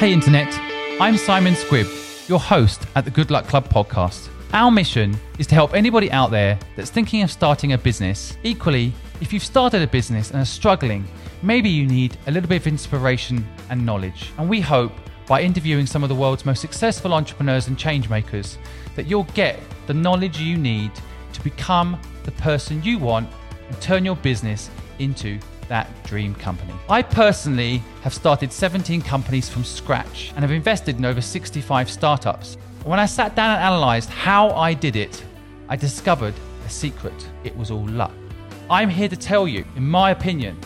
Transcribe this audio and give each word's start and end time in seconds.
Hey, 0.00 0.14
Internet. 0.14 0.48
I'm 0.98 1.18
Simon 1.18 1.52
Squibb, 1.52 2.26
your 2.26 2.40
host 2.40 2.86
at 2.96 3.04
the 3.04 3.10
Good 3.10 3.30
Luck 3.30 3.46
Club 3.46 3.68
podcast. 3.68 4.30
Our 4.54 4.70
mission 4.70 5.14
is 5.38 5.46
to 5.48 5.54
help 5.54 5.74
anybody 5.74 6.10
out 6.10 6.30
there 6.30 6.58
that's 6.74 6.88
thinking 6.88 7.22
of 7.22 7.30
starting 7.30 7.74
a 7.74 7.78
business. 7.78 8.38
Equally, 8.42 8.94
if 9.20 9.30
you've 9.30 9.44
started 9.44 9.82
a 9.82 9.86
business 9.86 10.30
and 10.30 10.40
are 10.40 10.46
struggling, 10.46 11.06
maybe 11.42 11.68
you 11.68 11.86
need 11.86 12.16
a 12.28 12.30
little 12.30 12.48
bit 12.48 12.62
of 12.62 12.66
inspiration 12.66 13.46
and 13.68 13.84
knowledge. 13.84 14.32
And 14.38 14.48
we 14.48 14.62
hope 14.62 14.92
by 15.26 15.42
interviewing 15.42 15.84
some 15.84 16.02
of 16.02 16.08
the 16.08 16.14
world's 16.14 16.46
most 16.46 16.62
successful 16.62 17.12
entrepreneurs 17.12 17.68
and 17.68 17.76
changemakers 17.76 18.56
that 18.96 19.06
you'll 19.06 19.24
get 19.34 19.60
the 19.86 19.92
knowledge 19.92 20.40
you 20.40 20.56
need 20.56 20.92
to 21.34 21.44
become 21.44 22.00
the 22.24 22.32
person 22.32 22.82
you 22.82 22.98
want 22.98 23.28
and 23.68 23.78
turn 23.82 24.06
your 24.06 24.16
business 24.16 24.70
into 24.98 25.38
that 25.70 25.88
dream 26.04 26.34
company. 26.34 26.74
I 26.88 27.00
personally 27.00 27.78
have 28.02 28.12
started 28.12 28.52
17 28.52 29.00
companies 29.00 29.48
from 29.48 29.64
scratch 29.64 30.32
and 30.34 30.40
have 30.40 30.50
invested 30.50 30.98
in 30.98 31.04
over 31.06 31.22
65 31.22 31.88
startups. 31.88 32.58
When 32.84 32.98
I 32.98 33.06
sat 33.06 33.34
down 33.34 33.50
and 33.50 33.62
analyzed 33.62 34.10
how 34.10 34.50
I 34.50 34.74
did 34.74 34.96
it, 34.96 35.24
I 35.68 35.76
discovered 35.76 36.34
a 36.66 36.68
secret. 36.68 37.14
It 37.44 37.56
was 37.56 37.70
all 37.70 37.86
luck. 37.86 38.12
I'm 38.68 38.90
here 38.90 39.08
to 39.08 39.16
tell 39.16 39.48
you, 39.48 39.64
in 39.76 39.88
my 39.88 40.10
opinion, 40.10 40.58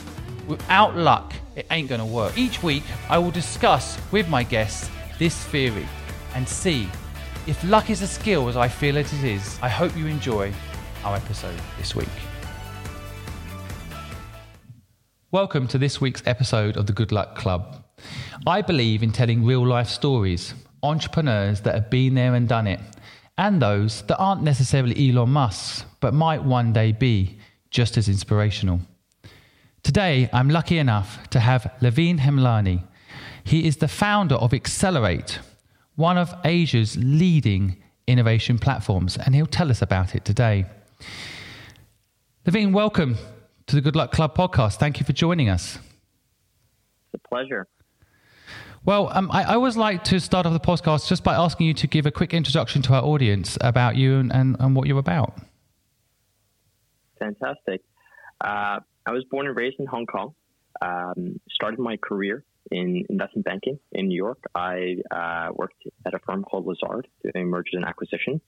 without 0.48 0.96
luck, 0.96 1.34
it 1.54 1.66
ain't 1.70 1.88
gonna 1.88 2.06
work. 2.06 2.36
Each 2.36 2.62
week, 2.62 2.82
I 3.08 3.18
will 3.18 3.30
discuss 3.30 3.98
with 4.10 4.28
my 4.28 4.42
guests 4.42 4.90
this 5.18 5.36
theory 5.44 5.86
and 6.34 6.48
see 6.48 6.88
if 7.46 7.62
luck 7.62 7.90
is 7.90 8.00
a 8.00 8.06
skill 8.06 8.48
as 8.48 8.56
I 8.56 8.68
feel 8.68 8.96
it 8.96 9.12
is. 9.12 9.58
I 9.62 9.68
hope 9.68 9.94
you 9.96 10.06
enjoy 10.06 10.52
our 11.04 11.16
episode 11.16 11.60
this 11.78 11.94
week. 11.94 12.08
Welcome 15.34 15.66
to 15.66 15.78
this 15.78 16.00
week's 16.00 16.22
episode 16.26 16.76
of 16.76 16.86
the 16.86 16.92
Good 16.92 17.10
Luck 17.10 17.34
Club. 17.34 17.82
I 18.46 18.62
believe 18.62 19.02
in 19.02 19.10
telling 19.10 19.44
real 19.44 19.66
life 19.66 19.88
stories, 19.88 20.54
entrepreneurs 20.80 21.60
that 21.62 21.74
have 21.74 21.90
been 21.90 22.14
there 22.14 22.36
and 22.36 22.48
done 22.48 22.68
it, 22.68 22.78
and 23.36 23.60
those 23.60 24.02
that 24.02 24.16
aren't 24.16 24.44
necessarily 24.44 25.10
Elon 25.10 25.30
Musk, 25.30 25.86
but 25.98 26.14
might 26.14 26.44
one 26.44 26.72
day 26.72 26.92
be 26.92 27.36
just 27.70 27.96
as 27.96 28.08
inspirational. 28.08 28.78
Today, 29.82 30.30
I'm 30.32 30.50
lucky 30.50 30.78
enough 30.78 31.28
to 31.30 31.40
have 31.40 31.68
Lavine 31.80 32.20
Hemlani. 32.20 32.84
He 33.42 33.66
is 33.66 33.78
the 33.78 33.88
founder 33.88 34.36
of 34.36 34.52
Xccelerate, 34.52 35.38
one 35.96 36.16
of 36.16 36.32
Asia's 36.44 36.96
leading 36.96 37.82
innovation 38.06 38.56
platforms, 38.56 39.16
and 39.16 39.34
he'll 39.34 39.46
tell 39.46 39.72
us 39.72 39.82
about 39.82 40.14
it 40.14 40.24
today. 40.24 40.66
Lavine, 42.46 42.72
welcome 42.72 43.16
to 43.66 43.76
the 43.76 43.80
Good 43.80 43.96
Luck 43.96 44.12
Club 44.12 44.36
podcast. 44.36 44.76
Thank 44.76 45.00
you 45.00 45.06
for 45.06 45.12
joining 45.12 45.48
us. 45.48 45.78
It's 47.12 47.22
a 47.24 47.28
pleasure. 47.28 47.66
Well, 48.84 49.10
um, 49.14 49.30
I, 49.32 49.44
I, 49.44 49.54
always 49.54 49.78
like 49.78 50.04
to 50.04 50.20
start 50.20 50.44
off 50.44 50.52
the 50.52 50.60
podcast 50.60 51.08
just 51.08 51.24
by 51.24 51.34
asking 51.34 51.66
you 51.68 51.74
to 51.74 51.86
give 51.86 52.04
a 52.04 52.10
quick 52.10 52.34
introduction 52.34 52.82
to 52.82 52.94
our 52.94 53.02
audience 53.02 53.56
about 53.62 53.96
you 53.96 54.18
and, 54.18 54.30
and, 54.30 54.56
and 54.60 54.76
what 54.76 54.86
you're 54.86 54.98
about. 54.98 55.38
Fantastic. 57.18 57.80
Uh, 58.42 58.80
I 59.06 59.12
was 59.12 59.24
born 59.30 59.46
and 59.46 59.56
raised 59.56 59.76
in 59.78 59.86
Hong 59.86 60.04
Kong. 60.04 60.34
Um, 60.82 61.40
started 61.50 61.78
my 61.78 61.96
career 61.96 62.44
in 62.70 63.04
investment 63.08 63.46
banking 63.46 63.78
in 63.92 64.08
New 64.08 64.16
York. 64.16 64.42
I 64.54 64.96
uh, 65.10 65.48
worked 65.54 65.82
at 66.04 66.12
a 66.12 66.18
firm 66.18 66.42
called 66.42 66.66
Lazard 66.66 67.06
doing 67.22 67.46
mergers 67.46 67.74
and 67.74 67.86
acquisitions. 67.86 68.42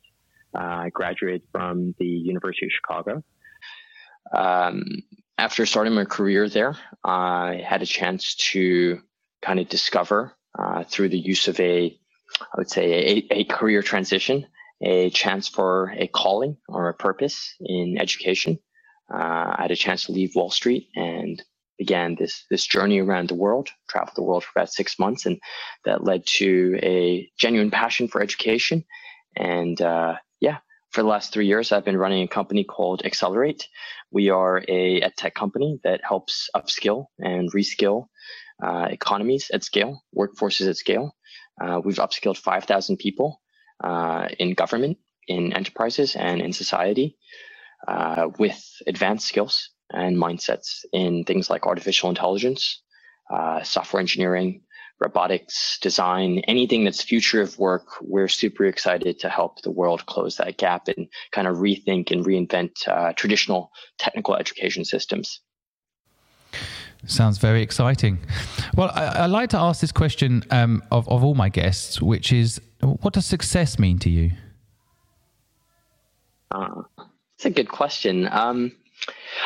Uh, 0.54 0.58
I 0.58 0.90
graduated 0.92 1.42
from 1.50 1.94
the 1.98 2.06
University 2.06 2.66
of 2.66 2.72
Chicago 2.72 3.22
um, 4.32 4.84
after 5.38 5.66
starting 5.66 5.94
my 5.94 6.04
career 6.04 6.48
there, 6.48 6.76
I 7.04 7.62
had 7.66 7.82
a 7.82 7.86
chance 7.86 8.34
to 8.52 9.00
kind 9.42 9.60
of 9.60 9.68
discover 9.68 10.32
uh, 10.58 10.84
through 10.84 11.10
the 11.10 11.18
use 11.18 11.48
of 11.48 11.60
a, 11.60 11.96
I 12.40 12.54
would 12.56 12.70
say, 12.70 13.24
a, 13.30 13.40
a, 13.40 13.44
career 13.44 13.82
transition, 13.82 14.46
a 14.80 15.10
chance 15.10 15.48
for 15.48 15.94
a 15.98 16.06
calling 16.06 16.56
or 16.68 16.88
a 16.88 16.94
purpose 16.94 17.54
in 17.60 17.98
education. 17.98 18.58
Uh, 19.12 19.54
I 19.56 19.62
had 19.62 19.70
a 19.70 19.76
chance 19.76 20.04
to 20.04 20.12
leave 20.12 20.34
Wall 20.34 20.50
Street 20.50 20.88
and 20.96 21.42
began 21.78 22.14
this 22.14 22.44
this 22.50 22.66
journey 22.66 22.98
around 23.00 23.28
the 23.28 23.34
world. 23.34 23.68
Traveled 23.88 24.16
the 24.16 24.22
world 24.22 24.44
for 24.44 24.58
about 24.58 24.72
six 24.72 24.98
months, 24.98 25.26
and 25.26 25.38
that 25.84 26.04
led 26.04 26.26
to 26.38 26.78
a 26.82 27.30
genuine 27.38 27.70
passion 27.70 28.08
for 28.08 28.22
education. 28.22 28.84
And 29.36 29.80
uh, 29.80 30.14
for 30.90 31.02
the 31.02 31.08
last 31.08 31.32
three 31.32 31.46
years, 31.46 31.72
I've 31.72 31.84
been 31.84 31.96
running 31.96 32.22
a 32.22 32.28
company 32.28 32.64
called 32.64 33.02
Xccelerate. 33.04 33.64
We 34.10 34.30
are 34.30 34.62
a, 34.68 35.00
a 35.02 35.10
tech 35.10 35.34
company 35.34 35.80
that 35.84 36.00
helps 36.02 36.48
upskill 36.56 37.06
and 37.18 37.52
reskill 37.52 38.06
uh, 38.62 38.88
economies 38.90 39.50
at 39.52 39.64
scale, 39.64 40.02
workforces 40.16 40.68
at 40.68 40.76
scale. 40.76 41.14
Uh, 41.60 41.80
we've 41.84 41.96
upskilled 41.96 42.38
5,000 42.38 42.96
people 42.96 43.40
uh, 43.82 44.28
in 44.38 44.54
government, 44.54 44.98
in 45.28 45.52
enterprises, 45.52 46.16
and 46.16 46.40
in 46.40 46.52
society 46.52 47.16
uh, 47.88 48.28
with 48.38 48.62
advanced 48.86 49.26
skills 49.26 49.70
and 49.90 50.16
mindsets 50.16 50.84
in 50.92 51.24
things 51.24 51.48
like 51.50 51.66
artificial 51.66 52.08
intelligence, 52.08 52.82
uh, 53.30 53.62
software 53.62 54.00
engineering, 54.00 54.62
robotics, 54.98 55.78
design, 55.80 56.38
anything 56.48 56.84
that's 56.84 57.02
future 57.02 57.40
of 57.42 57.58
work, 57.58 57.86
we're 58.00 58.28
super 58.28 58.64
excited 58.64 59.18
to 59.20 59.28
help 59.28 59.62
the 59.62 59.70
world 59.70 60.06
close 60.06 60.36
that 60.36 60.56
gap 60.56 60.88
and 60.88 61.08
kind 61.32 61.46
of 61.46 61.58
rethink 61.58 62.10
and 62.10 62.24
reinvent 62.24 62.88
uh, 62.88 63.12
traditional 63.12 63.70
technical 63.98 64.34
education 64.36 64.84
systems. 64.84 65.40
Sounds 67.06 67.38
very 67.38 67.62
exciting. 67.62 68.18
Well, 68.74 68.90
I, 68.94 69.04
I 69.04 69.26
like 69.26 69.50
to 69.50 69.58
ask 69.58 69.80
this 69.80 69.92
question 69.92 70.42
um, 70.50 70.82
of, 70.90 71.08
of 71.08 71.22
all 71.22 71.34
my 71.34 71.50
guests, 71.50 72.00
which 72.00 72.32
is 72.32 72.60
what 72.80 73.14
does 73.14 73.26
success 73.26 73.78
mean 73.78 73.98
to 74.00 74.10
you? 74.10 74.32
Uh, 76.50 76.82
it's 77.36 77.44
a 77.44 77.50
good 77.50 77.68
question. 77.68 78.28
Um, 78.32 78.72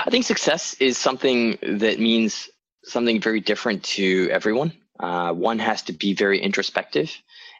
I 0.06 0.10
think 0.10 0.24
success 0.24 0.74
is 0.74 0.96
something 0.96 1.58
that 1.62 1.98
means 1.98 2.48
something 2.84 3.20
very 3.20 3.40
different 3.40 3.82
to 3.84 4.28
everyone. 4.30 4.72
Uh, 5.00 5.32
one 5.32 5.58
has 5.58 5.82
to 5.82 5.92
be 5.92 6.12
very 6.12 6.40
introspective 6.40 7.10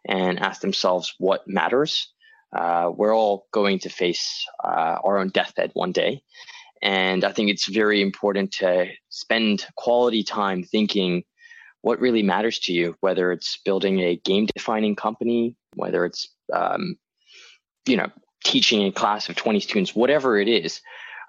and 0.07 0.39
ask 0.39 0.61
themselves 0.61 1.15
what 1.19 1.49
matters. 1.49 2.13
Uh, 2.55 2.91
we're 2.95 3.17
all 3.17 3.47
going 3.53 3.79
to 3.79 3.89
face 3.89 4.45
uh, 4.63 4.97
our 5.03 5.19
own 5.19 5.29
deathbed 5.29 5.71
one 5.73 5.93
day. 5.93 6.23
And 6.83 7.25
I 7.25 7.33
think 7.33 7.51
it's 7.51 7.67
very 7.67 8.03
important 8.03 8.53
to 8.53 8.89
spend 9.09 9.67
quality 9.77 10.23
time 10.23 10.65
thinking 10.65 11.25
what 11.83 12.01
really 12.01 12.23
matters 12.23 12.59
to 12.61 12.73
you, 12.73 12.97
whether 13.01 13.33
it's 13.33 13.59
building 13.65 14.01
a 14.01 14.17
game 14.17 14.47
defining 14.47 14.97
company, 14.97 15.57
whether 15.75 16.05
it's, 16.05 16.29
um, 16.53 16.97
you 17.87 17.97
know, 17.97 18.09
teaching 18.45 18.85
a 18.85 18.93
class 18.93 19.29
of 19.29 19.37
20 19.37 19.61
students, 19.61 19.95
whatever 19.95 20.39
it 20.39 20.49
is. 20.49 20.81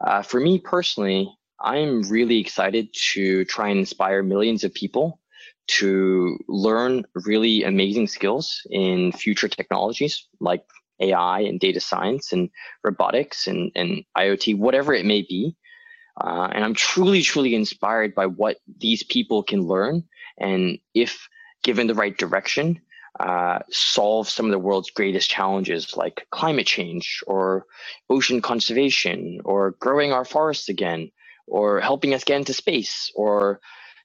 Uh, 0.06 0.22
for 0.22 0.40
me 0.40 0.60
personally, 0.60 1.30
I'm 1.60 2.02
really 2.10 2.40
excited 2.40 2.90
to 3.14 3.46
try 3.46 3.70
and 3.70 3.80
inspire 3.80 4.24
millions 4.24 4.64
of 4.64 4.74
people 4.74 5.21
to 5.80 6.38
learn 6.48 7.06
really 7.26 7.64
amazing 7.64 8.08
skills 8.08 8.62
in 8.70 9.12
future 9.12 9.48
technologies 9.48 10.28
like 10.40 10.64
AI 11.00 11.42
and 11.42 11.60
data 11.60 11.80
science 11.80 12.32
and 12.34 12.50
robotics 12.84 13.48
and, 13.48 13.72
and 13.76 14.04
IoT, 14.18 14.58
whatever 14.58 14.94
it 14.94 15.06
may 15.06 15.22
be. 15.22 15.56
Uh, 16.20 16.50
and 16.54 16.64
I'm 16.64 16.74
truly, 16.74 17.22
truly 17.22 17.56
inspired 17.56 18.14
by 18.14 18.26
what 18.26 18.58
these 18.80 19.04
people 19.04 19.44
can 19.44 19.62
learn. 19.62 20.04
And 20.38 20.78
if 20.94 21.28
given 21.64 21.88
the 21.88 21.96
right 21.96 22.18
direction, 22.18 22.82
uh, 23.20 23.60
solve 23.70 24.28
some 24.30 24.46
of 24.46 24.52
the 24.52 24.60
world's 24.60 24.92
greatest 24.92 25.30
challenges 25.30 25.96
like 25.96 26.28
climate 26.32 26.66
change 26.68 27.24
or 27.28 27.66
ocean 28.10 28.42
conservation 28.42 29.40
or 29.46 29.72
growing 29.80 30.12
our 30.12 30.26
forests 30.26 30.70
again 30.70 31.12
or 31.48 31.80
helping 31.82 32.14
us 32.14 32.24
get 32.24 32.38
into 32.38 32.54
space 32.54 33.12
or 33.16 33.60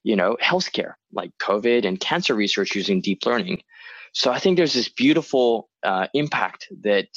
you 0.07 0.15
know, 0.15 0.37
healthcare 0.41 0.93
like 1.13 1.33
COVID 1.43 1.85
and 1.85 1.99
cancer 1.99 2.37
research 2.37 2.77
using 2.77 3.01
deep 3.01 3.27
learning. 3.27 3.61
So 4.13 4.31
I 4.31 4.39
think 4.39 4.57
there's 4.57 4.73
this 4.73 4.89
beautiful 4.89 5.69
uh, 5.83 6.07
impact 6.15 6.69
that 6.83 7.09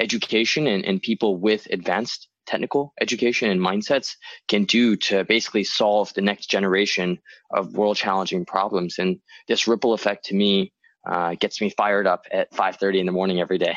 education 0.00 0.66
and, 0.66 0.84
and 0.84 1.00
people 1.00 1.36
with 1.36 1.68
advanced 1.70 2.26
technical 2.44 2.92
education 3.00 3.50
and 3.50 3.60
mindsets 3.60 4.16
can 4.48 4.64
do 4.64 4.96
to 4.96 5.22
basically 5.24 5.62
solve 5.62 6.12
the 6.14 6.22
next 6.22 6.46
generation 6.46 7.20
of 7.52 7.76
world 7.76 7.96
challenging 7.96 8.44
problems. 8.44 8.98
And 8.98 9.20
this 9.46 9.68
ripple 9.68 9.92
effect 9.92 10.24
to 10.26 10.34
me 10.34 10.72
uh, 11.08 11.36
gets 11.36 11.60
me 11.60 11.70
fired 11.70 12.08
up 12.08 12.26
at 12.32 12.52
5.30 12.52 12.98
in 12.98 13.06
the 13.06 13.12
morning 13.12 13.40
every 13.40 13.58
day. 13.58 13.76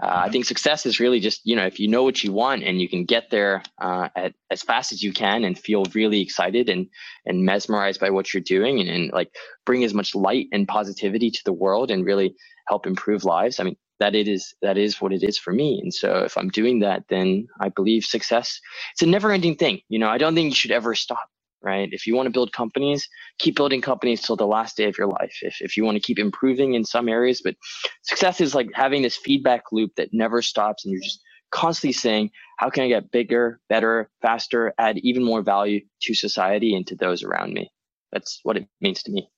Uh, 0.00 0.06
I 0.06 0.10
mm-hmm. 0.10 0.32
think 0.32 0.44
success 0.44 0.86
is 0.86 1.00
really 1.00 1.18
just 1.18 1.40
you 1.44 1.56
know 1.56 1.66
if 1.66 1.80
you 1.80 1.88
know 1.88 2.04
what 2.04 2.22
you 2.22 2.32
want 2.32 2.62
and 2.62 2.80
you 2.80 2.88
can 2.88 3.04
get 3.04 3.30
there 3.30 3.62
uh, 3.80 4.08
at 4.14 4.34
as 4.50 4.62
fast 4.62 4.92
as 4.92 5.02
you 5.02 5.12
can 5.12 5.44
and 5.44 5.58
feel 5.58 5.84
really 5.94 6.20
excited 6.20 6.68
and 6.68 6.86
and 7.26 7.44
mesmerized 7.44 8.00
by 8.00 8.10
what 8.10 8.32
you're 8.32 8.42
doing 8.42 8.80
and, 8.80 8.88
and 8.88 9.12
like 9.12 9.34
bring 9.66 9.84
as 9.84 9.94
much 9.94 10.14
light 10.14 10.46
and 10.52 10.68
positivity 10.68 11.30
to 11.30 11.42
the 11.44 11.52
world 11.52 11.90
and 11.90 12.04
really 12.04 12.34
help 12.68 12.86
improve 12.86 13.24
lives. 13.24 13.58
I 13.58 13.64
mean 13.64 13.76
that 13.98 14.14
it 14.14 14.28
is 14.28 14.54
that 14.62 14.78
is 14.78 15.00
what 15.00 15.12
it 15.12 15.24
is 15.24 15.36
for 15.36 15.52
me. 15.52 15.80
And 15.82 15.92
so 15.92 16.18
if 16.18 16.38
I'm 16.38 16.48
doing 16.48 16.78
that, 16.80 17.04
then 17.08 17.48
I 17.60 17.68
believe 17.68 18.04
success. 18.04 18.60
It's 18.92 19.02
a 19.02 19.06
never 19.06 19.32
ending 19.32 19.56
thing. 19.56 19.80
You 19.88 19.98
know 19.98 20.08
I 20.08 20.18
don't 20.18 20.34
think 20.34 20.50
you 20.50 20.54
should 20.54 20.70
ever 20.70 20.94
stop. 20.94 21.28
Right? 21.62 21.88
If 21.92 22.06
you 22.06 22.14
want 22.14 22.26
to 22.26 22.30
build 22.30 22.52
companies, 22.52 23.08
keep 23.38 23.56
building 23.56 23.80
companies 23.80 24.22
till 24.22 24.36
the 24.36 24.46
last 24.46 24.76
day 24.76 24.84
of 24.84 24.96
your 24.96 25.08
life. 25.08 25.38
If, 25.42 25.60
if 25.60 25.76
you 25.76 25.84
want 25.84 25.96
to 25.96 26.02
keep 26.02 26.18
improving 26.18 26.74
in 26.74 26.84
some 26.84 27.08
areas, 27.08 27.40
but 27.42 27.56
success 28.02 28.40
is 28.40 28.54
like 28.54 28.68
having 28.74 29.02
this 29.02 29.16
feedback 29.16 29.64
loop 29.72 29.92
that 29.96 30.10
never 30.12 30.42
stops 30.42 30.84
and 30.84 30.92
you're 30.92 31.02
just 31.02 31.20
constantly 31.50 31.92
saying, 31.92 32.30
how 32.58 32.70
can 32.70 32.84
I 32.84 32.88
get 32.88 33.10
bigger, 33.10 33.60
better, 33.68 34.10
faster, 34.20 34.74
add 34.78 34.98
even 34.98 35.24
more 35.24 35.42
value 35.42 35.80
to 36.02 36.14
society 36.14 36.74
and 36.74 36.86
to 36.88 36.96
those 36.96 37.22
around 37.22 37.52
me? 37.52 37.70
That's 38.12 38.40
what 38.42 38.56
it 38.56 38.66
means 38.80 39.02
to 39.04 39.12
me. 39.12 39.28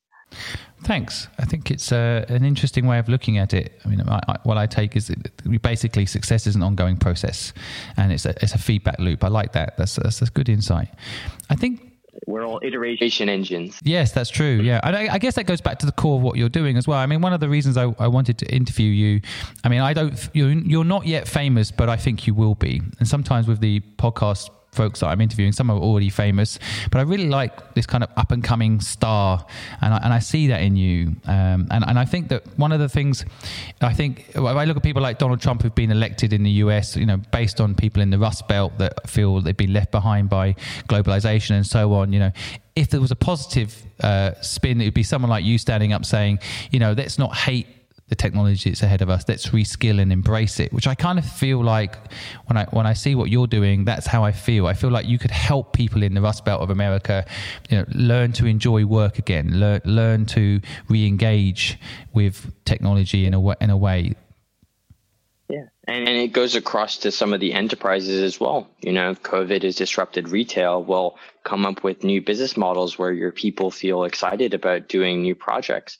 Thanks. 0.84 1.28
I 1.38 1.44
think 1.44 1.70
it's 1.70 1.92
uh, 1.92 2.24
an 2.28 2.44
interesting 2.44 2.86
way 2.86 2.98
of 2.98 3.08
looking 3.08 3.36
at 3.36 3.52
it. 3.52 3.80
I 3.84 3.88
mean, 3.88 4.00
I, 4.08 4.20
I, 4.28 4.36
what 4.44 4.56
I 4.56 4.66
take 4.66 4.96
is 4.96 5.08
that 5.08 5.62
basically 5.62 6.06
success 6.06 6.46
is 6.46 6.56
an 6.56 6.62
ongoing 6.62 6.96
process, 6.96 7.52
and 7.96 8.12
it's 8.12 8.24
a, 8.24 8.30
it's 8.42 8.54
a 8.54 8.58
feedback 8.58 8.98
loop. 8.98 9.22
I 9.22 9.28
like 9.28 9.52
that. 9.52 9.76
That's 9.76 9.96
that's 9.96 10.22
a 10.22 10.26
good 10.26 10.48
insight. 10.48 10.88
I 11.50 11.54
think 11.54 11.89
we're 12.26 12.44
all 12.44 12.60
iteration 12.62 13.28
engines. 13.28 13.78
Yes, 13.82 14.12
that's 14.12 14.30
true. 14.30 14.60
Yeah, 14.62 14.80
I, 14.82 15.08
I, 15.08 15.18
guess 15.18 15.34
that 15.36 15.44
goes 15.44 15.60
back 15.60 15.78
to 15.80 15.86
the 15.86 15.92
core 15.92 16.16
of 16.16 16.22
what 16.22 16.36
you're 16.36 16.48
doing 16.48 16.76
as 16.76 16.86
well. 16.86 16.98
I 16.98 17.06
mean, 17.06 17.20
one 17.20 17.32
of 17.32 17.40
the 17.40 17.48
reasons 17.48 17.76
I, 17.76 17.94
I 17.98 18.08
wanted 18.08 18.38
to 18.38 18.54
interview 18.54 18.90
you, 18.90 19.20
I 19.64 19.68
mean, 19.68 19.80
I 19.80 19.92
don't, 19.92 20.30
you're, 20.32 20.50
you're 20.50 20.84
not 20.84 21.06
yet 21.06 21.28
famous, 21.28 21.70
but 21.70 21.88
I 21.88 21.96
think 21.96 22.26
you 22.26 22.34
will 22.34 22.54
be. 22.54 22.82
And 22.98 23.08
sometimes 23.08 23.46
with 23.46 23.60
the 23.60 23.80
podcast 23.96 24.50
folks 24.72 25.00
that 25.00 25.06
I'm 25.06 25.20
interviewing. 25.20 25.52
Some 25.52 25.70
are 25.70 25.78
already 25.78 26.10
famous, 26.10 26.58
but 26.90 26.98
I 26.98 27.02
really 27.02 27.28
like 27.28 27.74
this 27.74 27.86
kind 27.86 28.04
of 28.04 28.10
up 28.16 28.32
and 28.32 28.42
coming 28.42 28.80
star, 28.80 29.44
and 29.80 29.94
I, 29.94 29.98
and 29.98 30.12
I 30.12 30.18
see 30.18 30.48
that 30.48 30.62
in 30.62 30.76
you. 30.76 31.16
Um, 31.26 31.66
and 31.70 31.84
and 31.86 31.98
I 31.98 32.04
think 32.04 32.28
that 32.28 32.46
one 32.58 32.72
of 32.72 32.80
the 32.80 32.88
things 32.88 33.24
I 33.80 33.92
think 33.92 34.30
if 34.30 34.38
I 34.38 34.64
look 34.64 34.76
at 34.76 34.82
people 34.82 35.02
like 35.02 35.18
Donald 35.18 35.40
Trump 35.40 35.62
who've 35.62 35.74
been 35.74 35.90
elected 35.90 36.32
in 36.32 36.42
the 36.42 36.50
U.S., 36.64 36.96
you 36.96 37.06
know, 37.06 37.18
based 37.32 37.60
on 37.60 37.74
people 37.74 38.02
in 38.02 38.10
the 38.10 38.18
Rust 38.18 38.46
Belt 38.48 38.78
that 38.78 39.08
feel 39.08 39.40
they've 39.40 39.56
been 39.56 39.72
left 39.72 39.90
behind 39.90 40.28
by 40.28 40.54
globalization 40.88 41.52
and 41.52 41.66
so 41.66 41.94
on, 41.94 42.12
you 42.12 42.18
know 42.18 42.32
if 42.76 42.88
there 42.88 43.00
was 43.00 43.10
a 43.10 43.16
positive 43.16 43.84
uh, 44.00 44.32
spin, 44.40 44.80
it 44.80 44.84
would 44.84 44.94
be 44.94 45.02
someone 45.02 45.28
like 45.28 45.44
you 45.44 45.58
standing 45.58 45.92
up 45.92 46.04
saying, 46.04 46.38
you 46.70 46.78
know, 46.78 46.92
let's 46.92 47.18
not 47.18 47.36
hate 47.36 47.66
the 48.10 48.16
technology 48.16 48.68
that's 48.68 48.82
ahead 48.82 49.00
of 49.00 49.08
us. 49.08 49.24
Let's 49.26 49.46
reskill 49.46 50.00
and 50.00 50.12
embrace 50.12 50.60
it. 50.60 50.72
Which 50.72 50.86
I 50.86 50.94
kind 50.94 51.18
of 51.18 51.24
feel 51.24 51.64
like 51.64 51.96
when 52.46 52.58
I 52.58 52.64
when 52.66 52.86
I 52.86 52.92
see 52.92 53.14
what 53.14 53.30
you're 53.30 53.46
doing, 53.46 53.84
that's 53.84 54.06
how 54.06 54.24
I 54.24 54.32
feel. 54.32 54.66
I 54.66 54.74
feel 54.74 54.90
like 54.90 55.06
you 55.06 55.18
could 55.18 55.30
help 55.30 55.72
people 55.72 56.02
in 56.02 56.12
the 56.14 56.20
Rust 56.20 56.44
Belt 56.44 56.60
of 56.60 56.70
America, 56.70 57.24
you 57.70 57.78
know, 57.78 57.86
learn 57.94 58.32
to 58.32 58.46
enjoy 58.46 58.84
work 58.84 59.18
again, 59.18 59.58
learn 59.58 59.80
learn 59.84 60.26
to 60.26 60.60
re-engage 60.88 61.78
with 62.12 62.52
technology 62.64 63.24
in 63.24 63.32
a 63.32 63.40
way, 63.40 63.54
in 63.60 63.70
a 63.70 63.76
way. 63.76 64.14
Yeah, 65.48 65.66
and, 65.86 66.08
and 66.08 66.16
it 66.16 66.32
goes 66.32 66.54
across 66.54 66.98
to 66.98 67.12
some 67.12 67.32
of 67.32 67.40
the 67.40 67.52
enterprises 67.52 68.22
as 68.22 68.40
well. 68.40 68.68
You 68.80 68.92
know, 68.92 69.14
COVID 69.14 69.62
has 69.62 69.76
disrupted 69.76 70.28
retail. 70.28 70.82
Well, 70.82 71.16
come 71.44 71.64
up 71.64 71.84
with 71.84 72.02
new 72.02 72.20
business 72.20 72.56
models 72.56 72.98
where 72.98 73.12
your 73.12 73.32
people 73.32 73.70
feel 73.70 74.04
excited 74.04 74.52
about 74.52 74.88
doing 74.88 75.22
new 75.22 75.36
projects 75.36 75.98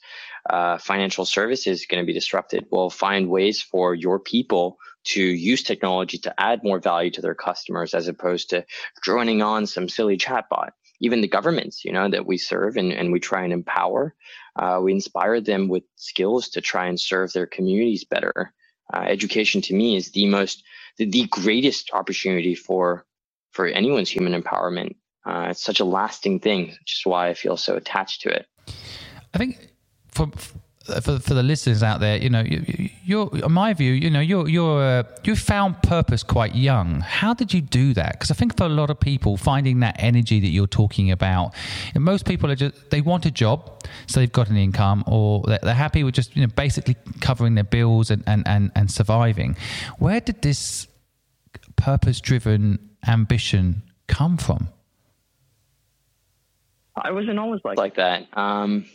uh, 0.49 0.77
financial 0.77 1.25
services 1.25 1.85
going 1.89 2.01
to 2.01 2.05
be 2.05 2.13
disrupted. 2.13 2.65
Well, 2.71 2.89
find 2.89 3.29
ways 3.29 3.61
for 3.61 3.93
your 3.93 4.19
people 4.19 4.77
to 5.03 5.21
use 5.23 5.63
technology 5.63 6.17
to 6.19 6.39
add 6.39 6.63
more 6.63 6.79
value 6.79 7.11
to 7.11 7.21
their 7.21 7.35
customers 7.35 7.93
as 7.93 8.07
opposed 8.07 8.49
to 8.51 8.65
joining 9.03 9.41
on 9.41 9.65
some 9.65 9.89
silly 9.89 10.17
chatbot. 10.17 10.69
Even 10.99 11.21
the 11.21 11.27
governments, 11.27 11.83
you 11.83 11.91
know, 11.91 12.09
that 12.09 12.27
we 12.27 12.37
serve 12.37 12.77
and, 12.77 12.91
and 12.91 13.11
we 13.11 13.19
try 13.19 13.43
and 13.43 13.53
empower, 13.53 14.13
uh, 14.57 14.79
we 14.81 14.91
inspire 14.91 15.41
them 15.41 15.67
with 15.67 15.83
skills 15.95 16.49
to 16.49 16.61
try 16.61 16.85
and 16.85 16.99
serve 16.99 17.33
their 17.33 17.47
communities 17.47 18.03
better. 18.03 18.53
Uh, 18.93 18.99
education 18.99 19.61
to 19.61 19.73
me 19.73 19.95
is 19.95 20.11
the 20.11 20.27
most, 20.27 20.63
the, 20.97 21.09
the 21.09 21.25
greatest 21.27 21.89
opportunity 21.93 22.53
for, 22.53 23.05
for 23.51 23.65
anyone's 23.65 24.09
human 24.09 24.39
empowerment. 24.39 24.95
Uh, 25.25 25.47
it's 25.49 25.63
such 25.63 25.79
a 25.79 25.85
lasting 25.85 26.39
thing, 26.39 26.67
which 26.67 26.99
is 26.99 27.01
why 27.05 27.29
I 27.29 27.33
feel 27.33 27.57
so 27.57 27.75
attached 27.75 28.21
to 28.21 28.29
it. 28.29 28.45
I 29.33 29.37
think 29.37 29.70
for 30.11 30.27
for 30.85 31.19
for 31.19 31.33
the 31.33 31.43
listeners 31.43 31.83
out 31.83 31.99
there, 31.99 32.17
you 32.17 32.29
know, 32.29 32.41
you, 32.41 32.89
you're 33.03 33.29
in 33.33 33.51
my 33.51 33.73
view, 33.73 33.91
you 33.91 34.09
know, 34.09 34.19
you're 34.19 34.47
you're 34.49 34.81
uh, 34.81 35.03
you 35.23 35.35
found 35.35 35.81
purpose 35.83 36.23
quite 36.23 36.55
young. 36.55 37.01
How 37.01 37.33
did 37.33 37.53
you 37.53 37.61
do 37.61 37.93
that? 37.93 38.13
Because 38.13 38.31
I 38.31 38.33
think 38.33 38.57
for 38.57 38.65
a 38.65 38.69
lot 38.69 38.89
of 38.89 38.99
people, 38.99 39.37
finding 39.37 39.79
that 39.81 39.95
energy 39.99 40.39
that 40.39 40.49
you're 40.49 40.67
talking 40.67 41.11
about, 41.11 41.53
most 41.95 42.25
people 42.25 42.49
are 42.51 42.55
just 42.55 42.89
they 42.89 43.01
want 43.01 43.25
a 43.25 43.31
job, 43.31 43.83
so 44.07 44.19
they've 44.19 44.31
got 44.31 44.49
an 44.49 44.57
income, 44.57 45.03
or 45.07 45.43
they're, 45.45 45.59
they're 45.61 45.73
happy 45.73 46.03
with 46.03 46.15
just 46.15 46.35
you 46.35 46.41
know 46.41 46.51
basically 46.55 46.95
covering 47.19 47.55
their 47.55 47.63
bills 47.63 48.09
and 48.09 48.23
and 48.25 48.47
and, 48.47 48.71
and 48.75 48.89
surviving. 48.89 49.55
Where 49.99 50.19
did 50.19 50.41
this 50.41 50.87
purpose-driven 51.75 52.79
ambition 53.07 53.83
come 54.07 54.37
from? 54.37 54.69
I 56.95 57.11
wasn't 57.11 57.39
always 57.39 57.61
like, 57.63 57.77
like 57.77 57.95
that. 57.95 58.27
Um, 58.37 58.85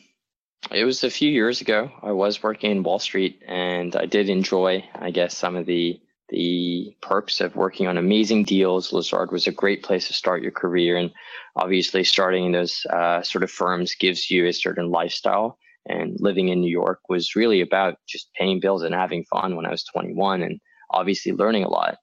it 0.70 0.84
was 0.84 1.04
a 1.04 1.10
few 1.10 1.30
years 1.30 1.60
ago. 1.60 1.90
I 2.02 2.12
was 2.12 2.42
working 2.42 2.70
in 2.70 2.82
Wall 2.82 2.98
Street, 2.98 3.42
and 3.46 3.94
I 3.94 4.06
did 4.06 4.28
enjoy, 4.28 4.84
I 4.94 5.10
guess, 5.10 5.36
some 5.36 5.56
of 5.56 5.66
the 5.66 6.00
the 6.28 6.96
perks 7.02 7.40
of 7.40 7.54
working 7.54 7.86
on 7.86 7.96
amazing 7.96 8.42
deals. 8.42 8.92
Lazard 8.92 9.30
was 9.30 9.46
a 9.46 9.52
great 9.52 9.84
place 9.84 10.08
to 10.08 10.12
start 10.12 10.42
your 10.42 10.50
career, 10.50 10.96
and 10.96 11.12
obviously, 11.54 12.04
starting 12.04 12.46
in 12.46 12.52
those 12.52 12.84
uh, 12.90 13.22
sort 13.22 13.44
of 13.44 13.50
firms 13.50 13.94
gives 13.94 14.30
you 14.30 14.46
a 14.46 14.52
certain 14.52 14.90
lifestyle. 14.90 15.58
And 15.88 16.16
living 16.18 16.48
in 16.48 16.60
New 16.60 16.70
York 16.70 16.98
was 17.08 17.36
really 17.36 17.60
about 17.60 17.98
just 18.08 18.32
paying 18.34 18.58
bills 18.58 18.82
and 18.82 18.92
having 18.92 19.24
fun 19.24 19.54
when 19.54 19.66
I 19.66 19.70
was 19.70 19.84
21, 19.84 20.42
and 20.42 20.60
obviously 20.90 21.32
learning 21.32 21.62
a 21.64 21.68
lot. 21.68 21.96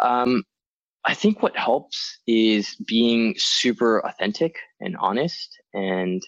Um, 0.00 0.44
I 1.04 1.14
think 1.14 1.42
what 1.42 1.56
helps 1.56 2.18
is 2.26 2.76
being 2.86 3.34
super 3.36 3.98
authentic 4.06 4.56
and 4.80 4.96
honest 4.96 5.58
and 5.74 6.22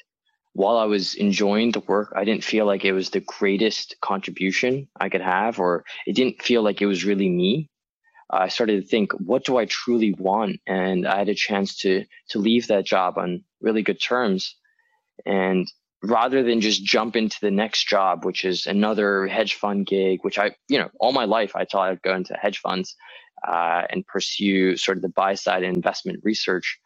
while 0.57 0.79
I 0.79 0.87
was 0.87 1.15
enjoying 1.17 1.73
the 1.73 1.81
work, 1.81 2.15
I 2.17 2.25
didn't 2.25 2.43
feel 2.43 2.65
like 2.65 2.85
it 2.87 2.93
was 2.95 3.11
the 3.11 3.21
greatest 3.21 3.95
contribution 4.01 4.89
I 4.99 5.11
could 5.11 5.21
have, 5.21 5.61
or 5.61 5.85
it 6.07 6.17
didn't 6.17 6.43
feel 6.43 6.63
like 6.63 6.81
it 6.81 6.87
was 6.87 7.05
really 7.05 7.29
me. 7.29 7.69
I 8.31 8.49
started 8.49 8.83
to 8.83 8.89
think, 8.89 9.13
what 9.15 9.45
do 9.45 9.59
I 9.59 9.67
truly 9.67 10.15
want? 10.19 10.61
And 10.67 11.07
I 11.07 11.19
had 11.19 11.29
a 11.29 11.35
chance 11.35 11.77
to 11.83 12.07
to 12.31 12.39
leave 12.39 12.69
that 12.69 12.87
job 12.87 13.19
on 13.19 13.45
really 13.61 13.83
good 13.83 14.01
terms. 14.03 14.57
And 15.27 15.67
rather 16.03 16.43
than 16.43 16.63
just 16.63 16.85
jump 16.85 17.17
into 17.17 17.39
the 17.43 17.51
next 17.51 17.89
job, 17.89 18.25
which 18.25 18.45
is 18.45 18.67
another 18.67 19.27
hedge 19.27 19.55
fund 19.55 19.87
gig, 19.87 20.21
which 20.23 20.39
I, 20.39 20.53
you 20.69 20.79
know, 20.79 20.91
all 21.01 21.13
my 21.13 21.27
life 21.27 21.55
I 21.55 21.67
thought 21.67 21.91
I'd 21.91 22.03
go 22.03 22.15
into 22.17 22.35
hedge 22.35 22.61
funds 22.61 22.97
uh, 23.47 23.83
and 23.91 24.07
pursue 24.07 24.77
sort 24.79 24.99
of 24.99 25.03
the 25.03 25.11
buy 25.11 25.35
side 25.35 25.65
investment 25.65 26.21
research. 26.25 26.79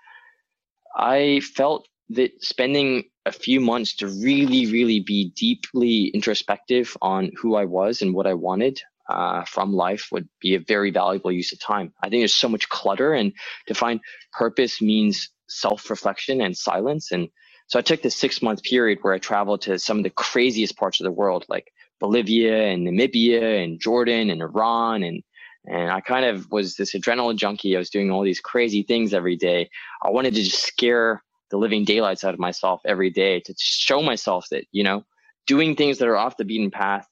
I 0.97 1.41
felt 1.57 1.89
that 2.11 2.33
spending 2.43 3.05
a 3.27 3.33
few 3.33 3.61
months 3.61 3.97
to 3.97 4.09
really, 4.09 4.71
really 4.71 5.01
be 5.01 5.31
deeply 5.37 6.07
introspective 6.09 6.97
on 7.03 7.31
who 7.37 7.55
I 7.57 7.65
was 7.67 8.03
and 8.03 8.15
what 8.15 8.27
I 8.27 8.35
wanted 8.35 8.81
uh, 9.09 9.45
from 9.45 9.73
life 9.73 10.09
would 10.13 10.29
be 10.41 10.55
a 10.55 10.61
very 10.61 10.91
valuable 10.91 11.33
use 11.33 11.53
of 11.53 11.61
time. 11.61 11.93
I 12.03 12.09
think 12.09 12.21
there's 12.23 12.35
so 12.35 12.49
much 12.49 12.69
clutter, 12.69 13.13
and 13.13 13.33
to 13.67 13.75
find 13.75 14.01
purpose 14.33 14.81
means 14.81 15.29
self 15.49 15.91
reflection 15.91 16.41
and 16.41 16.57
silence. 16.57 17.11
And 17.13 17.29
so 17.67 17.79
I 17.79 17.83
took 17.83 18.03
this 18.03 18.17
six 18.17 18.41
month 18.41 18.63
period 18.63 18.99
where 19.03 19.15
I 19.15 19.19
traveled 19.19 19.63
to 19.63 19.79
some 19.79 19.99
of 19.99 20.05
the 20.05 20.11
craziest 20.11 20.77
parts 20.77 21.01
of 21.01 21.05
the 21.05 21.11
world, 21.13 21.45
like 21.49 21.73
Bolivia 22.01 22.69
and 22.69 22.87
Namibia 22.87 23.63
and 23.65 23.81
Jordan 23.81 24.31
and 24.31 24.41
Iran 24.43 25.03
and 25.03 25.23
and 25.67 25.91
I 25.91 26.01
kind 26.01 26.25
of 26.25 26.51
was 26.51 26.77
this 26.77 26.95
adrenaline 26.95 27.37
junkie. 27.37 27.77
I 27.77 27.79
was 27.79 27.91
doing 27.91 28.11
all 28.11 28.23
these 28.23 28.41
crazy 28.41 28.83
things 28.83 29.13
every 29.13 29.37
day. 29.37 29.69
I 30.03 30.09
wanted 30.11 30.35
to 30.35 30.43
just 30.43 30.65
scare 30.65 31.23
the 31.51 31.59
living 31.59 31.85
daylights 31.85 32.25
out 32.25 32.35
of 32.35 32.41
myself 32.41 32.81
every 32.87 33.11
day 33.11 33.41
to 33.41 33.55
show 33.59 34.03
myself 34.03 34.47
that 34.51 34.65
you 34.73 34.83
know 34.83 35.05
doing 35.47 35.75
things 35.75 35.99
that 35.99 36.09
are 36.09 36.17
off 36.17 36.37
the 36.37 36.45
beaten 36.45 36.71
path 36.71 37.07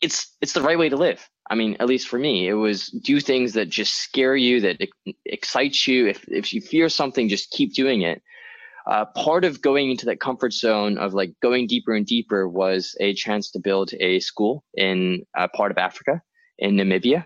it's 0.00 0.36
it's 0.40 0.52
the 0.52 0.62
right 0.62 0.78
way 0.78 0.88
to 0.88 0.96
live. 0.96 1.28
I 1.48 1.54
mean 1.54 1.76
at 1.80 1.86
least 1.86 2.08
for 2.08 2.18
me 2.18 2.48
it 2.48 2.54
was 2.54 2.88
do 2.88 3.20
things 3.20 3.54
that 3.54 3.68
just 3.68 3.94
scare 3.94 4.36
you 4.36 4.60
that 4.60 4.80
excites 5.24 5.86
you. 5.86 6.06
If 6.06 6.24
if 6.28 6.52
you 6.52 6.60
fear 6.60 6.88
something 6.88 7.28
just 7.28 7.50
keep 7.50 7.74
doing 7.74 8.02
it. 8.02 8.22
Uh, 8.86 9.04
part 9.16 9.44
of 9.44 9.60
going 9.60 9.90
into 9.90 10.06
that 10.06 10.20
comfort 10.20 10.52
zone 10.52 10.96
of 10.96 11.12
like 11.12 11.32
going 11.42 11.66
deeper 11.66 11.92
and 11.92 12.06
deeper 12.06 12.48
was 12.48 12.94
a 13.00 13.14
chance 13.14 13.50
to 13.50 13.58
build 13.58 13.90
a 13.98 14.20
school 14.20 14.62
in 14.74 15.26
a 15.36 15.48
part 15.48 15.72
of 15.72 15.78
africa 15.78 16.22
in 16.58 16.76
namibia. 16.76 17.24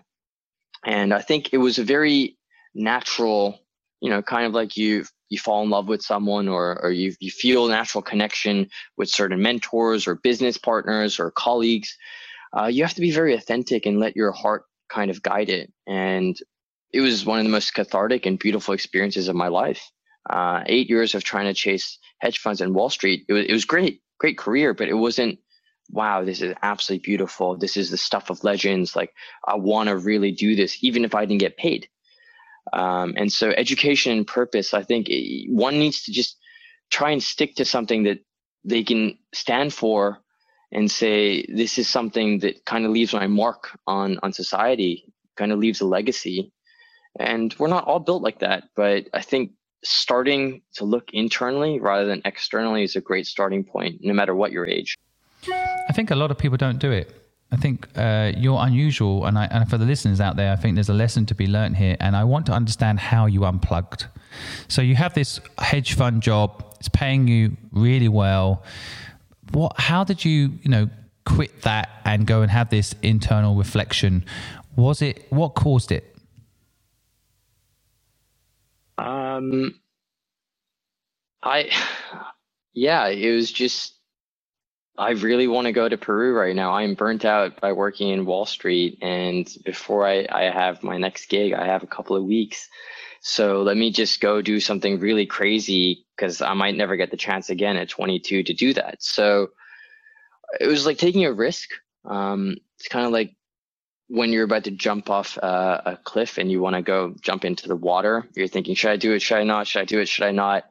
And 0.85 1.13
i 1.13 1.21
think 1.21 1.53
it 1.53 1.59
was 1.59 1.77
a 1.77 1.83
very 1.83 2.37
natural 2.73 3.59
you 4.01 4.09
know 4.09 4.21
kind 4.21 4.45
of 4.45 4.53
like 4.53 4.75
you 4.75 5.05
you 5.31 5.39
fall 5.39 5.63
in 5.63 5.69
love 5.69 5.87
with 5.87 6.01
someone 6.01 6.49
or, 6.49 6.83
or 6.83 6.91
you, 6.91 7.13
you 7.21 7.31
feel 7.31 7.67
natural 7.67 8.01
connection 8.01 8.69
with 8.97 9.09
certain 9.09 9.41
mentors 9.41 10.05
or 10.05 10.15
business 10.15 10.57
partners 10.57 11.19
or 11.19 11.31
colleagues, 11.31 11.97
uh, 12.55 12.65
you 12.65 12.83
have 12.83 12.93
to 12.93 13.01
be 13.01 13.11
very 13.11 13.33
authentic 13.33 13.85
and 13.85 13.97
let 13.97 14.15
your 14.15 14.33
heart 14.33 14.65
kind 14.89 15.09
of 15.09 15.23
guide 15.23 15.49
it. 15.49 15.71
And 15.87 16.37
it 16.91 16.99
was 16.99 17.25
one 17.25 17.39
of 17.39 17.45
the 17.45 17.51
most 17.51 17.73
cathartic 17.73 18.25
and 18.25 18.37
beautiful 18.37 18.73
experiences 18.73 19.29
of 19.29 19.35
my 19.35 19.47
life. 19.47 19.89
Uh, 20.29 20.63
eight 20.65 20.89
years 20.89 21.15
of 21.15 21.23
trying 21.23 21.45
to 21.45 21.53
chase 21.53 21.97
hedge 22.19 22.39
funds 22.39 22.59
and 22.59 22.75
Wall 22.75 22.89
Street. 22.89 23.23
It 23.29 23.33
was, 23.33 23.45
it 23.45 23.53
was 23.53 23.65
great, 23.65 24.01
great 24.19 24.37
career, 24.37 24.73
but 24.73 24.89
it 24.89 24.93
wasn't, 24.93 25.39
wow, 25.89 26.25
this 26.25 26.41
is 26.41 26.53
absolutely 26.61 27.03
beautiful. 27.03 27.55
This 27.55 27.77
is 27.77 27.89
the 27.89 27.97
stuff 27.97 28.29
of 28.29 28.43
legends. 28.43 28.97
Like, 28.97 29.13
I 29.47 29.55
want 29.55 29.87
to 29.87 29.95
really 29.95 30.33
do 30.33 30.57
this, 30.57 30.83
even 30.83 31.05
if 31.05 31.15
I 31.15 31.25
didn't 31.25 31.39
get 31.39 31.55
paid. 31.55 31.87
Um, 32.73 33.13
and 33.17 33.31
so 33.31 33.49
education 33.49 34.13
and 34.13 34.27
purpose, 34.27 34.73
I 34.73 34.83
think 34.83 35.07
eh, 35.09 35.43
one 35.49 35.79
needs 35.79 36.03
to 36.03 36.11
just 36.11 36.37
try 36.89 37.11
and 37.11 37.21
stick 37.21 37.55
to 37.55 37.65
something 37.65 38.03
that 38.03 38.19
they 38.63 38.83
can 38.83 39.17
stand 39.33 39.73
for 39.73 40.19
and 40.71 40.89
say, 40.89 41.45
this 41.47 41.77
is 41.77 41.89
something 41.89 42.39
that 42.39 42.65
kind 42.65 42.85
of 42.85 42.91
leaves 42.91 43.13
my 43.13 43.27
mark 43.27 43.77
on, 43.87 44.19
on 44.23 44.31
society, 44.31 45.11
kind 45.35 45.51
of 45.51 45.59
leaves 45.59 45.81
a 45.81 45.85
legacy. 45.85 46.51
And 47.19 47.53
we're 47.59 47.67
not 47.67 47.85
all 47.85 47.99
built 47.99 48.23
like 48.23 48.39
that, 48.39 48.65
but 48.75 49.07
I 49.13 49.21
think 49.21 49.51
starting 49.83 50.61
to 50.75 50.85
look 50.85 51.09
internally 51.11 51.79
rather 51.79 52.05
than 52.05 52.21
externally 52.23 52.83
is 52.83 52.95
a 52.95 53.01
great 53.01 53.27
starting 53.27 53.63
point, 53.63 53.99
no 54.01 54.13
matter 54.13 54.33
what 54.33 54.51
your 54.51 54.65
age. 54.65 54.97
I 55.49 55.93
think 55.93 56.11
a 56.11 56.15
lot 56.15 56.31
of 56.31 56.37
people 56.37 56.57
don't 56.57 56.79
do 56.79 56.91
it. 56.91 57.20
I 57.51 57.57
think 57.57 57.87
uh, 57.97 58.31
you're 58.37 58.59
unusual, 58.61 59.25
and, 59.25 59.37
I, 59.37 59.45
and 59.45 59.69
for 59.69 59.77
the 59.77 59.85
listeners 59.85 60.21
out 60.21 60.37
there, 60.37 60.53
I 60.53 60.55
think 60.55 60.75
there's 60.75 60.89
a 60.89 60.93
lesson 60.93 61.25
to 61.27 61.35
be 61.35 61.47
learned 61.47 61.75
here. 61.75 61.97
And 61.99 62.15
I 62.15 62.23
want 62.23 62.45
to 62.45 62.53
understand 62.53 62.99
how 62.99 63.25
you 63.25 63.43
unplugged. 63.43 64.05
So 64.69 64.81
you 64.81 64.95
have 64.95 65.13
this 65.13 65.41
hedge 65.57 65.93
fund 65.95 66.23
job; 66.23 66.63
it's 66.79 66.87
paying 66.87 67.27
you 67.27 67.57
really 67.71 68.07
well. 68.07 68.63
What? 69.51 69.73
How 69.77 70.05
did 70.05 70.23
you, 70.23 70.53
you 70.63 70.71
know, 70.71 70.89
quit 71.25 71.63
that 71.63 71.89
and 72.05 72.25
go 72.25 72.41
and 72.41 72.49
have 72.49 72.69
this 72.69 72.95
internal 73.01 73.55
reflection? 73.55 74.23
Was 74.77 75.01
it 75.01 75.25
what 75.29 75.49
caused 75.49 75.91
it? 75.91 76.15
Um, 78.97 79.75
I, 81.43 81.69
yeah, 82.73 83.07
it 83.07 83.31
was 83.31 83.51
just 83.51 83.95
I 84.97 85.11
really 85.11 85.47
want 85.47 85.65
to 85.65 85.71
go 85.71 85.87
to 85.87 85.97
Peru 85.97 86.35
right 86.35 86.55
now. 86.55 86.73
I'm 86.73 86.95
burnt 86.95 87.25
out 87.25 87.61
by 87.61 87.71
working 87.71 88.09
in 88.09 88.25
Wall 88.25 88.45
Street, 88.45 88.99
and 89.01 89.49
before 89.63 90.05
I, 90.05 90.27
I 90.29 90.43
have 90.43 90.83
my 90.83 90.97
next 90.97 91.29
gig, 91.29 91.53
I 91.53 91.65
have 91.65 91.83
a 91.83 91.87
couple 91.87 92.15
of 92.15 92.23
weeks. 92.23 92.67
So 93.21 93.61
let 93.61 93.77
me 93.77 93.91
just 93.91 94.19
go 94.19 94.41
do 94.41 94.59
something 94.59 94.99
really 94.99 95.25
crazy 95.25 96.05
because 96.15 96.41
I 96.41 96.53
might 96.53 96.75
never 96.75 96.95
get 96.95 97.11
the 97.11 97.17
chance 97.17 97.49
again 97.49 97.77
at 97.77 97.89
22 97.89 98.43
to 98.43 98.53
do 98.53 98.73
that. 98.73 99.01
So 99.01 99.51
it 100.59 100.67
was 100.67 100.85
like 100.85 100.97
taking 100.97 101.25
a 101.25 101.31
risk. 101.31 101.69
Um, 102.03 102.57
it's 102.79 102.87
kind 102.87 103.05
of 103.05 103.11
like 103.11 103.35
when 104.07 104.31
you're 104.31 104.43
about 104.43 104.65
to 104.65 104.71
jump 104.71 105.09
off 105.09 105.37
uh, 105.37 105.81
a 105.85 105.97
cliff 105.97 106.37
and 106.37 106.51
you 106.51 106.61
want 106.61 106.75
to 106.75 106.81
go 106.81 107.15
jump 107.21 107.45
into 107.45 107.67
the 107.67 107.75
water. 107.75 108.27
You're 108.35 108.47
thinking, 108.47 108.75
should 108.75 108.91
I 108.91 108.97
do 108.97 109.13
it? 109.13 109.21
Should 109.21 109.37
I 109.37 109.43
not? 109.43 109.67
Should 109.67 109.83
I 109.83 109.85
do 109.85 109.99
it? 109.99 110.07
Should 110.07 110.25
I 110.25 110.31
not? 110.31 110.65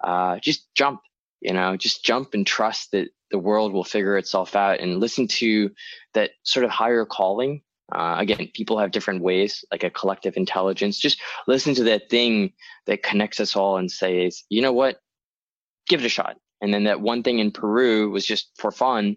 Uh, 0.00 0.38
just 0.38 0.72
jump. 0.74 1.00
You 1.40 1.52
know, 1.52 1.76
just 1.76 2.04
jump 2.04 2.34
and 2.34 2.46
trust 2.46 2.92
that 2.92 3.08
the 3.30 3.38
world 3.38 3.72
will 3.72 3.84
figure 3.84 4.16
itself 4.16 4.54
out 4.54 4.80
and 4.80 5.00
listen 5.00 5.26
to 5.26 5.70
that 6.14 6.30
sort 6.42 6.64
of 6.64 6.70
higher 6.70 7.04
calling. 7.04 7.62
Uh, 7.92 8.16
again, 8.18 8.48
people 8.52 8.78
have 8.78 8.90
different 8.90 9.22
ways, 9.22 9.64
like 9.70 9.84
a 9.84 9.90
collective 9.90 10.36
intelligence. 10.36 10.98
Just 10.98 11.20
listen 11.46 11.74
to 11.74 11.84
that 11.84 12.10
thing 12.10 12.52
that 12.86 13.02
connects 13.02 13.40
us 13.40 13.54
all 13.54 13.76
and 13.76 13.90
says, 13.90 14.42
you 14.48 14.62
know 14.62 14.72
what, 14.72 15.00
give 15.88 16.00
it 16.00 16.06
a 16.06 16.10
shot. 16.10 16.36
And 16.60 16.72
then 16.72 16.84
that 16.84 17.00
one 17.00 17.22
thing 17.22 17.38
in 17.38 17.50
Peru 17.50 18.10
was 18.10 18.26
just 18.26 18.50
for 18.56 18.70
fun, 18.70 19.16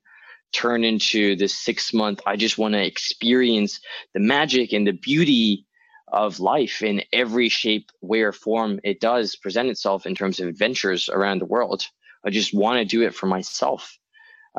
turned 0.51 0.85
into 0.85 1.35
this 1.35 1.55
six 1.55 1.93
month. 1.93 2.21
I 2.25 2.35
just 2.35 2.57
want 2.57 2.73
to 2.73 2.85
experience 2.85 3.79
the 4.13 4.19
magic 4.19 4.73
and 4.73 4.85
the 4.85 4.93
beauty 4.93 5.65
of 6.11 6.39
life 6.39 6.81
in 6.81 7.03
every 7.13 7.49
shape, 7.49 7.91
way, 8.01 8.21
or 8.21 8.31
form 8.31 8.79
it 8.83 8.99
does 8.99 9.35
present 9.35 9.69
itself 9.69 10.05
in 10.05 10.15
terms 10.15 10.39
of 10.39 10.47
adventures 10.47 11.07
around 11.07 11.39
the 11.39 11.45
world. 11.45 11.85
I 12.25 12.31
just 12.31 12.53
want 12.53 12.79
to 12.79 12.85
do 12.85 13.03
it 13.03 13.13
for 13.13 13.27
myself, 13.27 13.97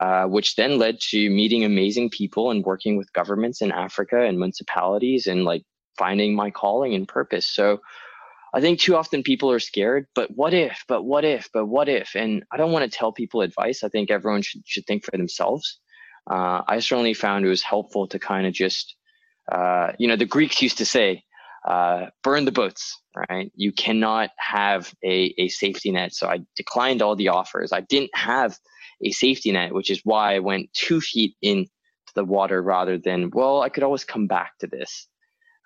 uh, 0.00 0.24
which 0.24 0.56
then 0.56 0.78
led 0.78 1.00
to 1.00 1.30
meeting 1.30 1.64
amazing 1.64 2.10
people 2.10 2.50
and 2.50 2.64
working 2.64 2.96
with 2.96 3.12
governments 3.12 3.62
in 3.62 3.72
Africa 3.72 4.20
and 4.22 4.38
municipalities 4.38 5.26
and 5.26 5.44
like 5.44 5.62
finding 5.98 6.34
my 6.34 6.50
calling 6.50 6.94
and 6.94 7.08
purpose. 7.08 7.46
So 7.46 7.80
I 8.52 8.60
think 8.60 8.80
too 8.80 8.96
often 8.96 9.22
people 9.22 9.50
are 9.50 9.60
scared, 9.60 10.06
but 10.14 10.30
what 10.34 10.54
if, 10.54 10.84
but 10.88 11.04
what 11.04 11.24
if, 11.24 11.48
but 11.52 11.66
what 11.66 11.88
if? 11.88 12.14
And 12.14 12.44
I 12.50 12.56
don't 12.56 12.72
want 12.72 12.90
to 12.90 12.98
tell 12.98 13.12
people 13.12 13.42
advice. 13.42 13.84
I 13.84 13.88
think 13.88 14.10
everyone 14.10 14.42
should, 14.42 14.62
should 14.66 14.86
think 14.86 15.04
for 15.04 15.12
themselves. 15.12 15.78
Uh, 16.28 16.62
I 16.66 16.80
certainly 16.80 17.14
found 17.14 17.44
it 17.44 17.48
was 17.48 17.62
helpful 17.62 18.08
to 18.08 18.18
kind 18.18 18.46
of 18.46 18.52
just, 18.52 18.96
uh, 19.50 19.92
you 19.98 20.08
know, 20.08 20.16
the 20.16 20.26
Greeks 20.26 20.62
used 20.62 20.78
to 20.78 20.86
say, 20.86 21.24
uh, 21.66 22.06
burn 22.22 22.44
the 22.44 22.52
boats, 22.52 23.00
right? 23.14 23.52
You 23.54 23.72
cannot 23.72 24.30
have 24.38 24.92
a, 25.04 25.34
a 25.38 25.48
safety 25.48 25.90
net. 25.90 26.14
So 26.14 26.28
I 26.28 26.40
declined 26.56 27.02
all 27.02 27.16
the 27.16 27.28
offers. 27.28 27.72
I 27.72 27.80
didn't 27.82 28.10
have 28.14 28.56
a 29.02 29.10
safety 29.12 29.52
net, 29.52 29.74
which 29.74 29.90
is 29.90 30.00
why 30.04 30.34
I 30.34 30.38
went 30.40 30.72
two 30.72 31.00
feet 31.00 31.36
into 31.42 31.70
the 32.14 32.24
water 32.24 32.60
rather 32.62 32.98
than, 32.98 33.30
well, 33.30 33.62
I 33.62 33.68
could 33.68 33.82
always 33.82 34.04
come 34.04 34.26
back 34.26 34.58
to 34.58 34.66
this. 34.66 35.06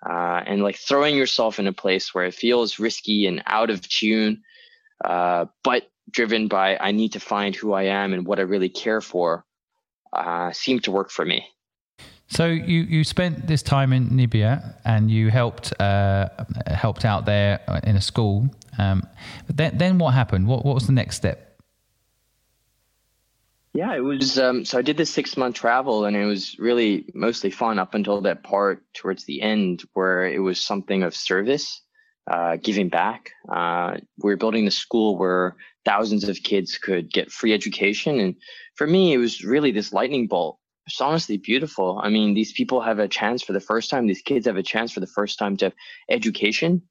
Uh, 0.07 0.41
and 0.45 0.61
like 0.61 0.77
throwing 0.77 1.15
yourself 1.15 1.59
in 1.59 1.67
a 1.67 1.73
place 1.73 2.13
where 2.13 2.25
it 2.25 2.33
feels 2.33 2.79
risky 2.79 3.25
and 3.25 3.41
out 3.47 3.69
of 3.69 3.87
tune, 3.87 4.43
uh, 5.03 5.45
but 5.63 5.89
driven 6.11 6.47
by 6.47 6.77
I 6.77 6.91
need 6.91 7.13
to 7.13 7.19
find 7.19 7.55
who 7.55 7.73
I 7.73 7.83
am 7.83 8.13
and 8.13 8.27
what 8.27 8.39
I 8.39 8.43
really 8.43 8.69
care 8.69 9.01
for, 9.01 9.45
uh, 10.13 10.51
seemed 10.51 10.83
to 10.83 10.91
work 10.91 11.09
for 11.09 11.25
me. 11.25 11.47
So 12.27 12.47
you, 12.47 12.81
you 12.81 13.03
spent 13.03 13.47
this 13.47 13.61
time 13.63 13.93
in 13.93 14.09
Namibia 14.09 14.75
and 14.83 15.09
you 15.11 15.29
helped 15.29 15.79
uh, 15.79 16.29
helped 16.67 17.05
out 17.05 17.25
there 17.25 17.61
in 17.83 17.95
a 17.95 18.01
school. 18.01 18.49
Um, 18.77 19.07
but 19.47 19.57
then, 19.57 19.77
then 19.77 19.97
what 19.97 20.13
happened? 20.13 20.47
What, 20.47 20.65
what 20.65 20.75
was 20.75 20.87
the 20.87 20.93
next 20.93 21.17
step? 21.17 21.54
Yeah, 23.75 23.93
it 23.93 23.99
was. 23.99 24.39
Um, 24.39 24.63
so 24.63 24.77
I 24.77 24.81
did 24.81 24.95
this 24.95 25.13
six 25.13 25.35
month 25.35 25.55
travel, 25.55 26.05
and 26.05 26.15
it 26.15 26.25
was 26.25 26.57
really 26.57 27.09
mostly 27.13 27.51
fun 27.51 27.77
up 27.77 27.93
until 27.93 28.21
that 28.21 28.43
part 28.43 28.83
towards 28.93 29.25
the 29.25 29.41
end 29.41 29.83
where 29.93 30.25
it 30.25 30.39
was 30.39 30.61
something 30.61 31.03
of 31.03 31.13
service, 31.13 31.81
uh, 32.31 32.55
giving 32.55 32.87
back. 32.87 33.31
Uh, 33.51 33.97
we 34.23 34.31
were 34.31 34.37
building 34.37 34.63
the 34.63 34.71
school 34.71 35.17
where 35.17 35.57
thousands 35.83 36.29
of 36.29 36.41
kids 36.41 36.77
could 36.77 37.11
get 37.11 37.33
free 37.33 37.53
education, 37.53 38.21
and 38.21 38.35
for 38.75 38.87
me, 38.87 39.11
it 39.11 39.17
was 39.17 39.43
really 39.43 39.71
this 39.71 39.91
lightning 39.91 40.27
bolt 40.27 40.57
it's 40.87 41.01
honestly 41.01 41.37
beautiful. 41.37 41.99
I 42.01 42.09
mean, 42.09 42.33
these 42.33 42.53
people 42.53 42.81
have 42.81 42.99
a 42.99 43.07
chance 43.07 43.41
for 43.41 43.53
the 43.53 43.59
first 43.59 43.89
time. 43.89 44.05
These 44.05 44.21
kids 44.21 44.45
have 44.45 44.57
a 44.57 44.63
chance 44.63 44.91
for 44.91 44.99
the 44.99 45.07
first 45.07 45.39
time 45.39 45.57
to 45.57 45.65
have 45.65 45.73
education 46.09 46.83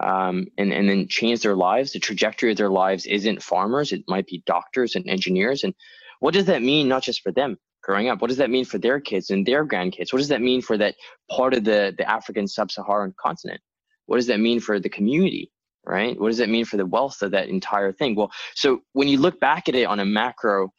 um, 0.00 0.46
and, 0.58 0.72
and 0.72 0.88
then 0.88 1.08
change 1.08 1.42
their 1.42 1.54
lives. 1.54 1.92
The 1.92 2.00
trajectory 2.00 2.50
of 2.50 2.56
their 2.56 2.70
lives 2.70 3.06
isn't 3.06 3.42
farmers, 3.42 3.92
it 3.92 4.04
might 4.08 4.26
be 4.26 4.42
doctors 4.46 4.94
and 4.96 5.08
engineers. 5.08 5.62
And 5.62 5.74
what 6.20 6.34
does 6.34 6.46
that 6.46 6.62
mean, 6.62 6.88
not 6.88 7.02
just 7.02 7.22
for 7.22 7.32
them 7.32 7.56
growing 7.82 8.08
up? 8.08 8.20
What 8.20 8.28
does 8.28 8.38
that 8.38 8.50
mean 8.50 8.64
for 8.64 8.78
their 8.78 9.00
kids 9.00 9.30
and 9.30 9.46
their 9.46 9.66
grandkids? 9.66 10.12
What 10.12 10.18
does 10.18 10.28
that 10.28 10.42
mean 10.42 10.60
for 10.60 10.76
that 10.76 10.96
part 11.30 11.54
of 11.54 11.64
the, 11.64 11.94
the 11.96 12.08
African 12.10 12.48
sub 12.48 12.70
Saharan 12.70 13.14
continent? 13.20 13.60
What 14.06 14.16
does 14.16 14.26
that 14.26 14.40
mean 14.40 14.60
for 14.60 14.80
the 14.80 14.88
community? 14.88 15.50
Right? 15.84 16.18
What 16.18 16.28
does 16.28 16.38
that 16.38 16.48
mean 16.48 16.64
for 16.64 16.76
the 16.76 16.86
wealth 16.86 17.22
of 17.22 17.30
that 17.30 17.48
entire 17.48 17.92
thing? 17.92 18.16
Well, 18.16 18.32
so 18.54 18.80
when 18.92 19.06
you 19.06 19.18
look 19.18 19.38
back 19.38 19.68
at 19.68 19.76
it 19.76 19.84
on 19.84 20.00
a 20.00 20.04
macro 20.04 20.70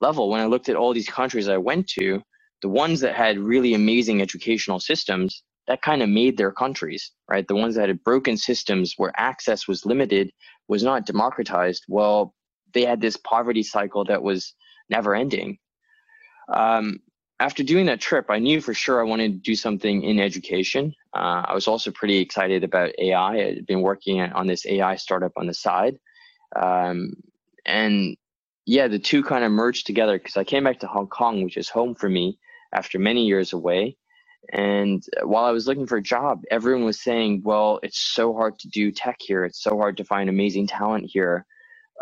level, 0.00 0.28
when 0.28 0.40
I 0.40 0.46
looked 0.46 0.68
at 0.68 0.74
all 0.74 0.92
these 0.92 1.08
countries 1.08 1.48
I 1.48 1.56
went 1.56 1.86
to, 1.90 2.20
the 2.62 2.68
ones 2.68 3.00
that 3.00 3.14
had 3.14 3.38
really 3.38 3.74
amazing 3.74 4.20
educational 4.20 4.80
systems, 4.80 5.44
that 5.68 5.82
kind 5.82 6.02
of 6.02 6.08
made 6.08 6.36
their 6.36 6.52
countries, 6.52 7.12
right? 7.28 7.46
The 7.46 7.54
ones 7.54 7.74
that 7.76 7.88
had 7.88 8.02
broken 8.04 8.36
systems 8.36 8.94
where 8.96 9.12
access 9.16 9.68
was 9.68 9.86
limited, 9.86 10.30
was 10.68 10.82
not 10.82 11.06
democratized, 11.06 11.84
well, 11.88 12.34
they 12.72 12.84
had 12.84 13.00
this 13.00 13.16
poverty 13.16 13.62
cycle 13.62 14.04
that 14.04 14.22
was 14.22 14.54
never 14.88 15.14
ending. 15.14 15.58
Um, 16.52 17.00
after 17.38 17.62
doing 17.62 17.86
that 17.86 18.00
trip, 18.00 18.26
I 18.30 18.38
knew 18.38 18.60
for 18.60 18.72
sure 18.72 19.00
I 19.00 19.08
wanted 19.08 19.32
to 19.32 19.38
do 19.38 19.54
something 19.54 20.02
in 20.02 20.20
education. 20.20 20.94
Uh, 21.14 21.42
I 21.46 21.54
was 21.54 21.68
also 21.68 21.90
pretty 21.90 22.18
excited 22.18 22.64
about 22.64 22.92
AI. 22.98 23.34
I 23.34 23.54
had 23.54 23.66
been 23.66 23.82
working 23.82 24.20
on 24.20 24.46
this 24.46 24.64
AI 24.66 24.96
startup 24.96 25.32
on 25.36 25.46
the 25.46 25.54
side. 25.54 25.98
Um, 26.54 27.12
and 27.66 28.16
yeah, 28.64 28.88
the 28.88 28.98
two 28.98 29.22
kind 29.22 29.44
of 29.44 29.52
merged 29.52 29.86
together 29.86 30.18
because 30.18 30.36
I 30.36 30.44
came 30.44 30.64
back 30.64 30.80
to 30.80 30.86
Hong 30.86 31.08
Kong, 31.08 31.42
which 31.44 31.56
is 31.56 31.68
home 31.68 31.94
for 31.94 32.08
me 32.08 32.38
after 32.72 32.98
many 32.98 33.26
years 33.26 33.52
away. 33.52 33.96
And 34.52 35.04
while 35.22 35.44
I 35.44 35.50
was 35.50 35.66
looking 35.66 35.86
for 35.86 35.98
a 35.98 36.02
job, 36.02 36.42
everyone 36.50 36.84
was 36.84 37.02
saying, 37.02 37.42
well, 37.44 37.80
it's 37.82 37.98
so 37.98 38.32
hard 38.32 38.58
to 38.60 38.68
do 38.68 38.92
tech 38.92 39.16
here. 39.20 39.44
It's 39.44 39.62
so 39.62 39.76
hard 39.76 39.96
to 39.98 40.04
find 40.04 40.28
amazing 40.28 40.68
talent 40.68 41.10
here. 41.12 41.44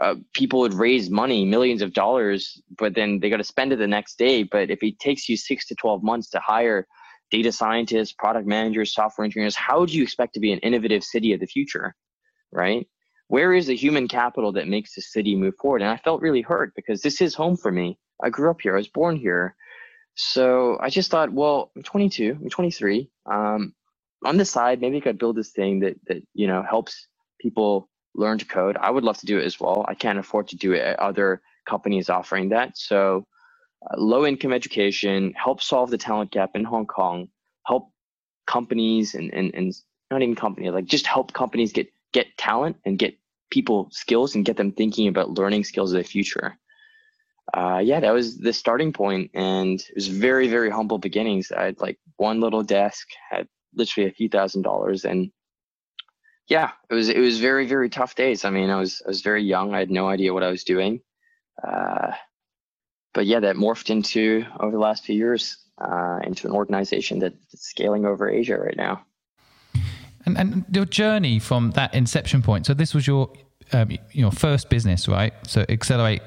Uh, 0.01 0.17
people 0.33 0.61
would 0.61 0.75
raise 0.75 1.09
money, 1.09 1.45
millions 1.45 1.83
of 1.83 1.93
dollars, 1.93 2.61
but 2.79 2.95
then 2.95 3.21
they 3.21 3.31
got 3.31 3.37
to 3.37 3.45
spend 3.45 3.73
it 3.73 3.77
the 3.77 3.87
next 3.87 4.19
day. 4.19 4.43
But 4.43 4.71
if 4.71 4.83
it 4.83 4.99
takes 4.99 5.29
you 5.29 5.37
six 5.37 5.67
to 5.69 5.75
12 5.77 6.03
months 6.03 6.31
to 6.31 6.41
hire 6.41 6.87
data 7.31 7.53
scientists, 7.53 8.13
product 8.13 8.47
managers, 8.47 8.93
software 8.93 9.25
engineers, 9.25 9.55
how 9.55 9.87
do 9.87 9.93
you 9.93 10.03
expect 10.03 10.35
to 10.35 10.41
be 10.41 10.53
an 10.53 10.59
innovative 10.61 11.05
city 11.05 11.33
of 11.33 11.41
the 11.41 11.47
future? 11.47 11.95
Right? 12.53 12.87
where 13.29 13.53
is 13.53 13.67
the 13.67 13.77
human 13.77 14.09
capital 14.09 14.53
that 14.53 14.69
makes 14.69 14.95
the 14.95 15.03
city 15.03 15.35
move 15.35 15.55
forward? 15.57 15.83
And 15.83 15.91
I 15.91 15.97
felt 15.97 16.21
really 16.21 16.43
hurt 16.43 16.73
because 16.77 17.01
this 17.01 17.21
is 17.21 17.35
home 17.35 17.57
for 17.57 17.73
me. 17.73 17.99
I 18.23 18.31
grew 18.31 18.51
up 18.51 18.61
here. 18.61 18.75
I 18.75 18.79
was 18.79 18.89
born 18.89 19.17
here. 19.17 19.57
So 20.15 20.79
I 20.81 20.91
just 20.91 21.11
thought, 21.11 21.33
well, 21.33 21.73
I'm 21.77 21.83
22, 21.83 22.39
I'm 22.41 22.49
23. 22.49 23.11
Um, 23.31 23.75
on 24.25 24.37
the 24.37 24.45
side, 24.45 24.81
maybe 24.81 24.99
I 24.99 25.01
could 25.01 25.19
build 25.19 25.37
this 25.37 25.51
thing 25.51 25.81
that 25.81 25.97
that 26.07 26.23
you 26.33 26.47
know 26.47 26.63
helps 26.63 27.09
people 27.41 27.91
learn 28.15 28.39
to 28.39 28.45
code. 28.45 28.77
I 28.81 28.91
would 28.91 29.05
love 29.05 29.19
to 29.19 29.27
do 29.27 29.39
it 29.39 29.45
as 29.45 29.59
well. 29.59 29.85
I 29.89 29.95
can't 29.95 30.19
afford 30.19 30.49
to 30.49 30.57
do 30.57 30.73
it. 30.73 30.99
Other 30.99 31.43
companies 31.67 32.09
offering 32.09 32.51
that. 32.51 32.77
So 32.77 33.27
uh, 33.91 34.01
low 34.01 34.27
income 34.27 34.53
education, 34.53 35.35
help 35.37 35.63
solve 35.63 35.91
the 35.91 35.99
talent 35.99 36.31
gap 36.31 36.51
in 36.55 36.65
Hong 36.65 36.87
Kong, 36.87 37.29
help 37.67 37.91
companies 38.47 39.15
and, 39.15 39.33
and, 39.33 39.55
and 39.55 39.75
not 40.11 40.23
even 40.23 40.35
companies, 40.35 40.73
like 40.73 40.87
just 40.87 41.07
help 41.07 41.33
companies 41.33 41.73
get 41.73 41.89
get 42.13 42.27
talent 42.39 42.77
and 42.85 42.99
get 42.99 43.19
people 43.51 43.89
skills 43.91 44.35
and 44.35 44.45
get 44.45 44.57
them 44.57 44.73
thinking 44.73 45.09
about 45.09 45.31
learning 45.31 45.65
skills 45.65 45.93
of 45.93 45.99
the 45.99 46.05
future. 46.05 46.57
Uh, 47.53 47.81
yeah, 47.83 48.01
that 48.01 48.13
was 48.13 48.39
the 48.39 48.53
starting 48.53 48.93
point, 48.93 49.31
and 49.35 49.81
it 49.81 49.95
was 49.95 50.09
very, 50.09 50.49
very 50.49 50.71
humble 50.71 50.99
beginnings. 50.99 51.53
I 51.53 51.65
had 51.65 51.81
like 51.81 51.99
one 52.17 52.41
little 52.41 52.63
desk, 52.63 53.07
had 53.31 53.47
literally 53.75 54.09
a 54.09 54.13
few 54.13 54.29
thousand 54.29 54.63
dollars, 54.63 55.05
and 55.05 55.31
yeah, 56.49 56.73
it 56.91 56.95
was 56.95 57.09
it 57.09 57.19
was 57.19 57.41
very, 57.41 57.67
very 57.67 57.89
tough 57.89 58.15
days. 58.15 58.45
I 58.45 58.51
mean, 58.51 58.71
I 58.71 58.79
was 58.79 59.03
I 59.05 59.09
was 59.09 59.23
very 59.23 59.43
young. 59.43 59.75
I 59.75 59.79
had 59.79 59.91
no 59.91 60.09
idea 60.09 60.35
what 60.35 60.43
I 60.43 60.51
was 60.51 60.65
doing. 60.65 61.01
Uh, 61.67 62.13
but 63.15 63.27
yeah, 63.27 63.41
that 63.41 63.57
morphed 63.57 63.91
into 63.91 64.45
over 64.61 64.73
the 64.73 64.79
last 64.79 65.05
few 65.05 65.15
years 65.15 65.57
uh, 65.79 66.19
into 66.25 66.47
an 66.47 66.53
organization 66.53 67.19
that's 67.21 67.37
scaling 67.55 68.05
over 68.05 68.29
Asia 68.29 68.59
right 68.59 68.77
now. 68.77 69.05
And, 70.27 70.39
and 70.39 70.65
your 70.71 70.85
journey 70.85 71.39
from 71.39 71.73
that 71.73 71.95
inception 71.95 72.43
point. 72.43 72.67
So 72.67 72.75
this 72.75 72.95
was 72.95 73.07
your 73.07 73.31
um, 73.73 73.97
your 74.13 74.31
first 74.31 74.69
business, 74.69 75.09
right? 75.09 75.33
So 75.47 75.65
Xccelerate 75.65 76.21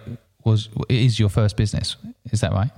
was 0.43 0.69
is 0.89 1.19
your 1.19 1.29
first 1.29 1.57
business. 1.57 1.95
Is 2.31 2.41
that 2.41 2.53
right? 2.53 2.71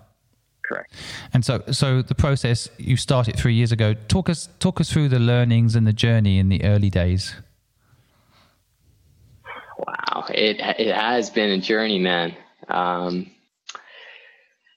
Correct. 0.70 0.94
And 1.34 1.44
so 1.44 1.64
so 1.72 2.04
the 2.04 2.14
process 2.14 2.70
you 2.78 2.96
started 2.96 3.36
three 3.36 3.56
years 3.56 3.72
ago. 3.72 3.96
Talk 4.08 4.30
us 4.30 4.50
talk 4.60 4.80
us 4.80 4.94
through 4.94 5.10
the 5.10 5.18
learnings 5.18 5.76
and 5.76 5.88
the 5.88 5.94
journey 5.94 6.38
in 6.38 6.50
the 6.50 6.64
early 6.64 6.92
days. 6.92 7.34
Wow, 9.80 10.26
it 10.30 10.60
it 10.60 10.94
has 10.96 11.32
been 11.32 11.50
a 11.50 11.58
journey, 11.58 11.98
man. 11.98 12.36
Um, 12.68 13.32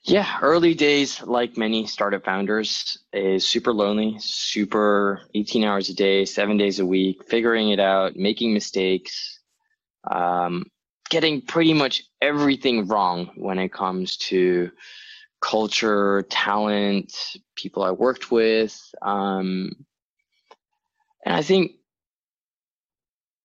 yeah, 0.03 0.39
early 0.41 0.73
days, 0.73 1.21
like 1.21 1.57
many 1.57 1.85
startup 1.85 2.25
founders, 2.25 2.97
is 3.13 3.45
super 3.47 3.71
lonely, 3.71 4.15
super 4.19 5.21
18 5.35 5.63
hours 5.63 5.89
a 5.89 5.93
day, 5.93 6.25
seven 6.25 6.57
days 6.57 6.79
a 6.79 6.85
week, 6.85 7.23
figuring 7.29 7.69
it 7.69 7.79
out, 7.79 8.15
making 8.15 8.51
mistakes, 8.51 9.39
um, 10.09 10.65
getting 11.11 11.41
pretty 11.41 11.73
much 11.73 12.03
everything 12.19 12.87
wrong 12.87 13.29
when 13.35 13.59
it 13.59 13.71
comes 13.71 14.17
to 14.17 14.71
culture, 15.43 16.25
talent, 16.29 17.13
people 17.55 17.83
I 17.83 17.91
worked 17.91 18.31
with. 18.31 18.79
Um, 19.01 19.85
and 21.25 21.35
I 21.35 21.41
think 21.41 21.73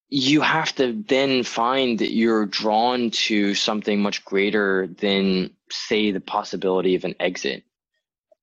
you 0.08 0.40
have 0.40 0.74
to 0.76 1.02
then 1.08 1.42
find 1.42 1.98
that 1.98 2.12
you're 2.12 2.46
drawn 2.46 3.10
to 3.10 3.54
something 3.54 4.00
much 4.00 4.24
greater 4.24 4.86
than 4.86 5.50
say 5.70 6.12
the 6.12 6.20
possibility 6.20 6.94
of 6.94 7.04
an 7.04 7.16
exit. 7.18 7.64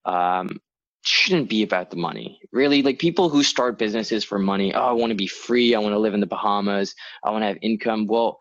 Um, 0.04 0.60
shouldn't 1.02 1.50
be 1.50 1.64
about 1.64 1.92
the 1.92 1.96
money. 1.96 2.42
Really 2.52 2.82
like 2.82 3.00
people 3.00 3.30
who 3.30 3.42
start 3.42 3.78
businesses 3.78 4.24
for 4.24 4.40
money 4.40 4.74
oh 4.74 4.88
i 4.88 4.92
want 4.92 5.12
to 5.12 5.16
be 5.16 5.28
free. 5.28 5.76
I 5.76 5.80
want 5.80 5.94
to 5.94 6.00
live 6.00 6.14
in 6.14 6.20
the 6.20 6.26
bahamas. 6.26 6.94
I 7.24 7.32
want 7.32 7.44
to 7.44 7.48
have 7.48 7.58
income. 7.62 8.08
Well 8.08 8.40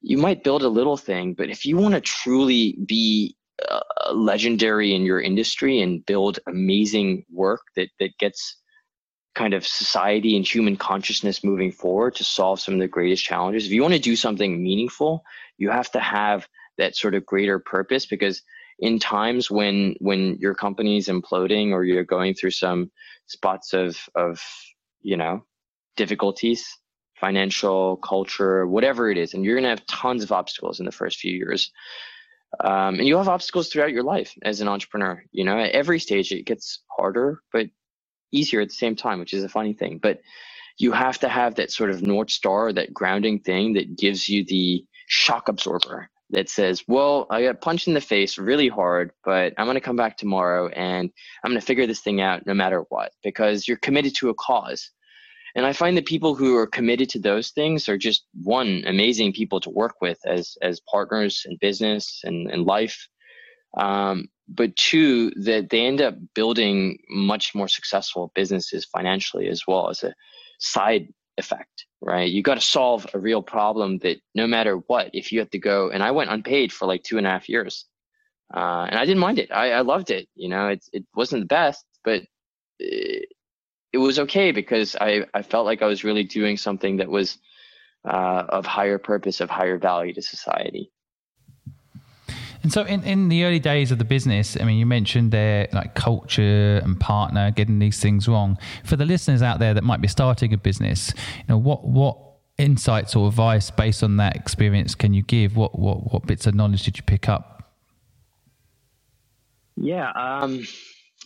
you 0.00 0.16
might 0.16 0.44
build 0.44 0.62
a 0.62 0.68
little 0.68 0.96
thing 0.96 1.34
but 1.34 1.50
if 1.50 1.66
you 1.66 1.76
want 1.76 1.94
to 1.94 2.00
truly 2.00 2.78
be 2.86 3.36
uh, 3.68 3.80
legendary 4.12 4.94
in 4.94 5.04
your 5.04 5.20
industry 5.20 5.80
and 5.80 6.04
build 6.06 6.38
amazing 6.46 7.24
work 7.30 7.62
that 7.76 7.88
that 7.98 8.16
gets 8.18 8.56
kind 9.34 9.54
of 9.54 9.66
society 9.66 10.36
and 10.36 10.46
human 10.46 10.76
consciousness 10.76 11.44
moving 11.44 11.70
forward 11.70 12.14
to 12.16 12.24
solve 12.24 12.60
some 12.60 12.74
of 12.74 12.80
the 12.80 12.88
greatest 12.88 13.24
challenges. 13.24 13.66
If 13.66 13.72
you 13.72 13.82
want 13.82 13.94
to 13.94 14.00
do 14.00 14.16
something 14.16 14.62
meaningful, 14.62 15.22
you 15.58 15.70
have 15.70 15.90
to 15.92 16.00
have 16.00 16.48
that 16.76 16.96
sort 16.96 17.14
of 17.14 17.26
greater 17.26 17.58
purpose 17.58 18.06
because 18.06 18.42
in 18.78 18.98
times 18.98 19.50
when 19.50 19.96
when 19.98 20.36
your 20.38 20.54
company's 20.54 21.08
imploding 21.08 21.72
or 21.72 21.84
you're 21.84 22.04
going 22.04 22.34
through 22.34 22.52
some 22.52 22.90
spots 23.26 23.72
of 23.72 23.96
of 24.14 24.40
you 25.02 25.16
know 25.16 25.44
difficulties 25.96 26.66
financial 27.16 27.96
culture 27.96 28.66
whatever 28.66 29.10
it 29.10 29.18
is 29.18 29.34
and 29.34 29.44
you're 29.44 29.56
going 29.56 29.64
to 29.64 29.68
have 29.68 29.84
tons 29.86 30.22
of 30.22 30.30
obstacles 30.30 30.78
in 30.78 30.86
the 30.86 30.92
first 30.92 31.18
few 31.18 31.32
years 31.32 31.72
um, 32.60 32.98
and 32.98 33.06
you 33.06 33.16
have 33.16 33.28
obstacles 33.28 33.68
throughout 33.68 33.92
your 33.92 34.02
life 34.02 34.34
as 34.42 34.60
an 34.60 34.68
entrepreneur 34.68 35.22
you 35.32 35.44
know 35.44 35.58
at 35.58 35.72
every 35.72 36.00
stage 36.00 36.32
it 36.32 36.46
gets 36.46 36.82
harder 36.96 37.42
but 37.52 37.68
easier 38.32 38.60
at 38.60 38.68
the 38.68 38.74
same 38.74 38.96
time, 38.96 39.18
which 39.18 39.34
is 39.34 39.44
a 39.44 39.48
funny 39.48 39.72
thing. 39.72 39.98
But 39.98 40.20
you 40.78 40.92
have 40.92 41.18
to 41.20 41.28
have 41.28 41.56
that 41.56 41.72
sort 41.72 41.90
of 41.90 42.02
North 42.02 42.30
Star, 42.30 42.72
that 42.72 42.94
grounding 42.94 43.40
thing 43.40 43.74
that 43.74 43.96
gives 43.96 44.28
you 44.28 44.44
the 44.44 44.84
shock 45.08 45.48
absorber 45.48 46.10
that 46.30 46.48
says, 46.48 46.84
well, 46.86 47.26
I 47.30 47.42
got 47.42 47.62
punched 47.62 47.88
in 47.88 47.94
the 47.94 48.00
face 48.02 48.36
really 48.36 48.68
hard, 48.68 49.12
but 49.24 49.54
I'm 49.56 49.64
going 49.64 49.76
to 49.76 49.80
come 49.80 49.96
back 49.96 50.18
tomorrow 50.18 50.68
and 50.68 51.10
I'm 51.42 51.50
going 51.50 51.60
to 51.60 51.66
figure 51.66 51.86
this 51.86 52.00
thing 52.00 52.20
out 52.20 52.46
no 52.46 52.52
matter 52.52 52.84
what, 52.90 53.12
because 53.22 53.66
you're 53.66 53.78
committed 53.78 54.14
to 54.16 54.28
a 54.28 54.34
cause. 54.34 54.90
And 55.58 55.66
I 55.66 55.72
find 55.72 55.96
that 55.96 56.06
people 56.06 56.36
who 56.36 56.56
are 56.56 56.68
committed 56.68 57.08
to 57.10 57.18
those 57.18 57.50
things 57.50 57.88
are 57.88 57.98
just 57.98 58.24
one 58.44 58.84
amazing 58.86 59.32
people 59.32 59.58
to 59.62 59.70
work 59.70 59.96
with 60.00 60.18
as 60.24 60.56
as 60.62 60.80
partners 60.88 61.44
in 61.48 61.56
business 61.60 62.20
and, 62.22 62.48
and 62.48 62.64
life. 62.64 63.08
Um, 63.76 64.28
but 64.48 64.76
two 64.76 65.32
that 65.32 65.68
they 65.70 65.84
end 65.84 66.00
up 66.00 66.14
building 66.32 67.00
much 67.10 67.56
more 67.56 67.66
successful 67.66 68.30
businesses 68.36 68.84
financially 68.84 69.48
as 69.48 69.62
well 69.66 69.90
as 69.90 70.04
a 70.04 70.14
side 70.60 71.08
effect 71.38 71.86
right? 72.00 72.30
You 72.30 72.42
got 72.44 72.54
to 72.54 72.60
solve 72.60 73.08
a 73.12 73.18
real 73.18 73.42
problem 73.42 73.98
that 73.98 74.18
no 74.36 74.46
matter 74.46 74.76
what 74.76 75.10
if 75.12 75.32
you 75.32 75.40
have 75.40 75.50
to 75.50 75.58
go 75.58 75.90
and 75.90 76.00
i 76.00 76.12
went 76.12 76.30
unpaid 76.30 76.72
for 76.72 76.86
like 76.86 77.02
two 77.02 77.18
and 77.18 77.26
a 77.26 77.30
half 77.30 77.48
years. 77.48 77.84
Uh, 78.54 78.86
and 78.88 78.96
i 78.98 79.04
didn't 79.04 79.26
mind 79.26 79.40
it. 79.40 79.50
I, 79.50 79.72
I 79.72 79.80
loved 79.80 80.10
it 80.10 80.28
you 80.36 80.48
know? 80.48 80.68
It, 80.68 80.84
it 80.92 81.04
wasn't 81.16 81.42
the 81.42 81.46
best 81.46 81.84
but 82.04 82.22
it, 82.78 83.28
it 83.92 83.98
was 83.98 84.18
okay 84.18 84.52
because 84.52 84.96
I, 85.00 85.24
I 85.34 85.42
felt 85.42 85.66
like 85.66 85.82
i 85.82 85.86
was 85.86 86.04
really 86.04 86.24
doing 86.24 86.56
something 86.56 86.98
that 86.98 87.08
was 87.08 87.38
uh, 88.04 88.44
of 88.48 88.64
higher 88.64 88.98
purpose 88.98 89.40
of 89.40 89.50
higher 89.50 89.78
value 89.78 90.14
to 90.14 90.22
society 90.22 90.90
and 92.62 92.72
so, 92.72 92.82
in, 92.82 93.04
in 93.04 93.28
the 93.28 93.44
early 93.44 93.60
days 93.60 93.92
of 93.92 93.98
the 93.98 94.04
business, 94.04 94.56
I 94.60 94.64
mean, 94.64 94.78
you 94.78 94.86
mentioned 94.86 95.30
there 95.30 95.68
like 95.72 95.94
culture 95.94 96.80
and 96.84 96.98
partner 96.98 97.50
getting 97.52 97.78
these 97.78 98.00
things 98.00 98.26
wrong. 98.26 98.58
For 98.84 98.96
the 98.96 99.04
listeners 99.04 99.42
out 99.42 99.60
there 99.60 99.74
that 99.74 99.84
might 99.84 100.00
be 100.00 100.08
starting 100.08 100.52
a 100.52 100.58
business, 100.58 101.12
you 101.36 101.44
know, 101.48 101.56
what 101.56 101.86
what 101.86 102.18
insights 102.58 103.14
or 103.14 103.28
advice 103.28 103.70
based 103.70 104.02
on 104.02 104.16
that 104.16 104.34
experience 104.34 104.96
can 104.96 105.14
you 105.14 105.22
give? 105.22 105.56
What 105.56 105.78
what 105.78 106.12
what 106.12 106.26
bits 106.26 106.46
of 106.46 106.54
knowledge 106.54 106.82
did 106.82 106.96
you 106.96 107.04
pick 107.04 107.28
up? 107.28 107.72
Yeah, 109.76 110.10
um, 110.10 110.66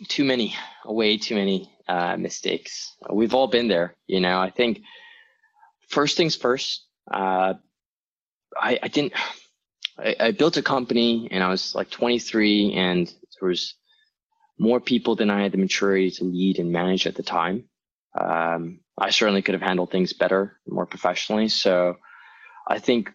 too 0.09 0.25
many, 0.25 0.55
way 0.85 1.17
too 1.19 1.35
many 1.35 1.71
uh, 1.89 2.17
mistakes. 2.17 2.95
We've 3.11 3.35
all 3.35 3.49
been 3.49 3.69
there, 3.69 3.97
you 4.07 4.21
know. 4.21 4.41
I 4.41 4.51
think 4.51 4.81
first 5.89 6.17
things 6.17 6.37
first. 6.37 6.87
Uh, 7.11 7.55
I, 8.59 8.79
I 8.83 8.89
didn't. 8.89 9.13
I, 9.99 10.17
I 10.19 10.31
built 10.33 10.57
a 10.57 10.63
company 10.63 11.29
and 11.31 11.43
I 11.45 11.49
was 11.49 11.75
like 11.75 11.91
23 11.91 12.73
and 12.75 13.07
there 13.07 13.49
was 13.49 13.75
more 14.59 14.81
people 14.81 15.17
than 15.17 15.31
I 15.31 15.43
had 15.43 15.53
the 15.53 15.59
maturity 15.59 16.11
to 16.13 16.25
lead 16.25 16.59
and 16.59 16.73
manage 16.73 17.07
at 17.07 17.15
the 17.15 17.23
time. 17.23 17.65
Um, 18.19 18.81
I 18.97 19.11
certainly 19.11 19.43
could 19.43 19.55
have 19.55 19.63
handled 19.63 19.91
things 19.91 20.13
better, 20.13 20.59
more 20.67 20.87
professionally. 20.87 21.49
So 21.49 21.97
I 22.69 22.79
think 22.79 23.13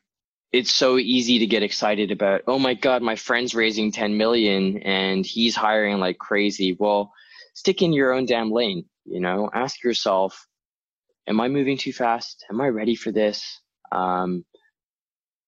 it's 0.52 0.74
so 0.74 0.98
easy 0.98 1.40
to 1.40 1.46
get 1.46 1.64
excited 1.64 2.12
about, 2.12 2.42
oh 2.48 2.60
my 2.60 2.74
God, 2.74 3.02
my 3.02 3.16
friend's 3.16 3.54
raising 3.54 3.92
10 3.92 4.18
million 4.18 4.78
and 4.80 5.26
he's 5.26 5.56
hiring 5.56 6.00
like 6.00 6.18
crazy. 6.18 6.76
Well, 6.80 7.12
stick 7.54 7.82
in 7.82 7.94
your 7.94 8.14
own 8.14 8.26
damn 8.26 8.52
lane, 8.52 8.86
you 9.06 9.20
know, 9.20 9.50
ask 9.54 9.84
yourself, 9.84 10.48
am 11.28 11.42
I 11.42 11.50
moving 11.50 11.78
too 11.78 11.92
fast? 11.92 12.46
Am 12.50 12.62
I 12.62 12.68
ready 12.68 12.96
for 12.96 13.12
this? 13.12 13.60
Um, 13.92 14.46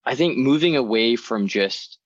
I 0.05 0.15
think 0.15 0.37
moving 0.37 0.75
away 0.75 1.15
from 1.15 1.47
just, 1.47 1.97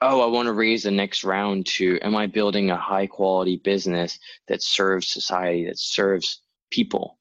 oh, 0.00 0.22
I 0.22 0.26
want 0.26 0.46
to 0.46 0.52
raise 0.52 0.84
the 0.84 0.90
next 0.90 1.24
round 1.24 1.66
to, 1.66 1.98
am 2.00 2.16
I 2.16 2.26
building 2.26 2.70
a 2.70 2.76
high 2.76 3.06
quality 3.06 3.56
business 3.56 4.18
that 4.48 4.62
serves 4.62 5.08
society, 5.08 5.66
that 5.66 5.78
serves 5.78 6.40
people, 6.70 7.18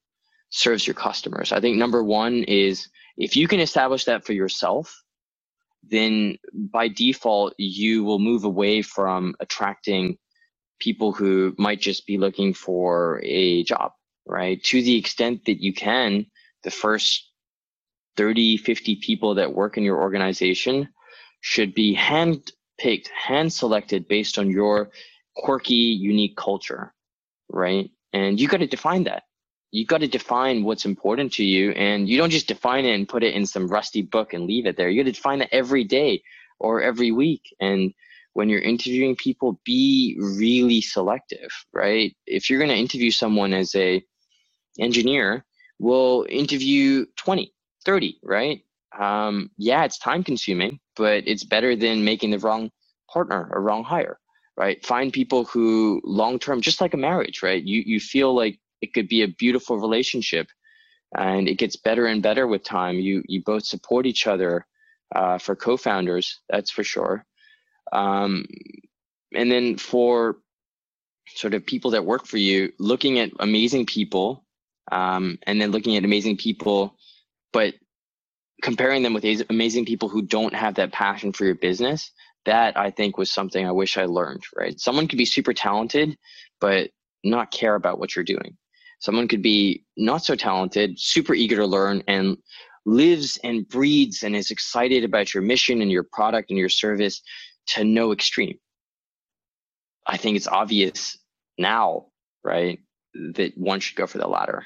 serves 0.50 0.88
your 0.88 0.94
customers? 0.94 1.52
I 1.52 1.60
think 1.60 1.78
number 1.78 2.04
one 2.04 2.44
is 2.44 2.88
if 3.18 3.36
you 3.36 3.48
can 3.48 3.60
establish 3.60 4.06
that 4.06 4.26
for 4.26 4.34
yourself, 4.34 5.04
then 5.84 6.38
by 6.54 6.88
default, 6.88 7.54
you 7.58 8.04
will 8.04 8.20
move 8.20 8.44
away 8.44 8.82
from 8.82 9.36
attracting 9.40 10.18
people 10.80 11.12
who 11.12 11.54
might 11.58 11.80
just 11.80 12.06
be 12.06 12.18
looking 12.18 12.54
for 12.54 13.22
a 13.24 13.64
job, 13.64 13.92
right? 14.26 14.62
To 14.66 14.82
the 14.82 14.98
extent 14.98 15.46
that 15.46 15.62
you 15.62 15.74
can, 15.74 16.26
the 16.64 16.72
first 16.72 17.30
30, 18.18 18.58
50 18.58 18.98
people 18.98 19.36
that 19.36 19.54
work 19.54 19.78
in 19.78 19.84
your 19.84 20.02
organization 20.02 20.90
should 21.42 21.74
be 21.74 21.94
hand 21.94 22.52
picked, 22.78 23.10
hand 23.10 23.54
selected 23.54 24.08
based 24.08 24.38
on 24.38 24.50
your 24.50 24.92
quirky, 25.36 25.74
unique 25.74 26.36
culture, 26.36 26.94
right? 27.50 27.90
And 28.14 28.40
you 28.40 28.48
got 28.48 28.58
to 28.58 28.68
define 28.68 29.06
that. 29.06 29.24
You 29.72 29.86
got 29.86 30.00
to 30.00 30.08
define 30.08 30.64
what's 30.64 30.86
important 30.86 31.34
to 31.36 31.46
you. 31.46 31.72
And 31.72 32.10
you 32.10 32.18
don't 32.18 32.32
just 32.32 32.48
define 32.48 32.86
it 32.86 32.96
and 32.96 33.10
put 33.10 33.24
it 33.24 33.36
in 33.36 33.46
some 33.48 33.68
rusty 33.70 34.04
book 34.04 34.34
and 34.34 34.46
leave 34.48 34.68
it 34.68 34.78
there. 34.78 34.90
You 34.90 35.04
got 35.04 35.08
to 35.08 35.14
define 35.14 35.42
it 35.42 35.50
every 35.52 35.86
day 35.86 36.24
or 36.60 36.82
every 36.82 37.12
week. 37.12 37.44
And 37.62 37.94
when 38.34 38.50
you're 38.50 38.62
interviewing 38.62 39.16
people, 39.18 39.60
be 39.66 40.18
really 40.20 40.82
selective, 40.82 41.52
right? 41.74 42.16
If 42.28 42.50
you're 42.50 42.60
going 42.60 42.72
to 42.72 42.78
interview 42.78 43.12
someone 43.12 43.54
as 43.54 43.76
a 43.76 44.04
engineer 44.80 45.46
we'll 45.80 46.26
interview 46.30 47.06
20, 47.18 47.54
30, 47.86 48.20
right? 48.24 48.62
Um, 48.98 49.52
yeah, 49.58 49.84
it's 49.84 50.00
time 50.00 50.24
consuming, 50.24 50.80
but 50.96 51.28
it's 51.28 51.44
better 51.44 51.76
than 51.76 52.06
making 52.06 52.32
the 52.32 52.40
wrong 52.40 52.72
partner 53.12 53.50
or 53.52 53.62
wrong 53.62 53.84
hire, 53.84 54.20
right? 54.58 54.84
Find 54.86 55.12
people 55.12 55.46
who 55.46 56.02
long 56.06 56.40
term, 56.40 56.62
just 56.62 56.80
like 56.82 56.94
a 56.94 56.98
marriage, 56.98 57.44
right? 57.44 57.62
You 57.62 57.84
you 57.86 58.00
feel 58.00 58.34
like 58.34 58.60
it 58.82 58.94
could 58.94 59.08
be 59.08 59.24
a 59.24 59.28
beautiful 59.28 59.78
relationship, 59.78 60.48
and 61.18 61.48
it 61.48 61.56
gets 61.56 61.76
better 61.76 62.06
and 62.06 62.24
better 62.24 62.48
with 62.48 62.64
time. 62.64 62.96
You 62.96 63.24
you 63.28 63.44
both 63.44 63.66
support 63.66 64.06
each 64.06 64.28
other. 64.28 64.66
Uh, 65.14 65.38
for 65.38 65.58
co-founders, 65.58 66.40
that's 66.48 66.72
for 66.72 66.86
sure. 66.86 67.26
Um, 67.92 68.46
and 69.36 69.52
then 69.52 69.76
for 69.76 70.38
sort 71.36 71.54
of 71.54 71.66
people 71.66 71.92
that 71.92 72.06
work 72.06 72.26
for 72.26 72.38
you, 72.38 72.72
looking 72.80 73.20
at 73.20 73.32
amazing 73.40 73.88
people, 73.88 74.46
um, 74.90 75.38
and 75.44 75.60
then 75.60 75.72
looking 75.72 75.98
at 75.98 76.06
amazing 76.06 76.38
people, 76.38 76.96
but 77.52 77.74
comparing 78.62 79.04
them 79.04 79.14
with 79.14 79.26
amazing 79.50 79.86
people 79.86 80.08
who 80.08 80.22
don't 80.22 80.54
have 80.54 80.76
that 80.76 80.92
passion 80.92 81.34
for 81.34 81.46
your 81.46 81.56
business 81.56 82.12
that 82.46 82.78
i 82.78 82.90
think 82.90 83.18
was 83.18 83.32
something 83.32 83.66
i 83.66 83.72
wish 83.72 83.98
i 83.98 84.06
learned 84.06 84.44
right 84.56 84.80
someone 84.80 85.08
could 85.08 85.18
be 85.18 85.26
super 85.26 85.54
talented 85.54 86.18
but 86.60 86.90
not 87.24 87.52
care 87.52 87.76
about 87.76 88.00
what 88.00 88.16
you're 88.16 88.26
doing 88.26 88.58
someone 89.02 89.28
could 89.28 89.42
be 89.42 89.84
not 89.98 90.24
so 90.24 90.36
talented 90.36 90.98
super 90.98 91.34
eager 91.34 91.58
to 91.58 91.66
learn 91.66 92.02
and 92.08 92.38
lives 92.86 93.38
and 93.44 93.68
breathes 93.68 94.24
and 94.24 94.36
is 94.36 94.50
excited 94.50 95.04
about 95.04 95.34
your 95.34 95.44
mission 95.44 95.82
and 95.82 95.92
your 95.92 96.04
product 96.04 96.50
and 96.50 96.58
your 96.58 96.70
service 96.70 97.22
to 97.68 97.84
no 97.84 98.12
extreme 98.12 98.58
i 100.08 100.18
think 100.18 100.38
it's 100.38 100.48
obvious 100.48 101.18
now 101.58 102.06
right 102.44 102.80
that 103.14 103.52
one 103.58 103.80
should 103.80 103.98
go 103.98 104.08
for 104.08 104.18
the 104.18 104.28
latter 104.28 104.66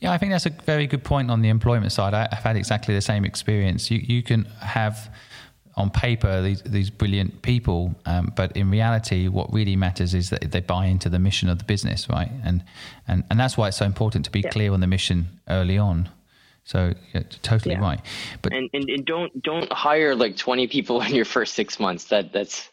yeah, 0.00 0.12
I 0.12 0.16
think 0.16 0.32
that's 0.32 0.46
a 0.46 0.50
very 0.50 0.86
good 0.86 1.04
point 1.04 1.30
on 1.30 1.42
the 1.42 1.50
employment 1.50 1.92
side. 1.92 2.14
I, 2.14 2.26
have 2.32 2.42
had 2.42 2.56
exactly 2.56 2.94
the 2.94 3.02
same 3.02 3.26
experience. 3.26 3.90
You 3.90 3.98
you 3.98 4.22
can 4.22 4.46
have 4.60 5.14
on 5.80 5.90
paper 5.90 6.42
these 6.42 6.62
these 6.62 6.90
brilliant 6.90 7.42
people, 7.42 7.94
um, 8.06 8.32
but 8.36 8.56
in 8.56 8.70
reality, 8.70 9.28
what 9.28 9.52
really 9.52 9.76
matters 9.76 10.14
is 10.14 10.30
that 10.30 10.52
they 10.52 10.60
buy 10.60 10.86
into 10.86 11.08
the 11.08 11.18
mission 11.18 11.48
of 11.48 11.58
the 11.58 11.64
business, 11.64 12.08
right? 12.08 12.30
And 12.44 12.62
and 13.08 13.24
and 13.30 13.40
that's 13.40 13.56
why 13.56 13.68
it's 13.68 13.78
so 13.78 13.86
important 13.86 14.24
to 14.26 14.30
be 14.30 14.40
yeah. 14.40 14.50
clear 14.50 14.72
on 14.72 14.80
the 14.80 14.86
mission 14.86 15.40
early 15.48 15.78
on. 15.78 16.08
So 16.64 16.94
yeah, 17.14 17.22
totally 17.42 17.74
yeah. 17.74 17.80
right. 17.80 18.00
But 18.42 18.52
and, 18.52 18.68
and, 18.72 18.88
and 18.88 19.04
don't 19.04 19.42
don't 19.42 19.72
hire 19.72 20.14
like 20.14 20.36
twenty 20.36 20.68
people 20.68 21.00
in 21.06 21.14
your 21.14 21.24
first 21.24 21.54
six 21.54 21.80
months. 21.80 22.04
That 22.04 22.32
that's 22.32 22.68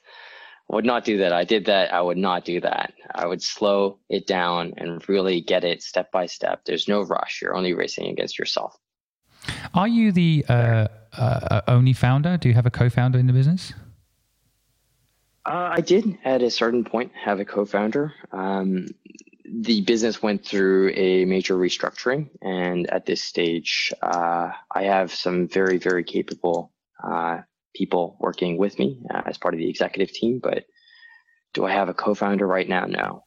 would 0.70 0.86
not 0.86 1.06
do 1.06 1.18
that. 1.20 1.32
I 1.32 1.46
did 1.46 1.66
that. 1.66 1.94
I 1.94 2.02
would 2.02 2.18
not 2.18 2.44
do 2.44 2.60
that. 2.62 2.94
I 3.16 3.26
would 3.26 3.42
slow 3.42 4.00
it 4.10 4.28
down 4.28 4.74
and 4.76 5.08
really 5.08 5.40
get 5.40 5.64
it 5.64 5.82
step 5.82 6.12
by 6.12 6.26
step. 6.26 6.66
There's 6.66 6.90
no 6.90 7.02
rush. 7.04 7.40
You're 7.42 7.56
only 7.56 7.74
racing 7.74 8.08
against 8.08 8.38
yourself. 8.38 8.78
Are 9.74 9.88
you 9.88 10.12
the 10.12 10.46
uh, 10.50 10.88
uh, 11.18 11.62
only 11.68 11.94
founder? 11.94 12.38
Do 12.38 12.48
you 12.48 12.56
have 12.56 12.66
a 12.66 12.72
co-founder 12.72 13.20
in 13.20 13.28
the 13.28 13.34
business? 13.34 13.74
Uh, 15.46 15.70
I 15.72 15.82
did 15.82 16.18
at 16.26 16.42
a 16.42 16.52
certain 16.52 16.84
point 16.84 17.12
have 17.16 17.40
a 17.40 17.46
co-founder. 17.46 18.14
Um, 18.32 18.88
the 19.46 19.82
business 19.82 20.22
went 20.22 20.46
through 20.46 20.92
a 20.94 21.24
major 21.24 21.56
restructuring, 21.56 22.30
and 22.42 22.90
at 22.90 23.06
this 23.06 23.24
stage, 23.24 23.94
uh, 24.02 24.52
I 24.76 24.84
have 24.84 25.14
some 25.14 25.48
very, 25.48 25.78
very 25.78 26.04
capable 26.04 26.74
uh, 27.02 27.40
people 27.74 28.18
working 28.20 28.58
with 28.58 28.78
me 28.78 29.02
uh, 29.14 29.22
as 29.26 29.38
part 29.38 29.54
of 29.54 29.60
the 29.60 29.70
executive 29.70 30.14
team, 30.14 30.40
but 30.44 30.66
do 31.54 31.66
I 31.66 31.72
have 31.72 31.90
a 31.90 31.94
co-founder 31.94 32.46
right 32.46 32.68
now? 32.68 32.86
No. 32.86 33.24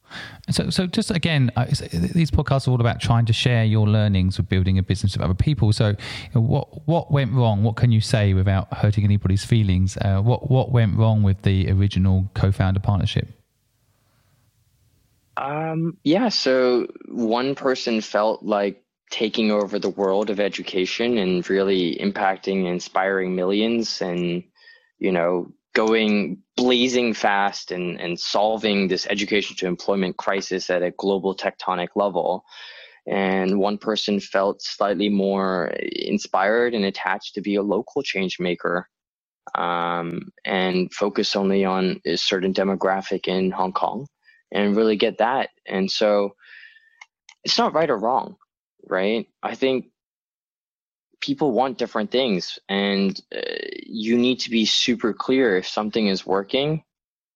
So, 0.49 0.69
so 0.69 0.87
just 0.87 1.11
again, 1.11 1.51
uh, 1.55 1.65
these 1.65 2.31
podcasts 2.31 2.67
are 2.67 2.71
all 2.71 2.79
about 2.79 3.01
trying 3.01 3.25
to 3.25 3.33
share 3.33 3.63
your 3.63 3.87
learnings 3.87 4.39
of 4.39 4.47
building 4.47 4.77
a 4.77 4.83
business 4.83 5.15
with 5.15 5.23
other 5.23 5.33
people. 5.33 5.73
So, 5.73 5.95
what 6.33 6.87
what 6.87 7.11
went 7.11 7.33
wrong? 7.33 7.63
What 7.63 7.75
can 7.75 7.91
you 7.91 8.01
say 8.01 8.33
without 8.33 8.73
hurting 8.73 9.03
anybody's 9.03 9.43
feelings? 9.43 9.97
Uh, 9.97 10.21
what 10.21 10.49
what 10.49 10.71
went 10.71 10.97
wrong 10.97 11.23
with 11.23 11.41
the 11.41 11.69
original 11.71 12.29
co-founder 12.33 12.79
partnership? 12.79 13.27
Um, 15.37 15.97
yeah. 16.03 16.29
So 16.29 16.87
one 17.07 17.55
person 17.55 18.01
felt 18.01 18.43
like 18.43 18.83
taking 19.09 19.51
over 19.51 19.77
the 19.79 19.89
world 19.89 20.29
of 20.29 20.39
education 20.39 21.17
and 21.17 21.47
really 21.49 21.97
impacting 21.97 22.65
inspiring 22.65 23.35
millions 23.35 24.01
and 24.01 24.43
you 24.99 25.11
know 25.11 25.51
going 25.73 26.37
blazing 26.57 27.13
fast 27.13 27.71
and, 27.71 27.99
and 27.99 28.19
solving 28.19 28.87
this 28.87 29.07
education 29.07 29.55
to 29.55 29.67
employment 29.67 30.17
crisis 30.17 30.69
at 30.69 30.83
a 30.83 30.91
global 30.91 31.35
tectonic 31.35 31.89
level 31.95 32.43
and 33.07 33.57
one 33.57 33.77
person 33.77 34.19
felt 34.19 34.61
slightly 34.61 35.09
more 35.09 35.67
inspired 35.67 36.75
and 36.75 36.85
attached 36.85 37.33
to 37.33 37.41
be 37.41 37.55
a 37.55 37.63
local 37.63 38.03
change 38.03 38.39
maker 38.39 38.87
um, 39.55 40.31
and 40.45 40.93
focus 40.93 41.35
only 41.35 41.65
on 41.65 41.99
a 42.05 42.15
certain 42.15 42.53
demographic 42.53 43.27
in 43.27 43.49
hong 43.49 43.73
kong 43.73 44.05
and 44.51 44.75
really 44.75 44.97
get 44.97 45.17
that 45.17 45.49
and 45.65 45.89
so 45.89 46.35
it's 47.43 47.57
not 47.57 47.73
right 47.73 47.89
or 47.89 47.97
wrong 47.97 48.35
right? 48.87 49.27
I 49.41 49.55
think 49.55 49.87
people 51.19 51.51
want 51.51 51.77
different 51.77 52.11
things 52.11 52.59
and 52.67 53.19
uh, 53.35 53.41
you 53.91 54.17
need 54.17 54.39
to 54.39 54.49
be 54.49 54.65
super 54.65 55.13
clear 55.13 55.57
if 55.57 55.67
something 55.67 56.07
is 56.07 56.25
working 56.25 56.83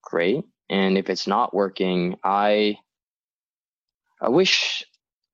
great. 0.04 0.46
And 0.70 0.98
if 0.98 1.10
it's 1.10 1.28
not 1.28 1.54
working 1.54 2.16
i 2.24 2.78
i 4.22 4.30
wish 4.30 4.84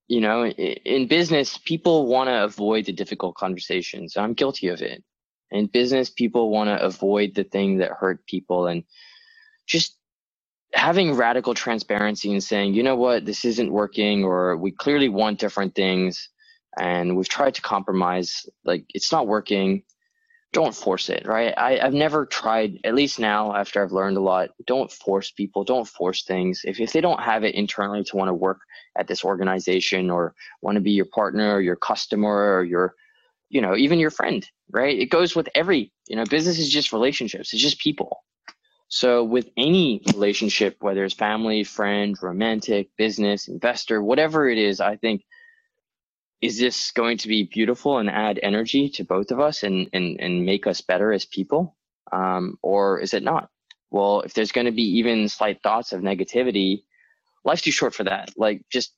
you 0.07 0.19
know 0.19 0.45
in 0.45 1.07
business 1.07 1.57
people 1.57 2.07
want 2.07 2.27
to 2.27 2.43
avoid 2.43 2.85
the 2.85 2.93
difficult 2.93 3.35
conversations. 3.35 4.17
I'm 4.17 4.33
guilty 4.33 4.67
of 4.67 4.81
it. 4.81 5.03
In 5.51 5.67
business 5.67 6.09
people 6.09 6.49
want 6.49 6.69
to 6.69 6.81
avoid 6.83 7.35
the 7.35 7.43
thing 7.45 7.77
that 7.79 7.91
hurt 7.91 8.25
people 8.25 8.67
and 8.67 8.83
just 9.67 9.97
having 10.73 11.13
radical 11.15 11.53
transparency 11.53 12.31
and 12.31 12.43
saying, 12.43 12.73
you 12.73 12.83
know 12.83 12.95
what, 12.95 13.25
this 13.25 13.45
isn't 13.45 13.71
working, 13.71 14.23
or 14.23 14.57
we 14.57 14.71
clearly 14.71 15.09
want 15.09 15.39
different 15.39 15.75
things, 15.75 16.29
and 16.79 17.15
we've 17.17 17.29
tried 17.29 17.55
to 17.55 17.61
compromise, 17.61 18.45
like 18.63 18.85
it's 18.93 19.11
not 19.11 19.27
working. 19.27 19.83
Don't 20.53 20.75
force 20.75 21.09
it, 21.09 21.25
right? 21.25 21.53
I, 21.57 21.79
I've 21.79 21.93
never 21.93 22.25
tried, 22.25 22.79
at 22.83 22.93
least 22.93 23.19
now 23.19 23.55
after 23.55 23.81
I've 23.81 23.93
learned 23.93 24.17
a 24.17 24.21
lot, 24.21 24.49
don't 24.65 24.91
force 24.91 25.31
people, 25.31 25.63
don't 25.63 25.87
force 25.87 26.23
things. 26.23 26.61
If, 26.65 26.79
if 26.79 26.91
they 26.91 26.99
don't 26.99 27.21
have 27.21 27.43
it 27.43 27.55
internally 27.55 28.03
to 28.05 28.17
want 28.17 28.27
to 28.27 28.33
work 28.33 28.59
at 28.97 29.07
this 29.07 29.23
organization 29.23 30.09
or 30.09 30.35
want 30.61 30.75
to 30.75 30.81
be 30.81 30.91
your 30.91 31.05
partner 31.05 31.55
or 31.55 31.61
your 31.61 31.77
customer 31.77 32.57
or 32.57 32.63
your, 32.65 32.95
you 33.49 33.61
know, 33.61 33.77
even 33.77 33.99
your 33.99 34.11
friend, 34.11 34.45
right? 34.69 34.99
It 34.99 35.05
goes 35.05 35.35
with 35.35 35.47
every, 35.55 35.93
you 36.07 36.17
know, 36.17 36.25
business 36.25 36.59
is 36.59 36.69
just 36.69 36.91
relationships, 36.91 37.53
it's 37.53 37.61
just 37.61 37.79
people 37.79 38.23
so 38.93 39.23
with 39.23 39.47
any 39.55 40.01
relationship, 40.07 40.75
whether 40.81 41.05
it's 41.05 41.13
family, 41.13 41.63
friend, 41.63 42.13
romantic, 42.21 42.89
business, 42.97 43.47
investor, 43.47 44.03
whatever 44.03 44.49
it 44.49 44.57
is, 44.57 44.81
I 44.81 44.97
think 44.97 45.23
is 46.41 46.59
this 46.59 46.91
going 46.91 47.17
to 47.19 47.27
be 47.29 47.43
beautiful 47.43 47.99
and 47.99 48.09
add 48.09 48.39
energy 48.43 48.89
to 48.91 49.05
both 49.05 49.31
of 49.31 49.39
us 49.41 49.63
and 49.63 49.89
and, 49.93 50.19
and 50.21 50.45
make 50.45 50.67
us 50.67 50.81
better 50.81 51.13
as 51.13 51.25
people? 51.25 51.77
Um, 52.11 52.57
or 52.63 52.99
is 52.99 53.13
it 53.13 53.23
not? 53.23 53.49
Well, 53.91 54.21
if 54.21 54.33
there's 54.35 54.53
going 54.53 54.67
to 54.67 54.71
be 54.73 54.99
even 54.99 55.29
slight 55.29 55.61
thoughts 55.63 55.93
of 55.93 56.01
negativity, 56.01 56.83
life's 57.45 57.63
too 57.63 57.71
short 57.71 57.95
for 57.95 58.05
that. 58.05 58.31
Like 58.37 58.63
just 58.71 58.93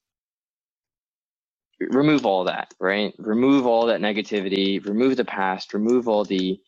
remove 1.79 2.25
all 2.25 2.45
that, 2.45 2.73
right? 2.79 3.13
Remove 3.19 3.67
all 3.67 3.87
that 3.87 4.01
negativity, 4.01 4.85
remove 4.85 5.17
the 5.17 5.25
past, 5.25 5.73
remove 5.73 6.07
all 6.09 6.25
the 6.25 6.59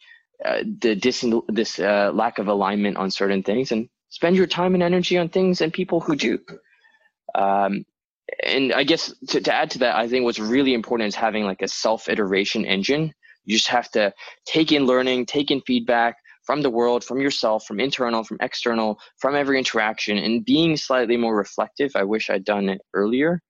uh, 0.45 0.63
the 0.81 0.95
dis- 0.95 1.25
this 1.49 1.79
uh, 1.79 2.11
lack 2.13 2.39
of 2.39 2.47
alignment 2.47 2.97
on 2.97 3.11
certain 3.11 3.43
things 3.43 3.71
and 3.71 3.89
spend 4.09 4.35
your 4.37 4.47
time 4.47 4.75
and 4.75 4.83
energy 4.83 5.17
on 5.17 5.29
things 5.29 5.61
and 5.61 5.73
people 5.73 5.99
who 6.01 6.15
do. 6.15 6.39
Um, 7.35 7.85
and 8.43 8.73
I 8.73 8.83
guess 8.83 9.13
to, 9.29 9.41
to 9.41 9.53
add 9.53 9.69
to 9.71 9.79
that, 9.79 9.95
I 9.95 10.07
think 10.07 10.23
what's 10.23 10.39
really 10.39 10.73
important 10.73 11.07
is 11.07 11.15
having 11.15 11.45
like 11.45 11.61
a 11.61 11.67
self 11.67 12.09
iteration 12.09 12.65
engine. 12.65 13.13
You 13.45 13.55
just 13.55 13.67
have 13.67 13.91
to 13.91 14.13
take 14.45 14.71
in 14.71 14.85
learning, 14.85 15.27
take 15.27 15.51
in 15.51 15.61
feedback 15.61 16.15
from 16.43 16.61
the 16.61 16.69
world, 16.69 17.03
from 17.03 17.19
yourself, 17.19 17.65
from 17.65 17.79
internal, 17.79 18.23
from 18.23 18.37
external, 18.41 18.99
from 19.17 19.35
every 19.35 19.57
interaction, 19.57 20.17
and 20.17 20.45
being 20.45 20.77
slightly 20.77 21.17
more 21.17 21.35
reflective. 21.35 21.91
I 21.95 22.03
wish 22.03 22.29
I'd 22.29 22.45
done 22.45 22.69
it 22.69 22.81
earlier 22.93 23.41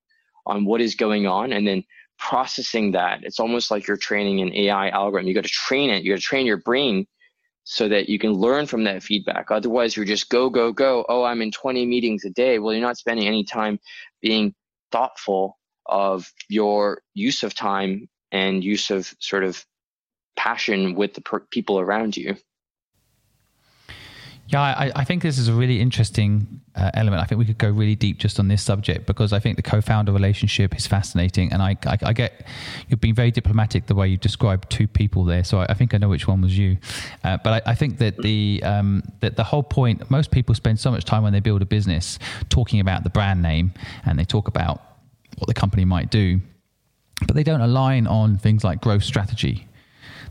on 0.46 0.66
what 0.66 0.82
is 0.82 0.96
going 0.96 1.28
on, 1.28 1.54
and 1.54 1.68
then 1.68 1.84
processing 2.18 2.92
that. 2.94 3.20
It's 3.24 3.40
almost 3.40 3.72
like 3.72 3.88
you're 3.88 3.98
training 3.98 4.42
an 4.42 4.54
AI 4.54 4.90
algorithm. 4.90 5.28
You 5.28 5.34
got 5.36 5.44
to 5.44 5.50
train 5.50 5.90
it. 5.90 6.04
You 6.04 6.14
got 6.14 6.18
to 6.18 6.22
train 6.22 6.46
your 6.46 6.58
brain 6.58 7.06
so 7.64 7.90
that 7.90 8.08
you 8.08 8.20
can 8.20 8.32
learn 8.32 8.66
from 8.68 8.84
that 8.84 9.04
feedback. 9.04 9.50
Otherwise, 9.50 9.96
you're 9.96 10.06
just 10.06 10.30
go, 10.30 10.50
go, 10.50 10.72
go. 10.72 11.06
Oh, 11.10 11.24
I'm 11.24 11.42
in 11.42 11.52
20 11.52 11.86
meetings 11.86 12.24
a 12.24 12.30
day. 12.30 12.60
Well, 12.60 12.74
you're 12.74 12.82
not 12.82 12.98
spending 12.98 13.28
any 13.28 13.44
time 13.44 13.80
being 14.22 14.54
thoughtful 14.96 15.58
of 15.88 16.32
your 16.48 17.02
use 17.14 17.44
of 17.44 17.54
time 17.54 18.08
and 18.32 18.64
use 18.64 18.90
of 18.92 19.14
sort 19.20 19.44
of 19.44 19.66
passion 20.38 20.96
with 20.96 21.14
the 21.14 21.42
people 21.52 21.80
around 21.80 22.16
you. 22.16 22.36
Yeah, 24.48 24.62
I, 24.62 24.92
I, 24.96 25.04
think 25.04 25.24
this 25.24 25.40
is 25.40 25.48
a 25.48 25.54
really 25.54 25.82
interesting 25.82 26.62
uh, 26.76 26.92
element. 26.94 27.20
I 27.20 27.26
think 27.26 27.40
we 27.40 27.46
could 27.46 27.58
go 27.58 27.70
really 27.70 27.96
deep 27.96 28.20
just 28.20 28.40
on 28.40 28.48
this 28.48 28.62
subject 28.62 29.08
because 29.08 29.34
I 29.34 29.40
think 29.40 29.56
the 29.56 29.64
co-founder 29.64 30.12
relationship 30.12 30.76
is 30.76 30.86
fascinating, 30.86 31.52
and 31.52 31.64
I, 31.64 31.76
I, 31.88 31.98
I 32.04 32.14
get 32.14 32.46
you've 32.88 33.02
been 33.02 33.16
very 33.16 33.32
diplomatic 33.32 33.88
the 33.88 33.96
way 33.96 34.08
you 34.08 34.18
described 34.18 34.70
two 34.70 34.88
people 34.88 35.24
there. 35.24 35.44
So 35.44 35.60
I, 35.60 35.74
think 35.74 35.96
I 35.96 35.98
know 35.98 36.10
which 36.10 36.28
one 36.28 36.42
was 36.42 36.56
you, 36.56 36.78
uh, 37.24 37.38
but 37.44 37.64
I, 37.66 37.74
think 37.74 37.98
that 37.98 38.18
the 38.18 38.62
um, 38.64 39.02
that 39.22 39.36
the 39.36 39.44
whole 39.44 39.64
point. 39.64 40.12
Most 40.12 40.30
people 40.30 40.54
spend 40.54 40.80
so 40.80 40.92
much 40.92 41.06
time 41.06 41.24
when 41.24 41.34
they 41.34 41.40
build 41.40 41.64
a 41.64 41.66
business 41.66 42.20
talking 42.50 42.80
about 42.80 43.04
the 43.04 43.10
brand 43.10 43.42
name, 43.42 43.74
and 44.06 44.20
they 44.20 44.26
talk 44.26 44.48
about 44.48 44.80
what 45.40 45.48
the 45.48 45.56
company 45.56 45.86
might 45.86 46.12
do, 46.12 46.40
but 47.26 47.36
they 47.36 47.44
don't 47.44 47.62
align 47.62 48.06
on 48.06 48.38
things 48.38 48.64
like 48.64 48.80
growth 48.80 49.04
strategy. 49.04 49.68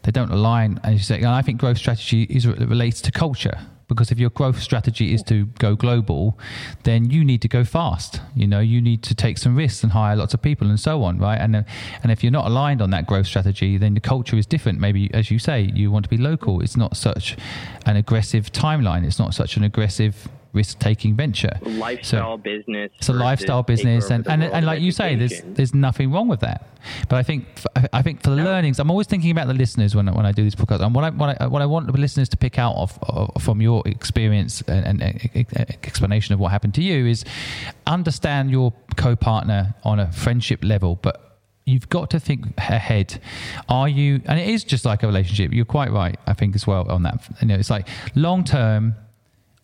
They 0.05 0.13
don't 0.13 0.31
align, 0.31 0.79
as 0.85 0.93
you 0.93 1.01
say. 1.01 1.17
And 1.17 1.27
I 1.27 1.43
think 1.43 1.59
growth 1.59 1.79
strategy 1.79 2.23
is 2.25 2.47
relates 2.47 3.01
to 3.03 3.11
culture 3.11 3.59
because 3.95 4.11
if 4.11 4.19
your 4.19 4.31
growth 4.31 4.61
strategy 4.61 5.15
is 5.15 5.23
to 5.25 5.47
go 5.59 5.75
global, 5.75 6.39
then 6.83 7.11
you 7.11 7.25
need 7.25 7.43
to 7.43 7.49
go 7.49 7.65
fast. 7.65 8.21
You 8.35 8.47
know, 8.47 8.61
you 8.61 8.81
need 8.81 9.03
to 9.05 9.15
take 9.15 9.39
some 9.39 9.57
risks 9.57 9.83
and 9.83 9.93
hire 9.93 10.17
lots 10.17 10.35
of 10.35 10.43
people 10.43 10.69
and 10.69 10.79
so 10.79 11.03
on, 11.03 11.19
right? 11.19 11.41
And 11.41 11.65
and 12.03 12.13
if 12.13 12.23
you're 12.23 12.33
not 12.33 12.47
aligned 12.47 12.83
on 12.83 12.91
that 12.91 13.07
growth 13.07 13.27
strategy, 13.27 13.79
then 13.79 13.95
the 13.95 14.01
culture 14.01 14.37
is 14.37 14.47
different. 14.47 14.81
Maybe, 14.81 15.13
as 15.15 15.31
you 15.31 15.39
say, 15.39 15.71
you 15.75 15.91
want 15.91 16.05
to 16.05 16.11
be 16.11 16.19
local. 16.19 16.61
It's 16.61 16.77
not 16.77 16.97
such 16.97 17.37
an 17.87 17.97
aggressive 17.97 18.53
timeline. 18.53 19.05
It's 19.05 19.19
not 19.19 19.35
such 19.35 19.57
an 19.57 19.65
aggressive 19.65 20.29
risk 20.55 20.79
taking 20.79 21.15
venture. 21.15 21.59
Lifestyle 21.63 22.37
so 22.37 22.43
business. 22.43 22.91
It's 22.99 23.09
a 23.09 23.13
lifestyle 23.13 23.63
business, 23.63 24.11
and, 24.11 24.27
and, 24.27 24.43
and 24.43 24.65
like 24.65 24.81
you 24.81 24.93
say, 24.93 25.17
there's 25.17 25.43
there's 25.45 25.75
nothing 25.75 26.13
wrong 26.13 26.29
with 26.29 26.41
that. 26.41 26.69
But 27.09 27.17
I 27.17 27.23
think 27.23 27.47
I 27.93 28.03
think 28.03 28.23
for 28.23 28.31
the 28.31 28.37
no. 28.37 28.45
learnings, 28.45 28.79
I'm 28.79 28.91
always 28.91 29.07
thinking 29.07 29.31
about 29.31 29.47
the 29.47 29.55
listeners 29.55 29.95
when 29.95 30.13
when 30.15 30.27
I 30.27 30.33
do 30.33 30.43
these 30.43 30.55
podcasts, 30.55 30.81
and 30.81 30.95
what 30.95 31.05
I 31.05 31.11
what 31.11 31.41
I, 31.41 31.47
what 31.47 31.63
I 31.63 31.67
want 31.67 31.87
the 31.87 31.99
listeners 31.99 32.29
to 32.31 32.37
pick 32.37 32.59
out 32.59 32.75
of, 32.77 32.99
of 33.03 33.43
from 33.43 33.61
your 33.61 33.83
experience 33.87 34.63
and, 34.63 35.03
and, 35.03 35.47
explanation 35.85 36.33
of 36.35 36.41
what 36.41 36.51
happened 36.51 36.75
to 36.75 36.83
you 36.83 37.07
is 37.07 37.25
understand 37.87 38.51
your 38.51 38.73
co-partner 38.97 39.75
on 39.85 39.99
a 39.99 40.11
friendship 40.13 40.63
level, 40.63 40.99
but 41.03 41.39
you've 41.65 41.89
got 41.89 42.11
to 42.11 42.21
think 42.21 42.47
ahead. 42.59 43.21
Are 43.69 43.89
you? 43.89 44.21
And 44.27 44.39
it 44.39 44.49
is 44.49 44.65
just 44.65 44.85
like 44.85 45.03
a 45.03 45.07
relationship. 45.07 45.53
You're 45.53 45.65
quite 45.65 45.91
right, 45.91 46.19
I 46.27 46.35
think, 46.35 46.55
as 46.55 46.67
well 46.67 46.91
on 46.91 47.03
that. 47.05 47.27
You 47.41 47.49
know, 47.49 47.55
it's 47.55 47.71
like 47.71 47.89
long 48.15 48.45
term 48.45 48.95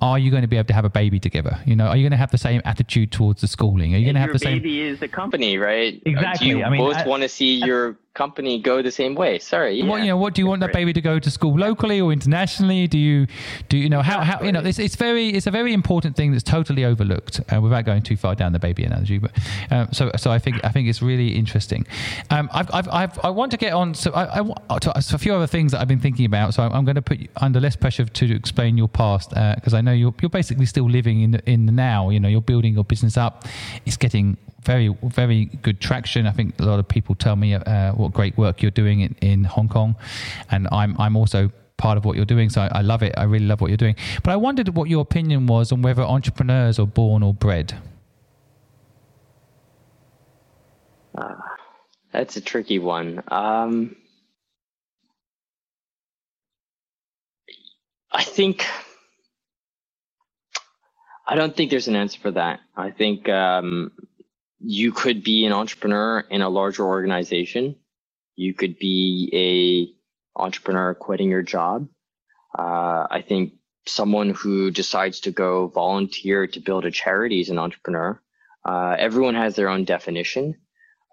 are 0.01 0.19
you 0.19 0.31
going 0.31 0.43
to 0.43 0.49
be 0.49 0.57
able 0.57 0.67
to 0.67 0.73
have 0.73 0.85
a 0.85 0.91
baby 0.91 1.21
together? 1.21 1.59
You 1.67 1.77
know, 1.77 1.87
are 1.87 1.97
you 1.97 2.03
going 2.03 2.13
to 2.13 2.17
have 2.17 2.31
the 2.31 2.39
same 2.39 2.63
attitude 2.65 3.13
towards 3.13 3.43
the 3.43 3.49
schooling? 3.49 3.95
Are 3.95 3.99
you 3.99 4.07
going 4.07 4.15
to 4.15 4.21
have 4.21 4.33
the 4.33 4.39
same? 4.39 4.59
baby 4.59 4.81
is 4.81 5.01
the 5.01 5.09
company, 5.09 5.59
right? 5.59 6.01
Exactly. 6.07 6.51
Do 6.53 6.59
you 6.59 6.65
I 6.65 6.71
mean, 6.71 6.81
both 6.81 6.97
I, 6.97 7.07
want 7.07 7.23
to 7.23 7.29
see 7.29 7.57
your 7.57 7.97
company 8.15 8.59
go 8.61 8.83
the 8.83 8.91
same 8.91 9.15
way. 9.15 9.39
Sorry. 9.39 9.77
Yeah. 9.77 9.87
What 9.87 10.01
you 10.01 10.09
know? 10.09 10.17
What 10.17 10.35
do 10.35 10.43
you 10.43 10.47
want 10.47 10.61
that 10.61 10.73
baby 10.73 10.93
to 10.93 11.01
go 11.01 11.19
to 11.19 11.31
school 11.31 11.57
locally 11.57 12.01
or 12.01 12.13
internationally? 12.13 12.87
Do 12.87 12.99
you 12.99 13.27
do 13.69 13.77
you 13.79 13.89
know 13.89 14.03
how 14.03 14.21
how 14.21 14.43
you 14.43 14.53
know? 14.53 14.61
It's 14.61 14.79
it's 14.79 14.97
very 14.97 15.29
it's 15.29 15.47
a 15.47 15.51
very 15.51 15.73
important 15.73 16.17
thing 16.17 16.33
that's 16.33 16.43
totally 16.43 16.85
overlooked 16.85 17.41
uh, 17.53 17.61
without 17.61 17.85
going 17.85 18.03
too 18.03 18.17
far 18.17 18.35
down 18.35 18.53
the 18.53 18.59
baby 18.59 18.85
analogy. 18.85 19.19
But 19.19 19.33
um, 19.71 19.89
so 19.93 20.11
so 20.17 20.31
I 20.31 20.39
think 20.39 20.63
I 20.65 20.71
think 20.71 20.89
it's 20.89 21.03
really 21.03 21.37
interesting. 21.37 21.87
Um, 22.31 22.49
I've, 22.53 22.73
I've, 22.75 22.89
I've 22.89 23.19
i 23.25 23.31
want 23.31 23.51
to 23.53 23.57
get 23.57 23.73
on. 23.73 23.95
So 23.95 24.11
I, 24.13 24.41
I 24.41 24.79
to, 24.79 24.93
a 24.97 25.19
few 25.19 25.35
other 25.35 25.47
things 25.47 25.73
that 25.73 25.81
I've 25.81 25.89
been 25.89 26.01
thinking 26.01 26.25
about. 26.25 26.55
So 26.55 26.63
I'm, 26.63 26.73
I'm 26.73 26.85
going 26.85 26.97
to 26.97 27.03
put 27.03 27.19
you 27.21 27.29
under 27.37 27.61
less 27.61 27.77
pressure 27.77 28.05
to 28.05 28.35
explain 28.35 28.77
your 28.77 28.89
past 28.89 29.31
because 29.31 29.75
uh, 29.75 29.79
I 29.79 29.81
know 29.81 29.93
you're 29.93 30.15
you're 30.21 30.31
basically 30.31 30.67
still 30.67 30.89
living 30.89 31.21
in 31.21 31.31
the, 31.33 31.51
in 31.51 31.67
the 31.67 31.73
now. 31.73 32.11
You 32.11 32.21
know, 32.21 32.29
you're 32.29 32.41
building 32.41 32.75
your 32.75 32.85
business 32.85 33.17
up. 33.17 33.47
It's 33.87 33.97
getting 33.97 34.37
very 34.63 34.95
very 35.03 35.47
good 35.47 35.81
traction. 35.81 36.27
I 36.27 36.33
think 36.33 36.61
a 36.61 36.65
lot 36.65 36.79
of 36.79 36.89
people 36.89 37.15
tell 37.15 37.37
me 37.37 37.55
uh, 37.55 37.93
what 37.93 38.13
great 38.13 38.37
work 38.37 38.63
you're 38.63 38.71
doing 38.71 39.01
in, 39.01 39.17
in 39.21 39.45
Hong 39.45 39.69
Kong, 39.69 39.97
and 40.51 40.69
I'm 40.73 41.01
I'm 41.01 41.17
also 41.17 41.51
part 41.77 41.97
of 41.97 42.05
what 42.05 42.15
you're 42.15 42.27
doing. 42.27 42.51
So 42.51 42.61
I, 42.61 42.69
I, 42.79 42.81
love 42.83 43.03
it. 43.03 43.15
I 43.17 43.23
really 43.25 43.47
love 43.47 43.63
what 43.63 43.69
you're 43.69 43.79
doing. 43.79 43.97
But 44.23 44.33
I 44.33 44.37
wondered 44.37 44.69
what 44.77 44.91
your 44.91 45.01
opinion 45.01 45.47
was 45.47 45.73
on 45.73 45.81
whether 45.81 46.03
entrepreneurs 46.03 46.79
are 46.79 46.87
born 46.87 47.23
or 47.23 47.33
bred. 47.33 47.75
Uh, 51.17 51.37
that's 52.13 52.37
a 52.37 52.41
tricky 52.43 52.79
one. 52.79 53.23
Um, 53.29 53.97
I 58.13 58.25
think 58.25 58.67
I 61.27 61.37
don't 61.37 61.57
think 61.57 61.71
there's 61.71 61.89
an 61.89 61.97
answer 61.97 62.19
for 62.21 62.33
that. 62.33 62.61
I 62.77 62.91
think 62.91 63.29
um, 63.29 63.93
you 64.61 64.93
could 64.93 65.25
be 65.25 65.47
an 65.47 65.53
entrepreneur 65.53 66.21
in 66.31 66.43
a 66.43 66.49
larger 66.49 66.85
organization. 66.85 67.77
You 68.37 68.55
could 68.55 68.79
be 68.79 69.31
a 69.33 70.41
entrepreneur 70.41 70.95
quitting 70.95 71.31
your 71.31 71.43
job. 71.43 71.89
Uh, 72.59 73.07
I 73.11 73.25
think 73.27 73.55
someone 73.87 74.31
who 74.31 74.71
decides 74.71 75.21
to 75.21 75.31
go 75.31 75.69
volunteer 75.69 76.47
to 76.47 76.61
build 76.61 76.85
a 76.85 76.91
charity 76.91 77.41
is 77.41 77.49
an 77.49 77.59
entrepreneur. 77.59 78.21
Uh, 78.65 78.97
everyone 78.99 79.35
has 79.35 79.57
their 79.57 79.69
own 79.69 79.85
definition. 79.85 80.55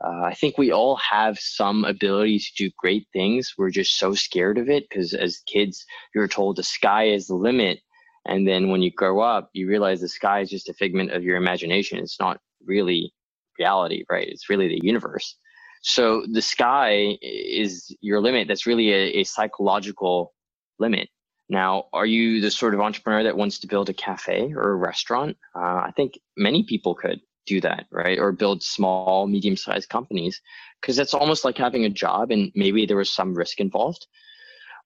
Uh, 0.03 0.25
I 0.25 0.33
think 0.33 0.57
we 0.57 0.71
all 0.71 0.97
have 0.97 1.39
some 1.39 1.86
ability 1.86 2.39
to 2.39 2.51
do 2.57 2.71
great 2.77 3.07
things. 3.13 3.53
We're 3.57 3.71
just 3.71 3.97
so 3.97 4.13
scared 4.13 4.57
of 4.57 4.69
it 4.69 4.88
because 4.88 5.13
as 5.13 5.41
kids, 5.47 5.86
you're 6.13 6.27
told 6.27 6.57
the 6.57 6.63
sky 6.63 7.07
is 7.07 7.27
the 7.27 7.36
limit. 7.36 7.79
And 8.25 8.47
then 8.47 8.69
when 8.69 8.81
you 8.81 8.91
grow 8.91 9.21
up, 9.21 9.49
you 9.53 9.67
realize 9.69 10.01
the 10.01 10.10
sky 10.10 10.41
is 10.41 10.49
just 10.49 10.69
a 10.69 10.73
figment 10.73 11.12
of 11.12 11.23
your 11.23 11.38
imagination. 11.38 11.97
It's 11.97 12.19
not 12.19 12.39
really 12.63 13.13
reality, 13.60 14.04
right? 14.10 14.28
It's 14.28 14.50
really 14.50 14.67
the 14.67 14.80
universe. 14.84 15.36
So 15.82 16.26
the 16.32 16.41
sky 16.41 17.17
is 17.22 17.96
your 18.02 18.20
limit. 18.20 18.48
That's 18.48 18.65
really 18.65 18.91
a, 18.91 19.20
a 19.20 19.24
psychological 19.24 20.34
limit. 20.80 21.10
Now, 21.50 21.86
are 21.93 22.06
you 22.06 22.41
the 22.41 22.52
sort 22.52 22.74
of 22.74 22.82
entrepreneur 22.82 23.24
that 23.24 23.38
wants 23.38 23.60
to 23.60 23.67
build 23.67 23.89
a 23.89 23.93
cafe 23.93 24.52
or 24.54 24.72
a 24.72 24.76
restaurant? 24.76 25.38
Uh, 25.56 25.60
I 25.86 25.93
think 25.96 26.20
many 26.36 26.63
people 26.63 26.93
could 26.93 27.22
do 27.46 27.62
that, 27.62 27.86
right? 27.91 28.20
Or 28.20 28.32
build 28.34 28.62
small, 28.62 29.28
medium 29.28 29.56
sized 29.56 29.89
companies 29.89 30.41
because 30.82 30.96
that's 30.96 31.13
almost 31.13 31.46
like 31.46 31.58
having 31.58 31.86
a 31.86 31.89
job 31.89 32.32
and 32.32 32.52
maybe 32.54 32.86
there 32.86 32.98
was 32.98 33.10
some 33.10 33.34
risk 33.34 33.60
involved. 33.60 34.06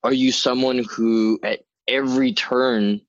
Are 0.03 0.13
you 0.13 0.31
someone 0.31 0.85
who 0.89 1.39
at 1.43 1.61
every 1.87 2.33
turn 2.33 3.01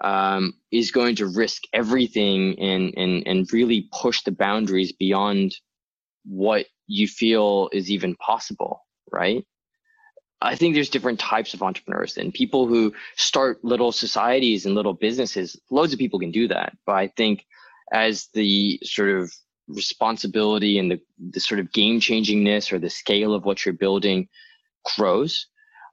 um, 0.00 0.54
is 0.70 0.90
going 0.90 1.16
to 1.16 1.26
risk 1.26 1.62
everything 1.72 2.58
and, 2.58 2.94
and, 2.96 3.26
and 3.26 3.52
really 3.52 3.88
push 3.92 4.22
the 4.22 4.32
boundaries 4.32 4.92
beyond 4.92 5.54
what 6.24 6.66
you 6.86 7.06
feel 7.06 7.68
is 7.72 7.90
even 7.90 8.16
possible, 8.16 8.80
right? 9.12 9.44
I 10.40 10.56
think 10.56 10.74
there's 10.74 10.90
different 10.90 11.20
types 11.20 11.54
of 11.54 11.62
entrepreneurs 11.62 12.16
and 12.18 12.34
people 12.34 12.66
who 12.66 12.92
start 13.16 13.64
little 13.64 13.92
societies 13.92 14.66
and 14.66 14.74
little 14.74 14.92
businesses. 14.92 15.58
Loads 15.70 15.92
of 15.92 15.98
people 15.98 16.18
can 16.18 16.30
do 16.30 16.48
that. 16.48 16.76
But 16.84 16.96
I 16.96 17.08
think 17.08 17.46
as 17.92 18.28
the 18.34 18.78
sort 18.82 19.10
of 19.10 19.32
responsibility 19.68 20.78
and 20.78 20.90
the, 20.90 21.00
the 21.30 21.40
sort 21.40 21.60
of 21.60 21.72
game 21.72 22.00
changingness 22.00 22.72
or 22.72 22.78
the 22.78 22.90
scale 22.90 23.32
of 23.32 23.44
what 23.44 23.64
you're 23.64 23.72
building 23.72 24.28
grows, 24.96 25.46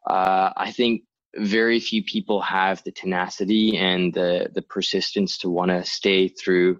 uh, 0.09 0.51
I 0.57 0.71
think 0.71 1.03
very 1.37 1.79
few 1.79 2.03
people 2.03 2.41
have 2.41 2.83
the 2.83 2.91
tenacity 2.91 3.77
and 3.77 4.13
the 4.13 4.49
the 4.53 4.61
persistence 4.63 5.39
to 5.39 5.49
want 5.49 5.71
to 5.71 5.85
stay 5.85 6.29
through 6.29 6.79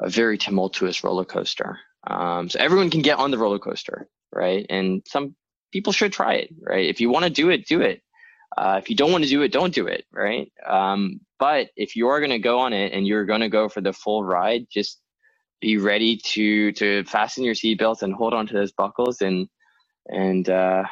a 0.00 0.10
very 0.10 0.38
tumultuous 0.38 1.04
roller 1.04 1.26
coaster. 1.26 1.78
Um, 2.06 2.50
so 2.50 2.60
everyone 2.60 2.90
can 2.90 3.02
get 3.02 3.18
on 3.18 3.32
the 3.32 3.38
roller 3.38 3.60
coaster, 3.60 4.08
right? 4.34 4.66
And 4.70 5.02
some 5.08 5.36
people 5.72 5.92
should 5.94 6.14
try 6.14 6.34
it, 6.36 6.50
right? 6.62 6.86
If 6.88 7.02
you 7.02 7.10
want 7.10 7.24
to 7.26 7.30
do 7.30 7.50
it, 7.50 7.66
do 7.66 7.82
it. 7.82 8.02
Uh, 8.56 8.80
if 8.82 8.90
you 8.90 8.96
don't 8.96 9.12
want 9.12 9.24
to 9.24 9.30
do 9.30 9.42
it, 9.42 9.52
don't 9.52 9.74
do 9.74 9.86
it, 9.88 10.04
right? 10.12 10.52
Um, 10.66 11.20
but 11.38 11.68
if 11.76 11.96
you 11.96 12.08
are 12.08 12.20
going 12.20 12.30
to 12.32 12.40
go 12.40 12.60
on 12.60 12.72
it 12.74 12.92
and 12.94 13.06
you're 13.06 13.26
going 13.26 13.42
to 13.42 13.50
go 13.50 13.68
for 13.68 13.82
the 13.82 13.92
full 13.92 14.24
ride, 14.24 14.66
just 14.72 15.00
be 15.60 15.78
ready 15.78 16.18
to 16.18 16.72
to 16.74 17.04
fasten 17.04 17.44
your 17.44 17.54
seatbelts 17.54 18.02
and 18.02 18.14
hold 18.14 18.34
on 18.34 18.46
to 18.48 18.54
those 18.54 18.72
buckles 18.72 19.22
and 19.22 19.48
and 20.08 20.48
uh, 20.50 20.84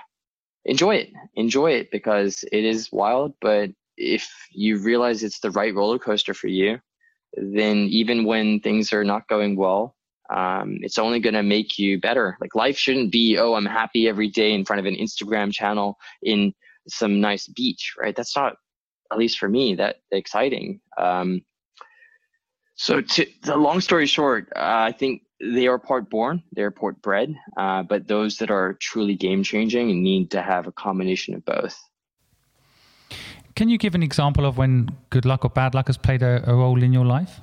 enjoy 0.65 0.97
it. 0.97 1.11
Enjoy 1.35 1.71
it 1.73 1.91
because 1.91 2.45
it 2.53 2.65
is 2.65 2.91
wild. 2.93 3.35
But 3.41 3.71
if 3.97 4.29
you 4.51 4.79
realize 4.79 5.23
it's 5.23 5.41
the 5.41 5.51
right 5.51 5.75
roller 5.75 5.99
coaster 5.99 6.35
for 6.35 6.49
you, 6.49 6.79
then 7.37 7.77
even 7.91 8.25
when 8.25 8.61
things 8.61 8.93
are 8.93 9.05
not 9.05 9.29
going 9.29 9.57
well, 9.57 9.97
um, 10.31 10.79
it's 10.83 10.99
only 10.99 11.21
going 11.21 11.35
to 11.35 11.43
make 11.43 11.79
you 11.79 12.01
better. 12.01 12.37
Like 12.41 12.55
life 12.55 12.77
shouldn't 12.77 13.13
be, 13.13 13.39
oh, 13.39 13.55
I'm 13.55 13.67
happy 13.67 14.09
every 14.09 14.29
day 14.29 14.53
in 14.53 14.65
front 14.65 14.81
of 14.81 14.87
an 14.87 14.97
Instagram 14.97 15.53
channel 15.53 15.97
in 16.23 16.53
some 16.87 17.21
nice 17.21 17.49
beach, 17.49 17.95
right? 17.99 18.15
That's 18.15 18.37
not, 18.37 18.57
at 19.11 19.19
least 19.19 19.39
for 19.39 19.49
me, 19.49 19.75
that 19.77 19.97
exciting. 20.11 20.81
Um, 20.99 21.43
so 22.75 23.01
to 23.01 23.27
the 23.43 23.57
long 23.57 23.81
story 23.81 24.07
short, 24.07 24.49
uh, 24.55 24.61
I 24.61 24.93
think 24.93 25.23
they 25.41 25.67
are 25.67 25.79
part 25.79 26.11
born, 26.11 26.43
they're 26.53 26.71
part 26.71 27.01
bred, 27.01 27.35
uh, 27.57 27.83
but 27.83 28.09
those 28.09 28.39
that 28.39 28.51
are 28.51 28.75
truly 28.75 29.15
game 29.15 29.43
changing 29.43 30.03
need 30.03 30.31
to 30.33 30.43
have 30.43 30.67
a 30.67 30.73
combination 30.73 31.35
of 31.35 31.45
both. 31.45 31.79
Can 33.55 33.69
you 33.69 33.79
give 33.79 33.95
an 33.95 34.03
example 34.03 34.45
of 34.45 34.57
when 34.57 34.91
good 35.11 35.25
luck 35.25 35.45
or 35.45 35.51
bad 35.51 35.75
luck 35.75 35.89
has 35.89 35.97
played 35.97 36.23
a, 36.23 36.49
a 36.49 36.55
role 36.55 36.83
in 36.83 36.93
your 36.93 37.05
life? 37.05 37.41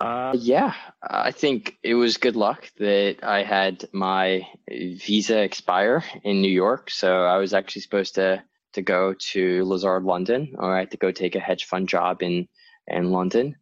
Uh, 0.00 0.32
yeah, 0.34 0.74
I 1.02 1.30
think 1.30 1.76
it 1.82 1.94
was 1.94 2.16
good 2.16 2.36
luck 2.36 2.70
that 2.78 3.18
I 3.22 3.42
had 3.42 3.84
my 3.92 4.46
visa 4.70 5.42
expire 5.42 6.02
in 6.24 6.40
New 6.40 6.50
York. 6.50 6.90
So 6.90 7.24
I 7.24 7.36
was 7.36 7.52
actually 7.52 7.82
supposed 7.82 8.14
to 8.14 8.42
to 8.72 8.82
go 8.82 9.14
to 9.32 9.64
Lazard 9.64 10.04
London, 10.04 10.54
or 10.56 10.74
I 10.74 10.78
had 10.78 10.92
to 10.92 10.96
go 10.96 11.10
take 11.10 11.34
a 11.34 11.40
hedge 11.40 11.64
fund 11.64 11.88
job 11.88 12.22
in 12.22 12.48
in 12.86 13.10
London. 13.10 13.56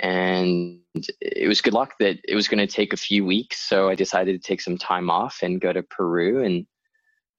And 0.00 0.80
it 0.94 1.46
was 1.46 1.60
good 1.60 1.74
luck 1.74 1.94
that 2.00 2.18
it 2.26 2.34
was 2.34 2.48
going 2.48 2.66
to 2.66 2.72
take 2.72 2.92
a 2.92 2.96
few 2.96 3.24
weeks. 3.24 3.60
So 3.68 3.88
I 3.90 3.94
decided 3.94 4.32
to 4.40 4.46
take 4.46 4.60
some 4.60 4.78
time 4.78 5.10
off 5.10 5.40
and 5.42 5.60
go 5.60 5.72
to 5.72 5.82
Peru. 5.82 6.42
And 6.42 6.66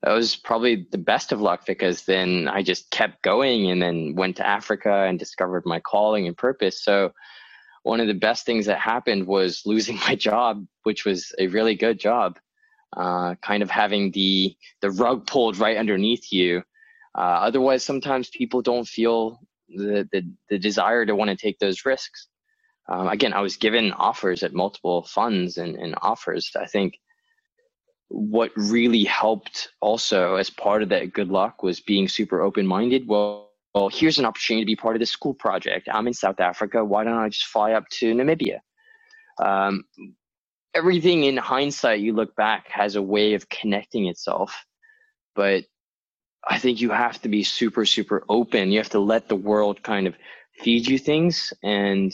that 0.04 0.14
was 0.14 0.36
probably 0.36 0.88
the 0.92 0.98
best 0.98 1.32
of 1.32 1.42
luck 1.42 1.66
because 1.66 2.06
then 2.06 2.48
I 2.48 2.62
just 2.62 2.92
kept 2.92 3.24
going 3.24 3.72
and 3.72 3.82
then 3.82 4.16
went 4.16 4.38
to 4.38 4.48
Africa 4.48 5.06
and 5.08 5.18
discovered 5.18 5.64
my 5.66 5.80
calling 5.80 6.28
and 6.28 6.38
purpose. 6.38 6.84
So 6.84 7.14
one 7.84 8.00
of 8.00 8.08
the 8.08 8.14
best 8.14 8.46
things 8.46 8.68
that 8.68 8.80
happened 8.80 9.26
was 9.26 9.62
losing 9.66 9.98
my 9.98 10.16
job, 10.16 10.66
which 10.84 11.06
was 11.06 11.34
a 11.40 11.48
really 11.48 11.76
good 11.76 12.00
job. 12.00 12.38
Uh, 12.96 13.36
kind 13.36 13.64
of 13.64 13.72
having 13.72 14.12
the 14.12 14.54
the 14.82 14.92
rug 14.92 15.26
pulled 15.26 15.58
right 15.58 15.78
underneath 15.78 16.30
you. 16.30 16.62
Uh, 17.18 17.40
otherwise, 17.48 17.84
sometimes 17.84 18.30
people 18.30 18.62
don't 18.62 18.86
feel 18.86 19.40
the, 19.70 20.08
the, 20.12 20.30
the 20.50 20.60
desire 20.60 21.06
to 21.06 21.16
want 21.16 21.30
to 21.30 21.38
take 21.38 21.58
those 21.60 21.86
risks. 21.86 22.28
Um, 22.92 23.08
again, 23.08 23.32
I 23.32 23.40
was 23.40 23.56
given 23.56 23.94
offers 23.94 24.44
at 24.44 24.54
multiple 24.54 25.04
funds 25.04 25.58
and, 25.58 25.76
and 25.76 25.96
offers. 26.02 26.52
I 26.60 26.66
think 26.66 27.00
what 28.10 28.52
really 28.58 29.06
helped 29.06 29.70
also 29.80 30.36
as 30.36 30.50
part 30.50 30.84
of 30.84 30.90
that 30.90 31.14
good 31.14 31.30
luck 31.30 31.64
was 31.64 31.80
being 31.80 32.10
super 32.10 32.42
open 32.42 32.68
minded. 32.68 33.08
Well, 33.08 33.50
well, 33.74 33.88
here's 33.88 34.20
an 34.20 34.26
opportunity 34.26 34.64
to 34.64 34.72
be 34.72 34.76
part 34.76 34.98
of 34.98 35.00
this 35.00 35.12
school 35.12 35.34
project. 35.34 35.88
I'm 35.90 36.08
in 36.08 36.14
South 36.14 36.42
Africa. 36.42 36.84
Why 36.84 37.06
don't 37.06 37.18
I 37.18 37.30
just 37.30 37.46
fly 37.46 37.72
up 37.72 37.88
to 38.00 38.14
Namibia? 38.14 38.60
Um, 39.42 39.86
everything 40.74 41.24
in 41.24 41.38
hindsight, 41.38 42.02
you 42.02 42.12
look 42.12 42.36
back, 42.36 42.68
has 42.68 42.98
a 42.98 43.02
way 43.02 43.36
of 43.36 43.48
connecting 43.48 44.08
itself. 44.08 44.66
But 45.34 45.64
I 46.46 46.60
think 46.60 46.82
you 46.82 46.90
have 46.90 47.22
to 47.22 47.30
be 47.30 47.44
super, 47.44 47.86
super 47.86 48.26
open. 48.28 48.72
You 48.72 48.80
have 48.80 48.90
to 48.90 49.00
let 49.00 49.30
the 49.30 49.38
world 49.38 49.82
kind 49.82 50.08
of 50.08 50.16
feed 50.60 50.90
you 50.90 50.98
things. 50.98 51.54
And 51.64 52.14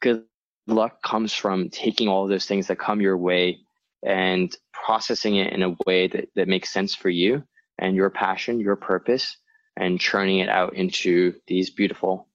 good 0.00 0.24
luck 0.66 1.02
comes 1.02 1.32
from 1.32 1.70
taking 1.70 2.08
all 2.08 2.24
of 2.24 2.30
those 2.30 2.46
things 2.46 2.66
that 2.66 2.78
come 2.78 3.00
your 3.00 3.16
way 3.16 3.58
and 4.02 4.54
processing 4.72 5.36
it 5.36 5.52
in 5.52 5.62
a 5.62 5.76
way 5.86 6.06
that, 6.08 6.28
that 6.34 6.48
makes 6.48 6.72
sense 6.72 6.94
for 6.94 7.08
you 7.08 7.42
and 7.78 7.96
your 7.96 8.10
passion, 8.10 8.60
your 8.60 8.76
purpose, 8.76 9.36
and 9.76 10.00
churning 10.00 10.38
it 10.38 10.48
out 10.48 10.74
into 10.74 11.34
these 11.46 11.70
beautiful, 11.70 12.28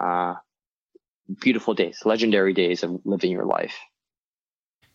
uh, 0.00 0.34
beautiful 1.40 1.74
days, 1.74 2.00
legendary 2.04 2.52
days 2.52 2.82
of 2.82 3.00
living 3.04 3.30
your 3.30 3.44
life. 3.44 3.76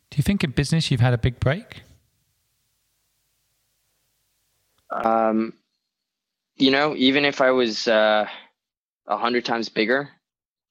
Do 0.10 0.18
you 0.18 0.24
think 0.24 0.44
in 0.44 0.52
business 0.52 0.90
you've 0.90 1.02
had 1.02 1.14
a 1.14 1.18
big 1.18 1.40
break? 1.40 1.84
Um, 4.92 5.54
you 6.56 6.72
know, 6.72 6.96
even 6.96 7.26
if 7.26 7.42
I 7.42 7.52
was 7.52 7.88
uh, 7.88 8.28
a 9.08 9.12
uh, 9.12 9.18
hundred 9.18 9.46
times 9.46 9.70
bigger, 9.70 10.10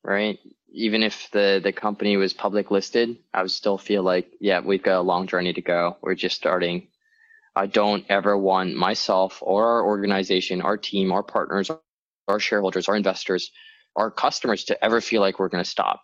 right? 0.02 0.38
Even 0.70 1.02
if 1.02 1.31
the 1.33 1.61
the 1.62 1.72
company 1.72 2.16
was 2.16 2.33
public 2.35 2.70
listed, 2.70 3.16
I 3.33 3.42
would 3.42 3.50
still 3.50 3.78
feel 3.78 4.02
like, 4.02 4.31
yeah, 4.40 4.61
we've 4.61 4.83
got 4.83 5.00
a 5.00 5.02
long 5.02 5.26
journey 5.26 5.52
to 5.52 5.62
go. 5.62 5.96
We're 6.02 6.14
just 6.14 6.37
starting. 6.37 6.88
I 7.57 7.66
don't 7.66 8.04
ever 8.09 8.37
want 8.37 8.76
myself 8.76 9.38
or 9.42 9.66
our 9.66 9.85
organization, 9.85 10.62
our 10.62 10.76
team, 10.76 11.11
our 11.11 11.22
partners, 11.24 11.70
our 12.28 12.38
shareholders, 12.38 12.88
our 12.88 12.96
investors, 12.96 13.50
our 13.96 14.11
customers 14.11 14.64
to 14.64 14.85
ever 14.85 15.00
feel 15.00 15.20
like 15.20 15.38
we're 15.38 15.48
going 15.48 15.64
to 15.64 15.68
stop. 15.68 16.02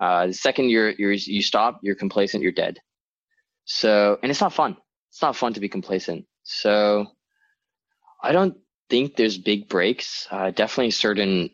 Uh, 0.00 0.28
the 0.28 0.32
second 0.32 0.70
you're, 0.70 0.90
you're 0.90 1.12
you 1.12 1.42
stop, 1.42 1.80
you're 1.82 1.96
complacent, 1.96 2.42
you're 2.42 2.52
dead. 2.52 2.78
So, 3.64 4.18
and 4.22 4.30
it's 4.30 4.40
not 4.40 4.54
fun. 4.54 4.76
It's 5.10 5.20
not 5.20 5.36
fun 5.36 5.52
to 5.54 5.60
be 5.60 5.68
complacent. 5.68 6.24
So, 6.44 7.06
I 8.22 8.32
don't 8.32 8.56
think 8.88 9.16
there's 9.16 9.36
big 9.36 9.68
breaks. 9.68 10.26
Uh, 10.30 10.50
definitely 10.50 10.92
certain 10.92 11.50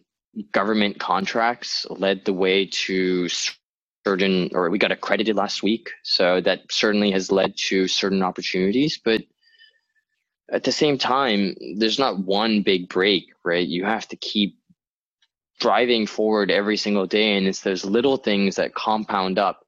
government 0.52 0.98
contracts 0.98 1.86
led 1.90 2.24
the 2.24 2.32
way 2.32 2.66
to 2.66 3.28
certain, 4.06 4.50
or 4.52 4.70
we 4.70 4.78
got 4.78 4.92
accredited 4.92 5.36
last 5.36 5.62
week. 5.62 5.90
So 6.02 6.40
that 6.40 6.62
certainly 6.70 7.10
has 7.12 7.32
led 7.32 7.56
to 7.68 7.88
certain 7.88 8.22
opportunities. 8.22 9.00
But 9.02 9.22
at 10.50 10.64
the 10.64 10.72
same 10.72 10.98
time, 10.98 11.54
there's 11.76 11.98
not 11.98 12.18
one 12.18 12.62
big 12.62 12.88
break, 12.88 13.32
right? 13.44 13.66
You 13.66 13.84
have 13.84 14.08
to 14.08 14.16
keep 14.16 14.58
driving 15.60 16.06
forward 16.06 16.50
every 16.50 16.76
single 16.76 17.06
day. 17.06 17.36
And 17.36 17.46
it's 17.46 17.60
those 17.60 17.84
little 17.84 18.16
things 18.16 18.56
that 18.56 18.74
compound 18.74 19.38
up 19.38 19.64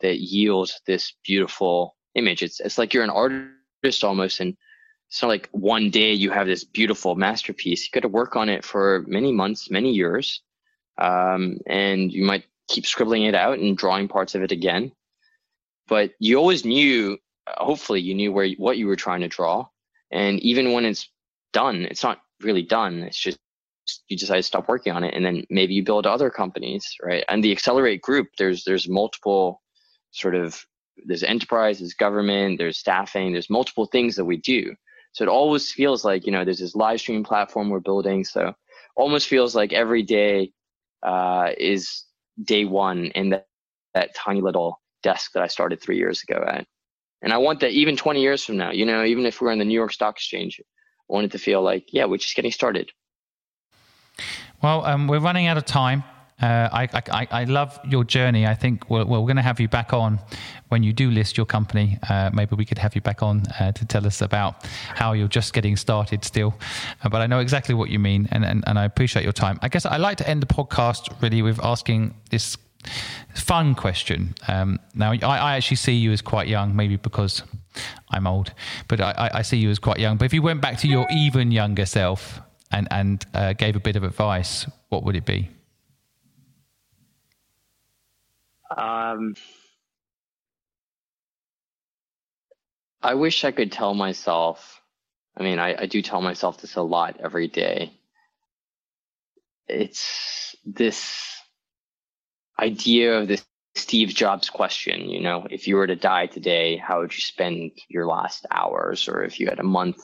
that 0.00 0.18
yield 0.18 0.70
this 0.86 1.12
beautiful 1.24 1.96
image. 2.14 2.42
It's, 2.42 2.60
it's 2.60 2.78
like 2.78 2.92
you're 2.92 3.04
an 3.04 3.10
artist 3.10 4.02
almost. 4.02 4.40
And 4.40 4.56
it's 5.08 5.22
not 5.22 5.28
like 5.28 5.48
one 5.52 5.90
day 5.90 6.12
you 6.12 6.30
have 6.30 6.46
this 6.46 6.64
beautiful 6.64 7.14
masterpiece. 7.14 7.84
You 7.84 7.90
got 7.92 8.00
to 8.00 8.08
work 8.08 8.36
on 8.36 8.48
it 8.48 8.64
for 8.64 9.04
many 9.06 9.32
months, 9.32 9.70
many 9.70 9.92
years. 9.92 10.42
Um, 10.98 11.58
and 11.66 12.12
you 12.12 12.24
might 12.24 12.44
keep 12.68 12.86
scribbling 12.86 13.24
it 13.24 13.34
out 13.34 13.58
and 13.58 13.76
drawing 13.76 14.08
parts 14.08 14.34
of 14.34 14.42
it 14.42 14.52
again. 14.52 14.92
But 15.88 16.12
you 16.18 16.36
always 16.36 16.64
knew, 16.64 17.18
hopefully, 17.46 18.00
you 18.00 18.14
knew 18.14 18.32
where 18.32 18.48
what 18.56 18.78
you 18.78 18.88
were 18.88 18.96
trying 18.96 19.20
to 19.20 19.28
draw. 19.28 19.68
And 20.10 20.40
even 20.40 20.72
when 20.72 20.84
it's 20.84 21.08
done, 21.52 21.82
it's 21.82 22.02
not 22.02 22.20
really 22.40 22.62
done. 22.62 23.02
It's 23.02 23.18
just 23.18 23.38
you 24.08 24.16
decide 24.16 24.36
to 24.36 24.42
stop 24.42 24.68
working 24.68 24.92
on 24.92 25.04
it, 25.04 25.14
and 25.14 25.24
then 25.24 25.44
maybe 25.48 25.74
you 25.74 25.84
build 25.84 26.06
other 26.06 26.28
companies, 26.28 26.96
right? 27.00 27.24
And 27.28 27.42
the 27.44 27.54
Xccelerate 27.54 28.00
Group, 28.00 28.28
there's 28.36 28.64
there's 28.64 28.88
multiple 28.88 29.62
sort 30.10 30.34
of 30.34 30.60
there's 31.04 31.22
enterprise, 31.22 31.78
there's 31.78 31.94
government, 31.94 32.58
there's 32.58 32.78
staffing, 32.78 33.32
there's 33.32 33.50
multiple 33.50 33.86
things 33.86 34.16
that 34.16 34.24
we 34.24 34.38
do. 34.38 34.74
So 35.16 35.24
it 35.24 35.28
always 35.28 35.72
feels 35.72 36.04
like, 36.04 36.26
you 36.26 36.32
know, 36.32 36.44
there's 36.44 36.58
this 36.58 36.74
live 36.74 37.00
stream 37.00 37.24
platform 37.24 37.70
we're 37.70 37.80
building. 37.80 38.22
So 38.22 38.52
almost 38.96 39.28
feels 39.28 39.56
like 39.56 39.72
every 39.72 40.02
day 40.02 40.52
uh, 41.02 41.52
is 41.56 42.04
day 42.44 42.66
one 42.66 43.06
in 43.14 43.30
that, 43.30 43.46
that 43.94 44.14
tiny 44.14 44.42
little 44.42 44.78
desk 45.02 45.32
that 45.32 45.42
I 45.42 45.46
started 45.46 45.80
three 45.80 45.96
years 45.96 46.22
ago 46.22 46.44
at. 46.46 46.66
And 47.22 47.32
I 47.32 47.38
want 47.38 47.60
that 47.60 47.70
even 47.70 47.96
20 47.96 48.20
years 48.20 48.44
from 48.44 48.58
now, 48.58 48.72
you 48.72 48.84
know, 48.84 49.04
even 49.04 49.24
if 49.24 49.40
we're 49.40 49.52
in 49.52 49.58
the 49.58 49.64
New 49.64 49.72
York 49.72 49.94
Stock 49.94 50.16
Exchange, 50.16 50.60
I 50.60 50.64
want 51.08 51.24
it 51.24 51.32
to 51.32 51.38
feel 51.38 51.62
like, 51.62 51.86
yeah, 51.94 52.04
we're 52.04 52.18
just 52.18 52.36
getting 52.36 52.52
started. 52.52 52.92
Well, 54.62 54.84
um, 54.84 55.08
we're 55.08 55.18
running 55.18 55.46
out 55.46 55.56
of 55.56 55.64
time. 55.64 56.04
Uh, 56.40 56.68
I, 56.70 56.88
I, 57.10 57.28
I 57.30 57.44
love 57.44 57.78
your 57.88 58.04
journey. 58.04 58.46
I 58.46 58.54
think 58.54 58.90
we're, 58.90 59.06
we're 59.06 59.20
going 59.20 59.36
to 59.36 59.42
have 59.42 59.58
you 59.58 59.68
back 59.68 59.94
on 59.94 60.18
when 60.68 60.82
you 60.82 60.92
do 60.92 61.10
list 61.10 61.36
your 61.38 61.46
company. 61.46 61.98
Uh, 62.08 62.30
maybe 62.32 62.56
we 62.56 62.66
could 62.66 62.76
have 62.76 62.94
you 62.94 63.00
back 63.00 63.22
on 63.22 63.44
uh, 63.58 63.72
to 63.72 63.86
tell 63.86 64.06
us 64.06 64.20
about 64.20 64.66
how 64.94 65.12
you're 65.12 65.28
just 65.28 65.54
getting 65.54 65.76
started 65.76 66.24
still. 66.24 66.54
Uh, 67.02 67.08
but 67.08 67.22
I 67.22 67.26
know 67.26 67.38
exactly 67.38 67.74
what 67.74 67.88
you 67.88 67.98
mean, 67.98 68.28
and, 68.32 68.44
and, 68.44 68.64
and 68.66 68.78
I 68.78 68.84
appreciate 68.84 69.22
your 69.22 69.32
time. 69.32 69.58
I 69.62 69.68
guess 69.68 69.86
I 69.86 69.96
like 69.96 70.18
to 70.18 70.28
end 70.28 70.42
the 70.42 70.46
podcast 70.46 71.22
really 71.22 71.40
with 71.40 71.58
asking 71.64 72.14
this 72.30 72.58
fun 73.34 73.74
question. 73.74 74.34
Um, 74.46 74.78
now, 74.94 75.12
I, 75.12 75.18
I, 75.22 75.56
actually 75.56 75.78
see 75.78 75.94
you 75.94 76.12
as 76.12 76.22
quite 76.22 76.48
young, 76.48 76.76
maybe 76.76 76.96
because 76.96 77.42
I'm 78.10 78.26
old, 78.26 78.52
but 78.88 79.00
I, 79.00 79.30
I, 79.34 79.42
see 79.42 79.56
you 79.56 79.70
as 79.70 79.78
quite 79.78 79.98
young. 79.98 80.18
But 80.18 80.26
if 80.26 80.34
you 80.34 80.42
went 80.42 80.60
back 80.60 80.78
to 80.80 80.88
your 80.88 81.06
even 81.10 81.50
younger 81.50 81.86
self 81.86 82.40
and, 82.70 82.86
and 82.90 83.24
uh, 83.34 83.54
gave 83.54 83.74
a 83.74 83.80
bit 83.80 83.96
of 83.96 84.04
advice, 84.04 84.66
what 84.88 85.02
would 85.04 85.16
it 85.16 85.24
be? 85.24 85.50
Um, 88.74 89.34
I 93.02 93.14
wish 93.14 93.44
I 93.44 93.52
could 93.52 93.70
tell 93.70 93.94
myself. 93.94 94.80
I 95.36 95.42
mean, 95.42 95.58
I, 95.58 95.82
I 95.82 95.86
do 95.86 96.02
tell 96.02 96.20
myself 96.20 96.60
this 96.60 96.76
a 96.76 96.82
lot 96.82 97.18
every 97.22 97.48
day. 97.48 97.92
It's 99.68 100.56
this 100.64 101.40
idea 102.58 103.18
of 103.18 103.28
this 103.28 103.44
Steve 103.76 104.08
Jobs 104.08 104.48
question, 104.48 105.10
you 105.10 105.20
know, 105.20 105.46
if 105.50 105.68
you 105.68 105.76
were 105.76 105.86
to 105.86 105.96
die 105.96 106.26
today, 106.26 106.78
how 106.78 107.00
would 107.00 107.12
you 107.12 107.20
spend 107.20 107.72
your 107.88 108.06
last 108.06 108.46
hours? 108.50 109.06
Or 109.06 109.22
if 109.22 109.38
you 109.38 109.48
had 109.48 109.58
a 109.60 109.64
month, 109.64 110.02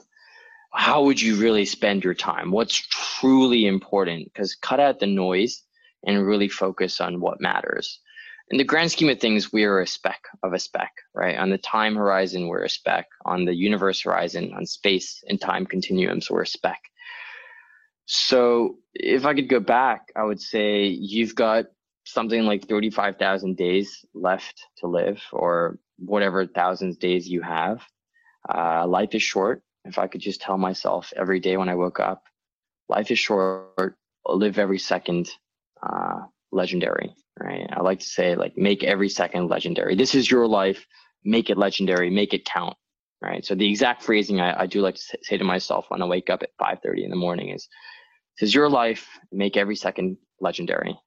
how 0.75 1.05
would 1.05 1.20
you 1.20 1.37
really 1.37 1.64
spend 1.64 2.05
your 2.05 2.14
time? 2.14 2.51
What's 2.51 2.77
truly 2.77 3.66
important? 3.66 4.27
Because 4.27 4.55
cut 4.55 4.79
out 4.79 5.01
the 5.01 5.07
noise 5.07 5.62
and 6.07 6.27
really 6.27 6.48
focus 6.48 7.01
on 7.01 7.20
what 7.20 7.40
matters 7.40 8.01
in 8.53 8.59
the 8.59 8.64
grand 8.64 8.92
scheme 8.92 9.09
of 9.09 9.18
things, 9.18 9.50
we 9.50 9.64
are 9.64 9.80
a 9.80 9.86
speck 9.86 10.24
of 10.42 10.53
a 10.53 10.59
speck, 10.59 10.92
right? 11.14 11.38
On 11.38 11.48
the 11.48 11.57
time 11.57 11.96
horizon, 11.96 12.48
we're 12.48 12.64
a 12.64 12.68
speck. 12.68 13.07
On 13.24 13.46
the 13.46 13.55
universe 13.55 14.03
horizon, 14.03 14.53
on 14.55 14.66
space 14.66 15.24
and 15.26 15.40
time 15.40 15.64
continuums, 15.64 16.30
we're 16.30 16.42
a 16.42 16.46
speck. 16.46 16.78
So 18.05 18.76
if 18.92 19.24
I 19.24 19.32
could 19.32 19.48
go 19.48 19.59
back, 19.59 20.12
I 20.14 20.22
would 20.22 20.40
say 20.40 20.84
you've 20.84 21.34
got 21.34 21.64
something 22.05 22.42
like 22.42 22.68
35,000 22.68 23.57
days 23.57 24.05
left 24.12 24.66
to 24.78 24.86
live, 24.86 25.22
or 25.32 25.78
whatever 25.98 26.46
thousands 26.46 26.98
days 26.98 27.26
you 27.26 27.40
have. 27.40 27.80
Uh, 28.55 28.86
life 28.86 29.14
is 29.14 29.22
short. 29.22 29.62
If 29.86 29.98
I 29.98 30.09
could 30.09 30.20
just 30.20 30.42
tell 30.42 30.59
myself 30.59 31.11
every 31.16 31.40
day 31.40 31.57
when 31.57 31.70
I 31.70 31.74
woke 31.74 32.00
up, 32.00 32.24
life 32.90 33.11
is 33.11 33.18
short, 33.18 33.96
live 34.26 34.59
every 34.59 34.78
second 34.78 35.30
uh, 35.82 36.20
legendary 36.53 37.14
right? 37.38 37.66
I 37.70 37.80
like 37.80 38.00
to 38.00 38.09
say 38.09 38.34
like 38.34 38.57
make 38.57 38.84
every 38.84 39.09
second 39.09 39.48
legendary. 39.48 39.96
This 39.96 40.14
is 40.14 40.30
your 40.30 40.46
life. 40.46 40.86
Make 41.24 41.50
it 41.50 41.59
legendary. 41.59 42.11
Make 42.11 42.34
it 42.34 42.44
count, 42.44 42.76
right? 43.20 43.44
So 43.44 43.55
the 43.55 43.68
exact 43.68 44.03
phrasing 44.03 44.40
I, 44.40 44.62
I 44.62 44.66
do 44.66 44.80
like 44.80 44.96
to 44.96 45.18
say 45.22 45.36
to 45.36 45.44
myself 45.44 45.86
when 45.88 46.03
I 46.03 46.07
wake 46.07 46.30
up 46.30 46.42
at 46.42 46.50
5:30 46.61 47.05
in 47.05 47.11
the 47.11 47.16
morning 47.16 47.50
is, 47.50 47.68
"This 48.38 48.48
is 48.48 48.55
your 48.55 48.68
life. 48.68 49.07
Make 49.30 49.57
every 49.57 49.76
second 49.76 50.16
legendary." 50.40 50.98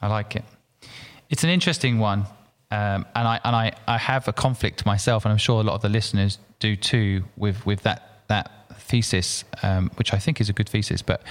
I 0.00 0.08
like 0.08 0.36
it. 0.36 0.44
It's 1.30 1.44
an 1.44 1.50
interesting 1.50 1.98
one, 1.98 2.20
um, 2.70 3.06
and 3.14 3.28
I 3.28 3.40
and 3.44 3.56
I, 3.56 3.72
I 3.88 3.98
have 3.98 4.28
a 4.28 4.32
conflict 4.32 4.86
myself, 4.86 5.24
and 5.24 5.32
I'm 5.32 5.38
sure 5.38 5.60
a 5.60 5.64
lot 5.64 5.74
of 5.74 5.82
the 5.82 5.88
listeners 5.88 6.38
do 6.60 6.76
too 6.76 7.24
with 7.36 7.66
with 7.66 7.82
that 7.82 8.26
that 8.28 8.50
thesis, 8.78 9.44
um, 9.62 9.90
which 9.96 10.12
I 10.12 10.18
think 10.18 10.40
is 10.40 10.48
a 10.48 10.52
good 10.52 10.68
thesis. 10.68 11.02
But 11.02 11.22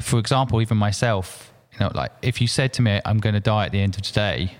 for 0.00 0.18
example, 0.18 0.62
even 0.62 0.78
myself, 0.78 1.51
you 1.72 1.80
know, 1.80 1.90
like 1.94 2.12
if 2.22 2.40
you 2.40 2.46
said 2.46 2.72
to 2.74 2.82
me, 2.82 3.00
"I'm 3.04 3.18
going 3.18 3.34
to 3.34 3.40
die 3.40 3.66
at 3.66 3.72
the 3.72 3.80
end 3.80 3.96
of 3.96 4.02
today," 4.02 4.56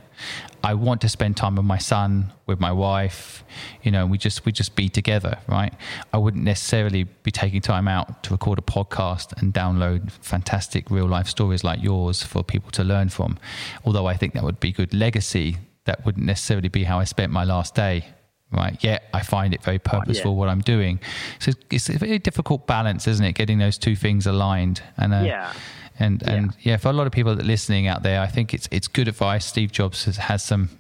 I 0.65 0.75
want 0.75 1.01
to 1.01 1.09
spend 1.09 1.37
time 1.37 1.57
with 1.57 1.65
my 1.65 1.79
son, 1.79 2.33
with 2.47 2.61
my 2.61 2.71
wife, 2.71 3.43
you 3.83 3.91
know, 3.91 4.07
we 4.07 4.17
just 4.17 4.45
we 4.45 4.53
just 4.53 4.77
be 4.77 4.89
together, 4.89 5.39
right? 5.49 5.73
I 6.13 6.19
wouldn't 6.19 6.45
necessarily 6.45 7.05
be 7.05 7.33
taking 7.33 7.61
time 7.61 7.89
out 7.89 8.23
to 8.25 8.31
record 8.31 8.59
a 8.59 8.63
podcast 8.63 9.41
and 9.41 9.53
download 9.53 10.13
fantastic 10.13 10.89
real 10.91 11.07
life 11.07 11.27
stories 11.27 11.65
like 11.65 11.83
yours 11.83 12.23
for 12.23 12.45
people 12.45 12.71
to 12.73 12.85
learn 12.85 13.09
from. 13.09 13.39
Although 13.85 14.07
I 14.07 14.17
think 14.17 14.35
that 14.35 14.45
would 14.45 14.61
be 14.61 14.71
good 14.71 14.95
legacy, 14.95 15.57
that 15.85 16.05
wouldn't 16.07 16.27
necessarily 16.27 16.69
be 16.69 16.85
how 16.85 17.01
I 17.01 17.05
spent 17.05 17.33
my 17.33 17.45
last 17.45 17.75
day. 17.75 18.07
Right. 18.53 18.77
Yet 18.85 19.05
I 19.15 19.23
find 19.23 19.55
it 19.55 19.63
very 19.63 19.79
purposeful 19.79 20.33
yeah. 20.33 20.37
what 20.37 20.49
I'm 20.51 20.61
doing. 20.61 21.01
So 21.39 21.53
it's 21.71 21.89
a 21.89 21.97
very 21.97 22.19
difficult 22.19 22.67
balance, 22.67 23.09
isn't 23.09 23.25
it? 23.25 23.33
Getting 23.33 23.59
those 23.59 23.79
two 23.79 23.97
things 23.97 24.27
aligned. 24.27 24.83
And 24.99 25.15
uh, 25.15 25.23
yeah 25.25 25.53
and 25.99 26.23
and 26.23 26.47
yeah. 26.61 26.73
yeah, 26.73 26.77
for 26.77 26.89
a 26.89 26.93
lot 26.93 27.07
of 27.07 27.13
people 27.13 27.35
that 27.35 27.43
are 27.43 27.47
listening 27.47 27.87
out 27.87 28.03
there, 28.03 28.21
I 28.21 28.27
think 28.27 28.55
it's 28.55 28.69
it's 28.71 28.89
good 28.89 29.09
advice. 29.09 29.45
Steve 29.45 29.73
Jobs 29.73 30.05
has, 30.05 30.17
has 30.17 30.43
some 30.43 30.71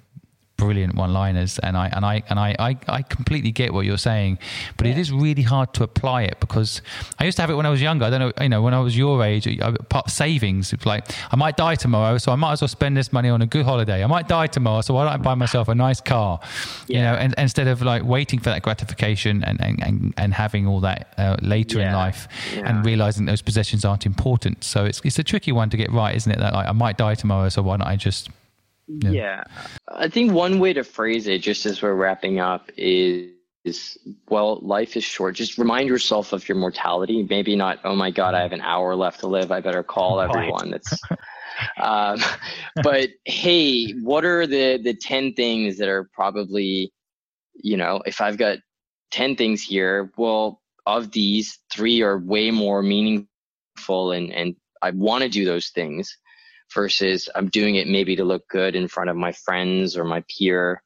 brilliant 0.65 0.95
one-liners, 0.95 1.59
and 1.59 1.77
I 1.77 1.89
and 1.89 2.05
I 2.05 2.23
and 2.29 2.39
I 2.39 2.55
I, 2.59 2.77
I 2.89 3.03
completely 3.03 3.53
get 3.53 3.73
what 3.73 3.85
you're 3.85 3.99
saying, 3.99 4.39
but 4.77 4.87
yeah. 4.87 4.93
it 4.93 4.99
is 4.99 5.13
really 5.13 5.43
hard 5.43 5.75
to 5.75 5.83
apply 5.83 6.23
it 6.23 6.39
because 6.41 6.83
I 7.19 7.25
used 7.25 7.37
to 7.37 7.43
have 7.43 7.51
it 7.51 7.55
when 7.55 7.67
I 7.67 7.71
was 7.71 7.83
younger. 7.83 8.05
I 8.05 8.11
don't 8.11 8.21
know, 8.21 8.33
you 8.41 8.49
know, 8.49 8.63
when 8.63 8.75
I 8.75 8.81
was 8.81 8.97
your 8.97 9.23
age, 9.25 9.47
part 9.89 10.11
savings. 10.11 10.73
It's 10.73 10.87
like 10.87 11.11
I 11.31 11.37
might 11.37 11.57
die 11.57 11.75
tomorrow, 11.75 12.19
so 12.19 12.33
I 12.33 12.37
might 12.37 12.53
as 12.53 12.63
well 12.63 12.69
spend 12.69 12.97
this 12.97 13.13
money 13.13 13.29
on 13.29 13.43
a 13.43 13.47
good 13.47 13.65
holiday. 13.65 14.03
I 14.03 14.07
might 14.07 14.29
die 14.29 14.47
tomorrow, 14.47 14.81
so 14.81 14.95
why 14.95 15.05
don't 15.05 15.15
I 15.15 15.17
buy 15.17 15.35
myself 15.35 15.69
a 15.69 15.75
nice 15.75 16.01
car? 16.01 16.41
Yeah. 16.87 16.97
You 16.97 17.03
know, 17.05 17.15
and, 17.15 17.35
instead 17.39 17.69
of 17.69 17.83
like 17.83 18.05
waiting 18.05 18.39
for 18.39 18.51
that 18.51 18.63
gratification 18.63 19.43
and 19.45 19.61
and, 19.61 19.83
and, 19.83 20.15
and 20.17 20.35
having 20.35 20.67
all 20.67 20.81
that 20.81 21.15
uh, 21.19 21.37
later 21.43 21.79
yeah. 21.79 21.89
in 21.89 21.95
life 21.95 22.29
and 22.55 22.85
realizing 22.85 23.27
those 23.27 23.43
possessions 23.43 23.85
aren't 23.85 24.07
important. 24.07 24.65
So 24.65 24.85
it's 24.85 25.01
it's 25.05 25.19
a 25.19 25.25
tricky 25.25 25.53
one 25.53 25.71
to 25.71 25.77
get 25.77 25.91
right, 25.91 26.15
isn't 26.17 26.31
it? 26.31 26.39
That 26.39 26.53
like 26.55 26.69
I 26.69 26.73
might 26.73 26.97
die 26.97 27.15
tomorrow, 27.15 27.49
so 27.49 27.63
why 27.63 27.77
don't 27.77 27.87
I 27.87 27.97
just 27.97 28.31
yeah. 29.01 29.11
yeah. 29.11 29.45
I 29.89 30.09
think 30.09 30.33
one 30.33 30.59
way 30.59 30.73
to 30.73 30.85
phrase 30.85 31.27
it, 31.27 31.39
just 31.39 31.67
as 31.67 31.83
we're 31.83 31.95
wrapping 31.95 32.41
up, 32.41 32.71
is, 32.77 33.31
is 33.65 33.99
well, 34.29 34.59
life 34.61 34.97
is 34.97 35.05
short. 35.05 35.35
Just 35.37 35.59
remind 35.59 35.89
yourself 35.89 36.33
of 36.33 36.49
your 36.49 36.59
mortality. 36.59 37.27
Maybe 37.29 37.55
not, 37.57 37.79
oh 37.85 37.95
my 37.95 38.11
God, 38.11 38.35
I 38.35 38.43
have 38.43 38.53
an 38.53 38.61
hour 38.61 38.95
left 38.97 39.21
to 39.21 39.29
live. 39.29 39.53
I 39.53 39.61
better 39.61 39.83
call 39.83 40.21
everyone. 40.21 40.71
That's, 40.71 41.01
um, 41.81 42.19
but 42.83 43.11
hey, 43.25 43.93
what 43.93 44.25
are 44.25 44.47
the 44.47 44.81
the 44.83 44.95
ten 44.95 45.35
things 45.35 45.79
that 45.79 45.89
are 45.89 46.09
probably, 46.13 46.93
you 47.55 47.77
know, 47.77 48.03
if 48.05 48.21
I've 48.21 48.37
got 48.37 48.59
ten 49.11 49.37
things 49.37 49.63
here, 49.63 50.11
well, 50.17 50.61
of 50.85 51.13
these, 51.13 51.61
three 51.73 52.03
are 52.03 52.19
way 52.19 52.51
more 52.51 52.83
meaningful, 52.83 54.11
and 54.11 54.33
and 54.33 54.57
I 54.83 54.91
want 54.91 55.23
to 55.23 55.29
do 55.29 55.45
those 55.45 55.69
things 55.69 56.17
versus 56.75 57.29
I'm 57.35 57.49
doing 57.49 57.77
it 57.77 57.89
maybe 57.89 58.17
to 58.17 58.25
look 58.25 58.49
good 58.49 58.75
in 58.77 58.89
front 58.89 59.11
of 59.11 59.17
my 59.17 59.33
friends 59.33 59.97
or 59.97 60.05
my 60.05 60.25
peer 60.29 60.83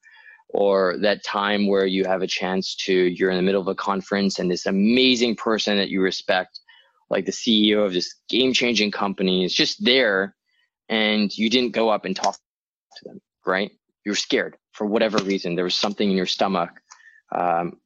or 0.49 0.97
that 0.99 1.24
time 1.24 1.66
where 1.66 1.87
you 1.87 2.05
have 2.05 2.22
a 2.22 2.26
chance 2.26 2.74
to 2.74 2.93
you're 2.93 3.30
in 3.30 3.37
the 3.37 3.43
middle 3.43 3.61
of 3.61 3.68
a 3.68 3.74
conference 3.74 4.39
and 4.39 4.51
this 4.51 4.66
amazing 4.66 5.37
person 5.37 5.76
that 5.76 5.89
you 5.89 6.01
respect 6.01 6.61
like 7.11 7.24
the 7.24 7.32
CEO 7.32 7.84
of 7.84 7.93
this 7.93 8.14
game-changing 8.28 8.91
company 8.91 9.45
is 9.45 9.55
just 9.55 9.84
there 9.84 10.34
and 10.89 11.37
you 11.37 11.51
didn't 11.51 11.72
go 11.72 11.89
up 11.89 12.05
and 12.05 12.16
talk 12.16 12.37
to 12.97 13.09
them 13.09 13.20
right? 13.45 13.70
You're 14.05 14.16
scared 14.16 14.57
for 14.72 14.87
whatever 14.87 15.18
reason. 15.18 15.55
There 15.55 15.64
was 15.64 15.74
something 15.74 16.11
in 16.11 16.16
your 16.16 16.26
stomach 16.26 16.70
um, 17.32 17.78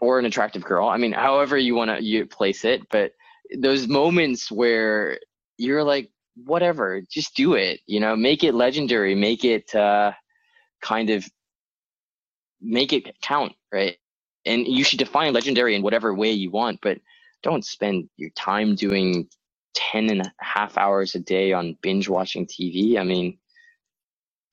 or 0.00 0.18
an 0.18 0.26
attractive 0.26 0.64
girl. 0.64 0.88
I 0.88 0.96
mean 0.96 1.12
however 1.12 1.56
you 1.56 1.74
want 1.74 1.90
to 1.90 2.02
you 2.02 2.26
place 2.26 2.64
it 2.64 2.88
but 2.90 3.12
those 3.58 3.88
moments 3.88 4.50
where 4.50 5.18
you're 5.58 5.84
like 5.84 6.10
whatever, 6.46 7.02
just 7.10 7.36
do 7.36 7.54
it. 7.54 7.80
You 7.86 8.00
know, 8.00 8.16
make 8.16 8.44
it 8.44 8.54
legendary, 8.54 9.14
make 9.14 9.44
it 9.44 9.74
uh, 9.74 10.12
kind 10.82 11.10
of 11.10 11.24
make 12.62 12.94
it 12.94 13.16
count, 13.22 13.54
right? 13.72 13.98
And 14.46 14.66
you 14.68 14.84
should 14.84 15.00
define 15.00 15.34
legendary 15.34 15.76
in 15.76 15.82
whatever 15.82 16.14
way 16.14 16.32
you 16.32 16.50
want, 16.52 16.80
but 16.82 17.00
don't 17.44 17.64
spend 17.66 18.10
your 18.18 18.30
time 18.32 18.76
doing 18.76 19.28
10 19.74 20.10
and 20.10 20.22
a 20.22 20.34
half 20.40 20.78
hours 20.78 21.14
a 21.16 21.20
day 21.20 21.54
on 21.54 21.78
binge 21.82 22.08
watching 22.08 22.46
TV. 22.46 22.98
I 22.98 23.04
mean, 23.04 23.38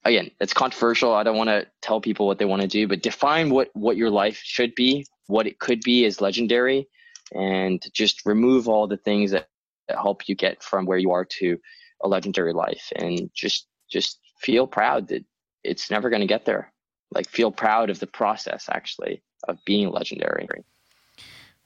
again, 0.05 0.31
it's 0.41 0.53
controversial. 0.53 1.13
I 1.13 1.23
don't 1.23 1.37
want 1.37 1.49
to 1.49 1.67
tell 1.81 2.01
people 2.01 2.27
what 2.27 2.39
they 2.39 2.45
want 2.45 2.63
to 2.63 2.69
do, 2.69 2.87
but 2.87 3.03
define 3.03 3.49
what, 3.49 3.69
what 3.73 3.97
your 3.97 4.11
life 4.11 4.41
should 4.43 4.75
be, 4.75 5.05
what 5.27 5.47
it 5.47 5.59
could 5.59 5.81
be 5.81 6.05
as 6.05 6.21
legendary, 6.21 6.87
and 7.33 7.83
just 7.93 8.25
remove 8.25 8.69
all 8.69 8.87
the 8.87 8.97
things 8.97 9.31
that 9.31 9.47
that 9.55 9.56
help 9.95 10.27
you 10.27 10.35
get 10.35 10.61
from 10.61 10.85
where 10.85 10.97
you 10.97 11.11
are 11.11 11.25
to 11.25 11.57
a 12.01 12.07
legendary 12.07 12.53
life. 12.53 12.91
And 12.95 13.29
just 13.33 13.67
just 13.89 14.19
feel 14.39 14.67
proud 14.67 15.07
that 15.07 15.23
it's 15.63 15.89
never 15.89 16.09
going 16.09 16.21
to 16.21 16.27
get 16.27 16.45
there. 16.45 16.71
Like 17.11 17.29
feel 17.29 17.51
proud 17.51 17.89
of 17.89 17.99
the 17.99 18.07
process 18.07 18.67
actually 18.69 19.21
of 19.47 19.57
being 19.65 19.89
legendary. 19.89 20.47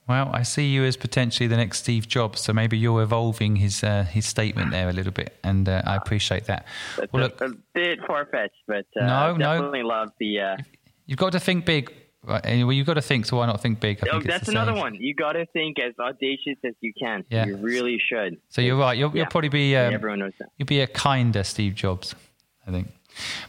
Well 0.08 0.32
i 0.34 0.42
see 0.42 0.66
you 0.66 0.84
as 0.84 0.98
potentially 0.98 1.48
the 1.48 1.56
next 1.56 1.78
steve 1.78 2.08
jobs 2.08 2.42
so 2.42 2.52
maybe 2.52 2.78
you're 2.78 3.04
evolving 3.04 3.56
his 3.58 3.84
uh, 3.84 4.04
his 4.04 4.26
statement 4.26 4.72
there 4.72 4.90
a 4.90 4.94
little 4.94 5.12
bit 5.12 5.38
and 5.44 5.70
uh, 5.70 5.84
i 5.86 5.96
appreciate 5.96 6.46
that. 6.46 6.66
That's 6.98 7.14
well, 7.14 7.24
look, 7.24 7.40
a, 7.40 7.46
a 7.46 7.54
bit 7.74 8.00
far-fetched 8.06 8.64
but 8.68 8.88
uh, 9.00 9.06
no 9.06 9.38
definitely 9.38 9.84
no. 9.84 9.88
love 9.88 10.12
the 10.20 10.40
uh, 10.40 10.58
you've 11.06 11.20
got 11.20 11.32
to 11.34 11.40
think 11.40 11.66
big 11.66 11.94
Right. 12.24 12.46
Anyway, 12.46 12.76
you've 12.76 12.86
got 12.86 12.94
to 12.96 13.02
think, 13.02 13.26
so 13.26 13.38
why 13.38 13.48
not 13.48 13.62
think 13.62 13.80
big? 13.80 14.00
I 14.04 14.10
oh, 14.10 14.20
think 14.20 14.28
that's 14.30 14.48
another 14.48 14.76
one. 14.76 14.94
You 14.94 15.16
got 15.16 15.34
to 15.34 15.46
think 15.48 15.80
as 15.80 15.94
audacious 16.00 16.58
as 16.64 16.74
you 16.80 16.94
can. 16.94 17.26
Yeah. 17.32 17.48
You 17.48 17.58
really 17.58 18.00
should. 18.00 18.38
So 18.50 18.62
you're 18.62 18.78
right. 18.78 18.96
You'll, 18.96 19.10
yeah. 19.10 19.22
you'll 19.22 19.32
probably 19.32 19.50
be. 19.50 19.76
Um, 19.76 19.94
Everyone 19.94 20.20
knows 20.20 20.34
that. 20.40 20.50
You'll 20.58 20.68
be 20.68 20.82
a 20.82 20.88
kinder 20.88 21.44
Steve 21.44 21.74
Jobs, 21.74 22.14
I 22.68 22.72
think. 22.72 22.90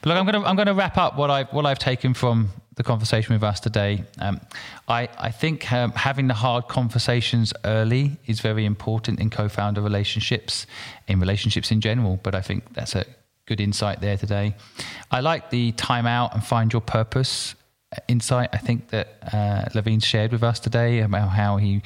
But 0.00 0.08
look, 0.08 0.18
I'm 0.18 0.24
going 0.24 0.42
to 0.42 0.48
I'm 0.48 0.66
to 0.66 0.74
wrap 0.74 0.96
up 0.96 1.16
what 1.16 1.30
I 1.30 1.44
what 1.44 1.66
I've 1.66 1.78
taken 1.78 2.14
from 2.14 2.48
the 2.76 2.82
conversation 2.82 3.34
with 3.34 3.42
us 3.42 3.60
today. 3.60 4.04
Um, 4.18 4.40
I 4.88 5.08
I 5.18 5.30
think 5.30 5.70
um, 5.70 5.92
having 5.92 6.28
the 6.28 6.34
hard 6.34 6.68
conversations 6.68 7.52
early 7.64 8.16
is 8.26 8.40
very 8.40 8.64
important 8.64 9.20
in 9.20 9.28
co-founder 9.28 9.82
relationships, 9.82 10.66
in 11.08 11.20
relationships 11.20 11.70
in 11.70 11.82
general. 11.82 12.18
But 12.22 12.34
I 12.34 12.40
think 12.40 12.72
that's 12.72 12.94
a 12.94 13.04
good 13.44 13.60
insight 13.60 14.00
there 14.00 14.16
today. 14.16 14.54
I 15.10 15.20
like 15.20 15.50
the 15.50 15.72
time 15.72 16.06
out 16.06 16.32
and 16.32 16.42
find 16.42 16.72
your 16.72 16.82
purpose 16.82 17.54
insight 18.08 18.50
I 18.52 18.58
think 18.58 18.88
that 18.88 19.16
uh, 19.32 19.68
Lavine 19.74 20.02
shared 20.02 20.32
with 20.32 20.42
us 20.42 20.60
today 20.60 21.00
about 21.00 21.28
how 21.30 21.56
he 21.56 21.82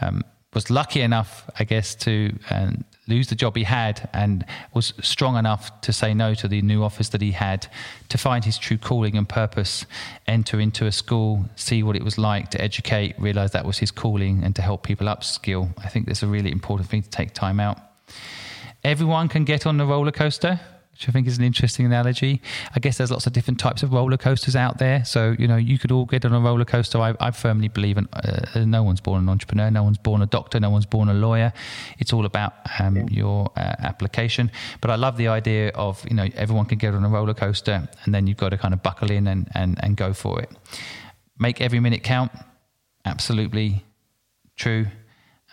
um, 0.00 0.22
was 0.54 0.70
lucky 0.70 1.00
enough, 1.00 1.48
I 1.58 1.64
guess, 1.64 1.94
to 1.96 2.36
um, 2.50 2.84
lose 3.06 3.28
the 3.28 3.34
job 3.34 3.56
he 3.56 3.64
had 3.64 4.08
and 4.12 4.44
was 4.74 4.92
strong 5.00 5.36
enough 5.36 5.80
to 5.82 5.92
say 5.92 6.12
no 6.12 6.34
to 6.34 6.48
the 6.48 6.60
new 6.62 6.82
office 6.82 7.10
that 7.10 7.20
he 7.20 7.32
had, 7.32 7.66
to 8.08 8.18
find 8.18 8.44
his 8.44 8.58
true 8.58 8.78
calling 8.78 9.16
and 9.16 9.28
purpose, 9.28 9.86
enter 10.26 10.58
into 10.58 10.86
a 10.86 10.92
school, 10.92 11.44
see 11.56 11.82
what 11.82 11.96
it 11.96 12.02
was 12.02 12.18
like 12.18 12.50
to 12.50 12.60
educate, 12.60 13.14
realize 13.18 13.52
that 13.52 13.64
was 13.64 13.78
his 13.78 13.90
calling, 13.90 14.42
and 14.42 14.56
to 14.56 14.62
help 14.62 14.82
people 14.82 15.06
upskill. 15.06 15.72
I 15.84 15.88
think 15.88 16.06
that's 16.06 16.22
a 16.22 16.28
really 16.28 16.50
important 16.50 16.88
thing 16.88 17.02
to 17.02 17.10
take 17.10 17.32
time 17.32 17.60
out. 17.60 17.78
Everyone 18.82 19.28
can 19.28 19.44
get 19.44 19.66
on 19.66 19.76
the 19.76 19.86
roller 19.86 20.12
coaster 20.12 20.58
which 21.00 21.08
I 21.08 21.12
think 21.12 21.26
is 21.26 21.38
an 21.38 21.44
interesting 21.44 21.86
analogy. 21.86 22.42
I 22.76 22.78
guess 22.78 22.98
there's 22.98 23.10
lots 23.10 23.26
of 23.26 23.32
different 23.32 23.58
types 23.58 23.82
of 23.82 23.90
roller 23.90 24.18
coasters 24.18 24.54
out 24.54 24.76
there. 24.76 25.02
So, 25.02 25.34
you 25.38 25.48
know, 25.48 25.56
you 25.56 25.78
could 25.78 25.90
all 25.90 26.04
get 26.04 26.26
on 26.26 26.34
a 26.34 26.40
roller 26.40 26.66
coaster. 26.66 26.98
I, 26.98 27.14
I 27.18 27.30
firmly 27.30 27.68
believe 27.68 27.96
in, 27.96 28.06
uh, 28.12 28.64
no 28.66 28.82
one's 28.82 29.00
born 29.00 29.22
an 29.22 29.28
entrepreneur, 29.30 29.70
no 29.70 29.82
one's 29.82 29.96
born 29.96 30.20
a 30.20 30.26
doctor, 30.26 30.60
no 30.60 30.68
one's 30.68 30.84
born 30.84 31.08
a 31.08 31.14
lawyer. 31.14 31.54
It's 31.98 32.12
all 32.12 32.26
about 32.26 32.52
um, 32.78 32.96
yeah. 32.96 33.04
your 33.08 33.50
uh, 33.56 33.76
application. 33.78 34.50
But 34.82 34.90
I 34.90 34.96
love 34.96 35.16
the 35.16 35.28
idea 35.28 35.70
of, 35.70 36.04
you 36.06 36.14
know, 36.14 36.28
everyone 36.34 36.66
can 36.66 36.76
get 36.76 36.92
on 36.94 37.02
a 37.02 37.08
roller 37.08 37.32
coaster 37.32 37.88
and 38.04 38.14
then 38.14 38.26
you've 38.26 38.36
got 38.36 38.50
to 38.50 38.58
kind 38.58 38.74
of 38.74 38.82
buckle 38.82 39.10
in 39.10 39.26
and, 39.26 39.48
and, 39.54 39.82
and 39.82 39.96
go 39.96 40.12
for 40.12 40.38
it. 40.42 40.50
Make 41.38 41.62
every 41.62 41.80
minute 41.80 42.02
count. 42.02 42.30
Absolutely 43.06 43.86
true. 44.54 44.88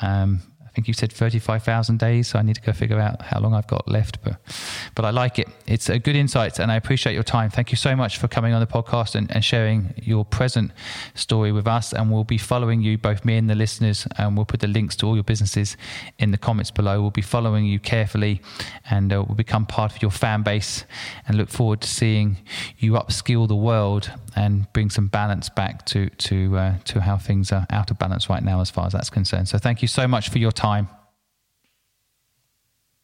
Um, 0.01 0.41
think 0.77 0.87
you 0.87 0.93
said 0.93 1.11
35,000 1.11 1.97
days. 1.97 2.27
So 2.27 2.37
I 2.37 2.43
need 2.43 2.53
to 2.53 2.61
go 2.61 2.71
figure 2.71 2.99
out 2.99 3.23
how 3.23 3.39
long 3.39 3.55
I've 3.55 3.65
got 3.65 3.87
left. 3.87 4.21
But, 4.23 4.39
but 4.93 5.05
I 5.05 5.09
like 5.09 5.39
it. 5.39 5.47
It's 5.65 5.89
a 5.89 5.97
good 5.97 6.15
insight 6.15 6.59
and 6.59 6.71
I 6.71 6.75
appreciate 6.75 7.15
your 7.15 7.23
time. 7.23 7.49
Thank 7.49 7.71
you 7.71 7.77
so 7.77 7.95
much 7.95 8.19
for 8.19 8.27
coming 8.27 8.53
on 8.53 8.59
the 8.59 8.67
podcast 8.67 9.15
and, 9.15 9.31
and 9.31 9.43
sharing 9.43 9.95
your 9.97 10.23
present 10.23 10.71
story 11.15 11.51
with 11.51 11.67
us. 11.67 11.93
And 11.93 12.11
we'll 12.11 12.25
be 12.25 12.37
following 12.37 12.83
you, 12.83 12.95
both 12.95 13.25
me 13.25 13.37
and 13.37 13.49
the 13.49 13.55
listeners. 13.55 14.07
And 14.19 14.37
we'll 14.37 14.45
put 14.45 14.59
the 14.59 14.67
links 14.67 14.95
to 14.97 15.07
all 15.07 15.15
your 15.15 15.23
businesses 15.23 15.77
in 16.19 16.29
the 16.29 16.37
comments 16.37 16.69
below. 16.69 17.01
We'll 17.01 17.09
be 17.09 17.23
following 17.23 17.65
you 17.65 17.79
carefully 17.79 18.39
and 18.87 19.11
uh, 19.11 19.23
we'll 19.27 19.35
become 19.35 19.65
part 19.65 19.95
of 19.95 20.03
your 20.03 20.11
fan 20.11 20.43
base 20.43 20.85
and 21.27 21.39
look 21.39 21.49
forward 21.49 21.81
to 21.81 21.87
seeing 21.87 22.37
you 22.77 22.91
upskill 22.91 23.47
the 23.47 23.55
world 23.55 24.11
and 24.35 24.71
bring 24.73 24.91
some 24.91 25.07
balance 25.07 25.49
back 25.49 25.87
to, 25.87 26.11
to, 26.11 26.55
uh, 26.55 26.73
to 26.85 27.01
how 27.01 27.17
things 27.17 27.51
are 27.51 27.65
out 27.71 27.89
of 27.89 27.97
balance 27.97 28.29
right 28.29 28.43
now 28.43 28.61
as 28.61 28.69
far 28.69 28.85
as 28.85 28.93
that's 28.93 29.09
concerned. 29.09 29.47
So 29.47 29.57
thank 29.57 29.81
you 29.81 29.87
so 29.87 30.07
much 30.07 30.29
for 30.29 30.37
your 30.37 30.51
time 30.51 30.66
time. 30.67 30.87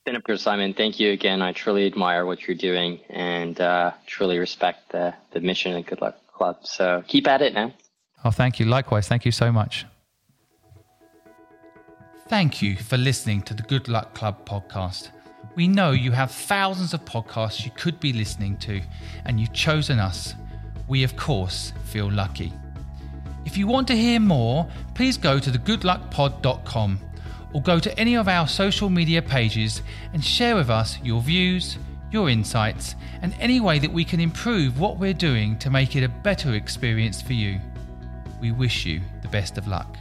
Senator 0.05 0.37
Simon, 0.37 0.73
thank 0.73 0.99
you 0.99 1.11
again. 1.11 1.41
I 1.41 1.53
truly 1.53 1.85
admire 1.85 2.25
what 2.25 2.45
you're 2.45 2.57
doing 2.57 2.99
and 3.09 3.59
uh, 3.61 3.91
truly 4.05 4.37
respect 4.37 4.91
the, 4.91 5.13
the 5.31 5.39
mission 5.39 5.77
of 5.77 5.85
Good 5.85 6.01
Luck 6.01 6.17
Club. 6.35 6.57
So 6.63 7.03
keep 7.07 7.25
at 7.27 7.41
it 7.41 7.53
now. 7.53 7.73
Oh, 8.25 8.31
thank 8.31 8.59
you. 8.59 8.65
Likewise. 8.65 9.07
Thank 9.07 9.23
you 9.23 9.31
so 9.31 9.51
much. 9.51 9.85
Thank 12.27 12.61
you 12.61 12.75
for 12.75 12.97
listening 12.97 13.43
to 13.43 13.53
the 13.53 13.63
Good 13.63 13.87
Luck 13.87 14.13
Club 14.13 14.45
podcast. 14.45 15.09
We 15.55 15.67
know 15.67 15.91
you 15.91 16.11
have 16.11 16.31
thousands 16.31 16.93
of 16.93 17.05
podcasts 17.05 17.63
you 17.63 17.71
could 17.71 17.99
be 17.99 18.11
listening 18.11 18.57
to, 18.59 18.81
and 19.25 19.39
you've 19.39 19.53
chosen 19.53 19.99
us. 19.99 20.33
We, 20.87 21.03
of 21.03 21.15
course, 21.15 21.73
feel 21.85 22.11
lucky. 22.11 22.51
If 23.45 23.57
you 23.57 23.67
want 23.67 23.87
to 23.89 23.95
hear 23.95 24.19
more, 24.19 24.67
please 24.95 25.17
go 25.17 25.39
to 25.39 25.49
thegoodluckpod.com 25.49 26.99
or 27.53 27.61
go 27.61 27.79
to 27.79 27.97
any 27.99 28.15
of 28.15 28.27
our 28.27 28.47
social 28.47 28.89
media 28.89 29.21
pages 29.21 29.81
and 30.13 30.23
share 30.23 30.55
with 30.55 30.69
us 30.69 30.99
your 31.03 31.21
views, 31.21 31.77
your 32.11 32.29
insights, 32.29 32.95
and 33.21 33.35
any 33.39 33.59
way 33.59 33.79
that 33.79 33.91
we 33.91 34.03
can 34.03 34.19
improve 34.19 34.79
what 34.79 34.97
we're 34.97 35.13
doing 35.13 35.57
to 35.59 35.69
make 35.69 35.95
it 35.95 36.03
a 36.03 36.09
better 36.09 36.53
experience 36.53 37.21
for 37.21 37.33
you. 37.33 37.59
We 38.41 38.51
wish 38.51 38.85
you 38.85 39.01
the 39.21 39.27
best 39.29 39.57
of 39.57 39.67
luck. 39.67 39.97